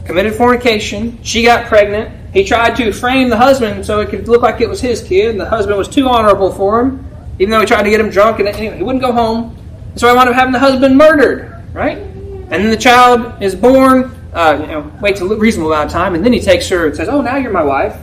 committed 0.05 0.35
fornication. 0.35 1.23
She 1.23 1.43
got 1.43 1.67
pregnant. 1.67 2.33
He 2.33 2.43
tried 2.43 2.75
to 2.77 2.91
frame 2.91 3.29
the 3.29 3.37
husband 3.37 3.85
so 3.85 3.99
it 3.99 4.09
could 4.09 4.27
look 4.27 4.41
like 4.41 4.59
it 4.59 4.67
was 4.67 4.81
his 4.81 5.03
kid, 5.03 5.29
and 5.29 5.39
the 5.39 5.45
husband 5.45 5.77
was 5.77 5.87
too 5.87 6.07
honorable 6.07 6.51
for 6.51 6.81
him, 6.81 7.07
even 7.39 7.51
though 7.51 7.59
he 7.59 7.65
tried 7.65 7.83
to 7.83 7.89
get 7.89 7.99
him 7.99 8.09
drunk, 8.09 8.39
and 8.39 8.47
anyway, 8.49 8.77
he 8.77 8.83
wouldn't 8.83 9.03
go 9.03 9.11
home. 9.13 9.55
So 9.95 10.09
he 10.09 10.15
wound 10.15 10.27
up 10.27 10.35
having 10.35 10.51
the 10.51 10.59
husband 10.59 10.97
murdered, 10.97 11.63
right? 11.71 11.99
And 11.99 12.51
then 12.51 12.69
the 12.71 12.77
child 12.77 13.41
is 13.41 13.55
born 13.55 14.11
uh, 14.33 14.57
you 14.59 14.67
know, 14.67 14.91
waits 15.01 15.21
a 15.21 15.25
reasonable 15.25 15.71
amount 15.71 15.87
of 15.87 15.91
time, 15.91 16.15
and 16.15 16.25
then 16.25 16.33
he 16.33 16.39
takes 16.39 16.67
her 16.69 16.87
and 16.87 16.95
says, 16.95 17.07
"Oh, 17.07 17.21
now 17.21 17.37
you're 17.37 17.51
my 17.51 17.63
wife." 17.63 17.95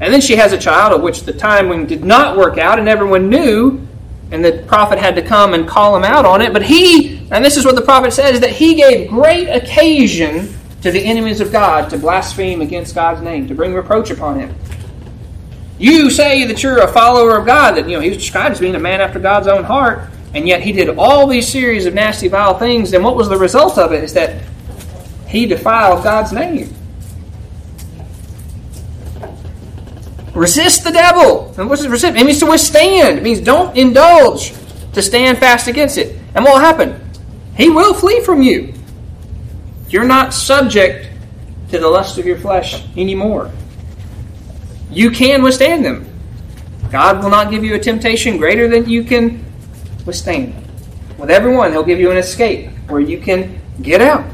And 0.00 0.12
then 0.12 0.20
she 0.20 0.36
has 0.36 0.52
a 0.52 0.58
child, 0.58 0.92
of 0.92 1.02
which 1.02 1.22
the 1.22 1.32
timing 1.32 1.86
did 1.86 2.04
not 2.04 2.36
work 2.36 2.58
out, 2.58 2.78
and 2.78 2.88
everyone 2.88 3.28
knew. 3.28 3.86
And 4.32 4.44
the 4.44 4.64
prophet 4.66 4.98
had 4.98 5.14
to 5.16 5.22
come 5.22 5.52
and 5.52 5.68
call 5.68 5.94
him 5.94 6.04
out 6.04 6.24
on 6.24 6.40
it. 6.40 6.52
But 6.52 6.62
he, 6.62 7.28
and 7.30 7.44
this 7.44 7.56
is 7.56 7.64
what 7.64 7.74
the 7.74 7.82
prophet 7.82 8.12
says, 8.12 8.40
that 8.40 8.50
he 8.50 8.74
gave 8.74 9.08
great 9.08 9.48
occasion 9.48 10.54
to 10.80 10.90
the 10.90 11.04
enemies 11.04 11.40
of 11.40 11.52
God 11.52 11.90
to 11.90 11.98
blaspheme 11.98 12.60
against 12.60 12.94
God's 12.94 13.20
name, 13.20 13.46
to 13.48 13.54
bring 13.54 13.74
reproach 13.74 14.10
upon 14.10 14.40
him. 14.40 14.54
You 15.78 16.10
say 16.10 16.44
that 16.46 16.62
you're 16.62 16.78
a 16.78 16.88
follower 16.88 17.36
of 17.36 17.44
God, 17.44 17.72
that 17.72 17.88
you 17.88 17.96
know 17.96 18.00
he 18.00 18.08
was 18.08 18.18
described 18.18 18.52
as 18.52 18.60
being 18.60 18.74
a 18.74 18.80
man 18.80 19.00
after 19.00 19.18
God's 19.18 19.48
own 19.48 19.64
heart, 19.64 20.08
and 20.34 20.48
yet 20.48 20.62
he 20.62 20.72
did 20.72 20.96
all 20.96 21.26
these 21.26 21.46
series 21.46 21.86
of 21.86 21.94
nasty, 21.94 22.28
vile 22.28 22.58
things. 22.58 22.92
And 22.94 23.04
what 23.04 23.16
was 23.16 23.28
the 23.28 23.36
result 23.36 23.78
of 23.78 23.92
it? 23.92 24.02
Is 24.02 24.14
that 24.14 24.42
he 25.26 25.46
defiled 25.46 26.04
God's 26.04 26.32
name. 26.32 26.74
Resist 30.34 30.84
the 30.84 30.92
devil. 30.92 31.54
And 31.58 31.68
what's 31.68 31.86
resist? 31.86 32.16
It 32.16 32.24
means 32.24 32.38
to 32.40 32.46
withstand. 32.46 33.18
It 33.18 33.22
means 33.22 33.40
don't 33.40 33.76
indulge, 33.76 34.54
to 34.94 35.02
stand 35.02 35.38
fast 35.38 35.68
against 35.68 35.98
it. 35.98 36.16
And 36.34 36.44
what 36.44 36.54
will 36.54 36.60
happen? 36.60 36.98
He 37.56 37.68
will 37.68 37.92
flee 37.92 38.20
from 38.20 38.42
you. 38.42 38.72
You're 39.88 40.04
not 40.04 40.32
subject 40.32 41.10
to 41.70 41.78
the 41.78 41.88
lust 41.88 42.18
of 42.18 42.24
your 42.24 42.38
flesh 42.38 42.84
anymore. 42.96 43.50
You 44.90 45.10
can 45.10 45.42
withstand 45.42 45.84
them. 45.84 46.08
God 46.90 47.22
will 47.22 47.30
not 47.30 47.50
give 47.50 47.64
you 47.64 47.74
a 47.74 47.78
temptation 47.78 48.36
greater 48.36 48.68
than 48.68 48.88
you 48.88 49.04
can 49.04 49.44
withstand. 50.06 50.54
With 51.18 51.30
everyone, 51.30 51.72
He'll 51.72 51.82
give 51.82 52.00
you 52.00 52.10
an 52.10 52.16
escape 52.16 52.70
where 52.88 53.00
you 53.00 53.18
can 53.18 53.60
get 53.80 54.00
out. 54.00 54.24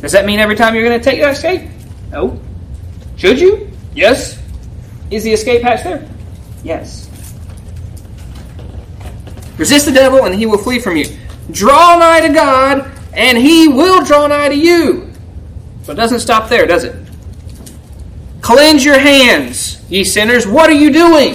Does 0.00 0.12
that 0.12 0.26
mean 0.26 0.38
every 0.38 0.54
time 0.54 0.74
you're 0.74 0.84
going 0.84 0.98
to 0.98 1.04
take 1.04 1.20
that 1.20 1.32
escape? 1.32 1.68
No. 2.10 2.40
Should 3.16 3.40
you? 3.40 3.70
Yes. 3.94 4.40
Is 5.10 5.24
the 5.24 5.32
escape 5.32 5.62
hatch 5.62 5.84
there? 5.84 6.08
Yes. 6.62 7.08
Resist 9.56 9.86
the 9.86 9.92
devil, 9.92 10.24
and 10.24 10.34
he 10.34 10.46
will 10.46 10.58
flee 10.58 10.78
from 10.78 10.96
you. 10.96 11.06
Draw 11.50 11.98
nigh 11.98 12.20
to 12.20 12.28
God, 12.28 12.90
and 13.12 13.38
he 13.38 13.68
will 13.68 14.04
draw 14.04 14.26
nigh 14.26 14.48
to 14.48 14.56
you. 14.56 15.10
So 15.82 15.92
it 15.92 15.96
doesn't 15.96 16.20
stop 16.20 16.48
there, 16.48 16.66
does 16.66 16.84
it? 16.84 16.94
Cleanse 18.40 18.84
your 18.84 18.98
hands, 18.98 19.82
ye 19.90 20.04
sinners. 20.04 20.46
What 20.46 20.70
are 20.70 20.74
you 20.74 20.92
doing? 20.92 21.34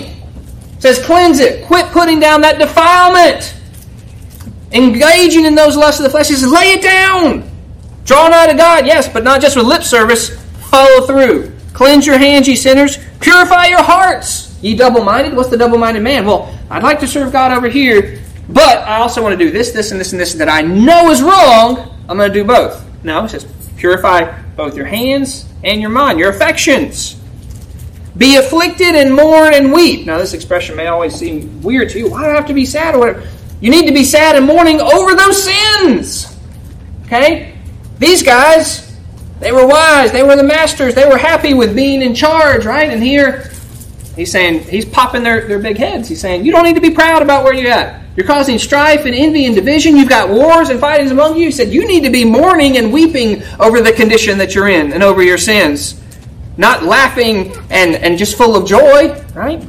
It 0.78 0.82
says, 0.82 1.04
cleanse 1.04 1.40
it. 1.40 1.66
Quit 1.66 1.88
putting 1.88 2.20
down 2.20 2.42
that 2.42 2.60
defilement. 2.60 3.56
Engaging 4.72 5.46
in 5.46 5.56
those 5.56 5.76
lusts 5.76 6.00
of 6.00 6.06
the 6.06 6.10
flesh. 6.10 6.30
He 6.30 6.36
says, 6.36 6.52
lay 6.52 6.72
it 6.72 6.82
down. 6.82 7.50
Draw 8.06 8.30
nigh 8.30 8.48
to 8.48 8.54
God, 8.56 8.86
yes, 8.86 9.08
but 9.08 9.24
not 9.24 9.42
just 9.42 9.56
with 9.56 9.66
lip 9.66 9.84
service. 9.84 10.30
Follow 10.70 11.06
through. 11.06 11.53
Cleanse 11.74 12.06
your 12.06 12.18
hands, 12.18 12.48
ye 12.48 12.56
sinners. 12.56 12.98
Purify 13.20 13.66
your 13.68 13.84
hearts, 13.84 14.58
ye 14.62 14.76
double 14.76 15.04
minded. 15.04 15.36
What's 15.36 15.50
the 15.50 15.58
double 15.58 15.78
minded 15.78 16.04
man? 16.04 16.26
Well, 16.26 16.58
I'd 16.70 16.84
like 16.84 17.00
to 17.02 17.08
serve 17.08 17.32
God 17.32 17.52
over 17.52 17.68
here, 17.68 18.22
but 18.50 18.80
I 18.80 18.98
also 18.98 19.22
want 19.22 19.38
to 19.38 19.44
do 19.44 19.52
this, 19.52 19.72
this, 19.72 19.92
and 19.92 20.00
this, 20.00 20.12
and 20.12 20.22
this 20.22 20.34
that 20.36 20.50
I 20.50 20.62
know 20.62 21.10
is 21.10 21.22
wrong. 21.22 21.90
I'm 22.08 22.18
going 22.18 22.32
to 22.32 22.34
do 22.34 22.44
both. 22.44 22.86
No, 23.04 23.26
it 23.26 23.30
says 23.30 23.46
purify 23.78 24.42
both 24.56 24.78
your 24.78 24.86
hands 24.86 25.46
and 25.64 25.82
your 25.82 25.90
mind, 25.90 26.20
your 26.20 26.30
affections. 26.30 27.20
Be 28.16 28.38
afflicted 28.38 28.96
and 28.96 29.14
mourn 29.14 29.54
and 29.54 29.74
weep. 29.74 30.06
Now, 30.06 30.20
this 30.20 30.34
expression 30.34 30.76
may 30.76 30.88
always 30.88 31.16
seem 31.16 31.62
weird 31.62 31.90
to 31.90 32.00
you. 32.00 32.10
Why 32.10 32.24
do 32.24 32.30
I 32.30 32.36
have 32.36 32.46
to 32.48 32.54
be 32.54 32.66
sad 32.66 32.96
or 32.96 33.00
whatever? 33.00 33.28
You 33.60 33.72
need 33.72 33.88
to 33.88 33.94
be 33.94 34.04
sad 34.04 34.36
and 34.36 34.46
mourning 34.46 34.80
over 34.80 35.16
those 35.16 35.44
sins. 35.44 36.38
Okay? 37.06 37.58
These 37.98 38.22
guys, 38.22 38.93
they 39.40 39.52
were 39.52 39.68
wise. 39.68 40.12
They 40.12 40.24
were 40.24 40.36
the 40.36 40.44
masters. 40.44 40.96
They 40.96 41.08
were 41.08 41.18
happy 41.18 41.54
with 41.54 41.76
being 41.76 42.02
in 42.02 42.16
charge, 42.16 42.66
right? 42.66 42.90
And 42.90 43.02
here, 43.02 43.52
he's 44.16 44.32
saying, 44.32 44.64
he's 44.64 44.86
popping 44.86 45.24
their, 45.24 45.48
their 45.48 45.60
big 45.60 45.78
heads. 45.78 46.08
He's 46.08 46.22
saying, 46.22 46.46
you 46.46 46.52
don't 46.52 46.64
need 46.64 46.76
to 46.76 46.82
be 46.82 46.92
proud 46.92 47.22
about 47.22 47.44
where 47.44 47.54
you're 47.54 47.72
at. 47.72 48.02
You're 48.16 48.28
causing 48.28 48.60
strife 48.60 49.06
and 49.06 49.16
envy 49.16 49.46
and 49.46 49.56
division. 49.56 49.98
You've 49.98 50.10
got 50.10 50.30
wars 50.30 50.70
and 50.70 50.80
fightings 50.80 51.12
among 51.12 51.36
you. 51.36 51.46
He 51.46 51.52
said, 51.52 51.74
you 51.74 51.88
need 51.88 52.04
to 52.04 52.12
be 52.12 52.24
mourning 52.24 52.78
and 52.78 52.94
weeping 52.94 53.44
over 53.60 53.82
the 53.82 53.92
condition 53.92 54.38
that 54.38 54.54
you're 54.54 54.70
in 54.70 54.94
and 54.94 55.02
over 55.02 55.24
your 55.24 55.40
sins. 55.40 56.00
Not 56.56 56.84
laughing 56.84 57.52
and, 57.72 57.96
and 57.96 58.18
just 58.18 58.38
full 58.38 58.56
of 58.56 58.68
joy, 58.68 59.20
right? 59.34 59.66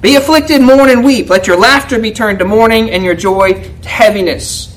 Be 0.00 0.16
afflicted, 0.16 0.62
mourn, 0.62 0.88
and 0.88 1.04
weep. 1.04 1.28
Let 1.28 1.46
your 1.46 1.58
laughter 1.58 1.98
be 1.98 2.12
turned 2.12 2.38
to 2.38 2.46
mourning 2.46 2.90
and 2.90 3.04
your 3.04 3.14
joy 3.14 3.52
to 3.82 3.88
heaviness 3.88 4.75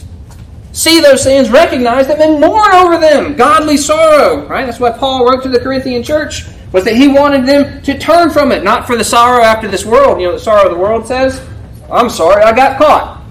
see 0.80 1.02
those 1.02 1.24
sins, 1.24 1.50
recognize 1.50 2.08
them, 2.08 2.22
and 2.22 2.40
mourn 2.40 2.72
over 2.74 2.98
them. 2.98 3.36
Godly 3.36 3.76
sorrow, 3.76 4.48
right? 4.48 4.66
That's 4.66 4.80
why 4.80 4.92
Paul 4.92 5.26
wrote 5.26 5.44
to 5.44 5.50
the 5.50 5.60
Corinthian 5.60 6.04
church, 6.04 6.46
was 6.72 6.86
that 6.86 6.96
he 6.96 7.10
wanted 7.10 7.46
them 7.46 7.82
to 7.82 7.98
turn 7.98 8.30
from 8.30 8.52
it, 8.52 8.64
not 8.64 8.88
for 8.88 8.96
the 8.96 9.04
sorrow 9.04 9.44
after 9.44 9.68
this 9.68 9.86
world. 9.86 10.22
You 10.22 10.28
know, 10.28 10.34
the 10.34 10.40
sorrow 10.40 10.70
of 10.70 10.72
the 10.72 10.78
world 10.80 11.06
says, 11.06 11.46
I'm 11.92 12.10
sorry, 12.10 12.44
I 12.44 12.54
got 12.54 12.78
caught. 12.78 13.22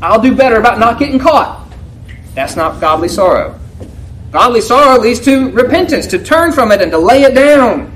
I'll 0.00 0.20
do 0.20 0.34
better 0.34 0.60
about 0.60 0.78
not 0.78 0.98
getting 0.98 1.18
caught. 1.18 1.66
That's 2.34 2.54
not 2.54 2.80
godly 2.80 3.08
sorrow. 3.08 3.58
Godly 4.30 4.60
sorrow 4.60 5.00
leads 5.00 5.20
to 5.20 5.50
repentance, 5.50 6.06
to 6.08 6.22
turn 6.22 6.52
from 6.52 6.70
it 6.70 6.80
and 6.80 6.90
to 6.92 6.98
lay 6.98 7.22
it 7.22 7.34
down, 7.34 7.92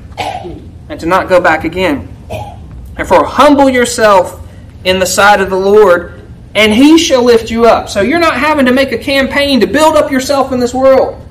and 0.89 0.99
to 0.99 1.07
not 1.07 1.29
go 1.29 1.41
back 1.41 1.65
again. 1.65 2.09
Therefore, 2.97 3.25
humble 3.25 3.69
yourself 3.69 4.43
in 4.85 4.99
the 4.99 5.07
sight 5.07 5.41
of 5.41 5.51
the 5.51 5.57
Lord 5.57 6.16
and 6.57 6.73
he 6.73 6.97
shall 6.97 7.23
lift 7.23 7.51
you 7.51 7.67
up. 7.67 7.91
So 7.91 8.01
you're 8.01 8.19
not 8.19 8.35
having 8.35 8.65
to 8.65 8.73
make 8.73 8.91
a 8.91 8.99
campaign 8.99 9.61
to 9.61 9.67
build 9.67 9.95
up 9.95 10.11
yourself 10.11 10.53
in 10.53 10.59
this 10.59 10.73
world. 10.73 11.23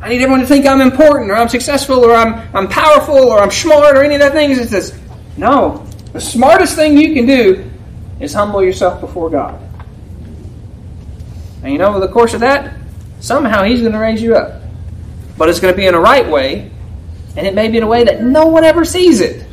I 0.00 0.08
need 0.08 0.20
everyone 0.20 0.40
to 0.40 0.46
think 0.46 0.66
I'm 0.66 0.80
important 0.80 1.30
or 1.30 1.36
I'm 1.36 1.48
successful 1.48 2.04
or 2.04 2.14
I'm, 2.14 2.34
I'm 2.54 2.66
powerful 2.66 3.16
or 3.16 3.38
I'm 3.38 3.52
smart 3.52 3.96
or 3.96 4.02
any 4.02 4.16
of 4.16 4.20
that 4.20 4.32
things. 4.32 4.58
It 4.58 4.68
says, 4.68 4.98
no, 5.36 5.86
The 6.12 6.20
smartest 6.20 6.74
thing 6.74 6.96
you 6.96 7.14
can 7.14 7.26
do 7.26 7.70
is 8.18 8.34
humble 8.34 8.60
yourself 8.60 9.00
before 9.00 9.30
God. 9.30 9.60
And 11.62 11.72
you 11.72 11.78
know, 11.78 11.88
over 11.88 12.00
the 12.00 12.08
course 12.08 12.34
of 12.34 12.40
that, 12.40 12.76
somehow 13.20 13.62
He's 13.62 13.80
going 13.80 13.92
to 13.92 13.98
raise 13.98 14.20
you 14.20 14.34
up. 14.34 14.62
But 15.38 15.48
it's 15.48 15.60
going 15.60 15.74
to 15.74 15.76
be 15.76 15.86
in 15.86 15.94
a 15.94 16.00
right 16.00 16.28
way, 16.28 16.70
and 17.36 17.46
it 17.46 17.54
may 17.54 17.68
be 17.68 17.76
in 17.76 17.82
a 17.82 17.86
way 17.86 18.02
that 18.04 18.22
no 18.22 18.46
one 18.46 18.64
ever 18.64 18.84
sees 18.84 19.20
it. 19.20 19.46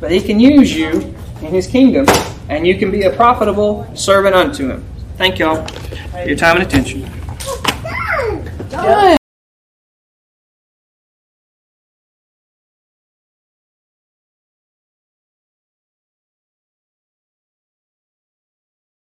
But 0.00 0.10
He 0.10 0.20
can 0.20 0.40
use 0.40 0.74
you 0.74 1.14
in 1.42 1.46
His 1.52 1.66
kingdom, 1.66 2.06
and 2.48 2.66
you 2.66 2.78
can 2.78 2.90
be 2.90 3.02
a 3.02 3.10
profitable 3.10 3.86
servant 3.94 4.34
unto 4.34 4.68
Him. 4.68 4.84
Thank 5.16 5.38
y'all 5.38 5.66
for 5.66 6.26
your 6.26 6.36
time 6.36 6.56
and 6.56 6.66
attention. 6.66 7.08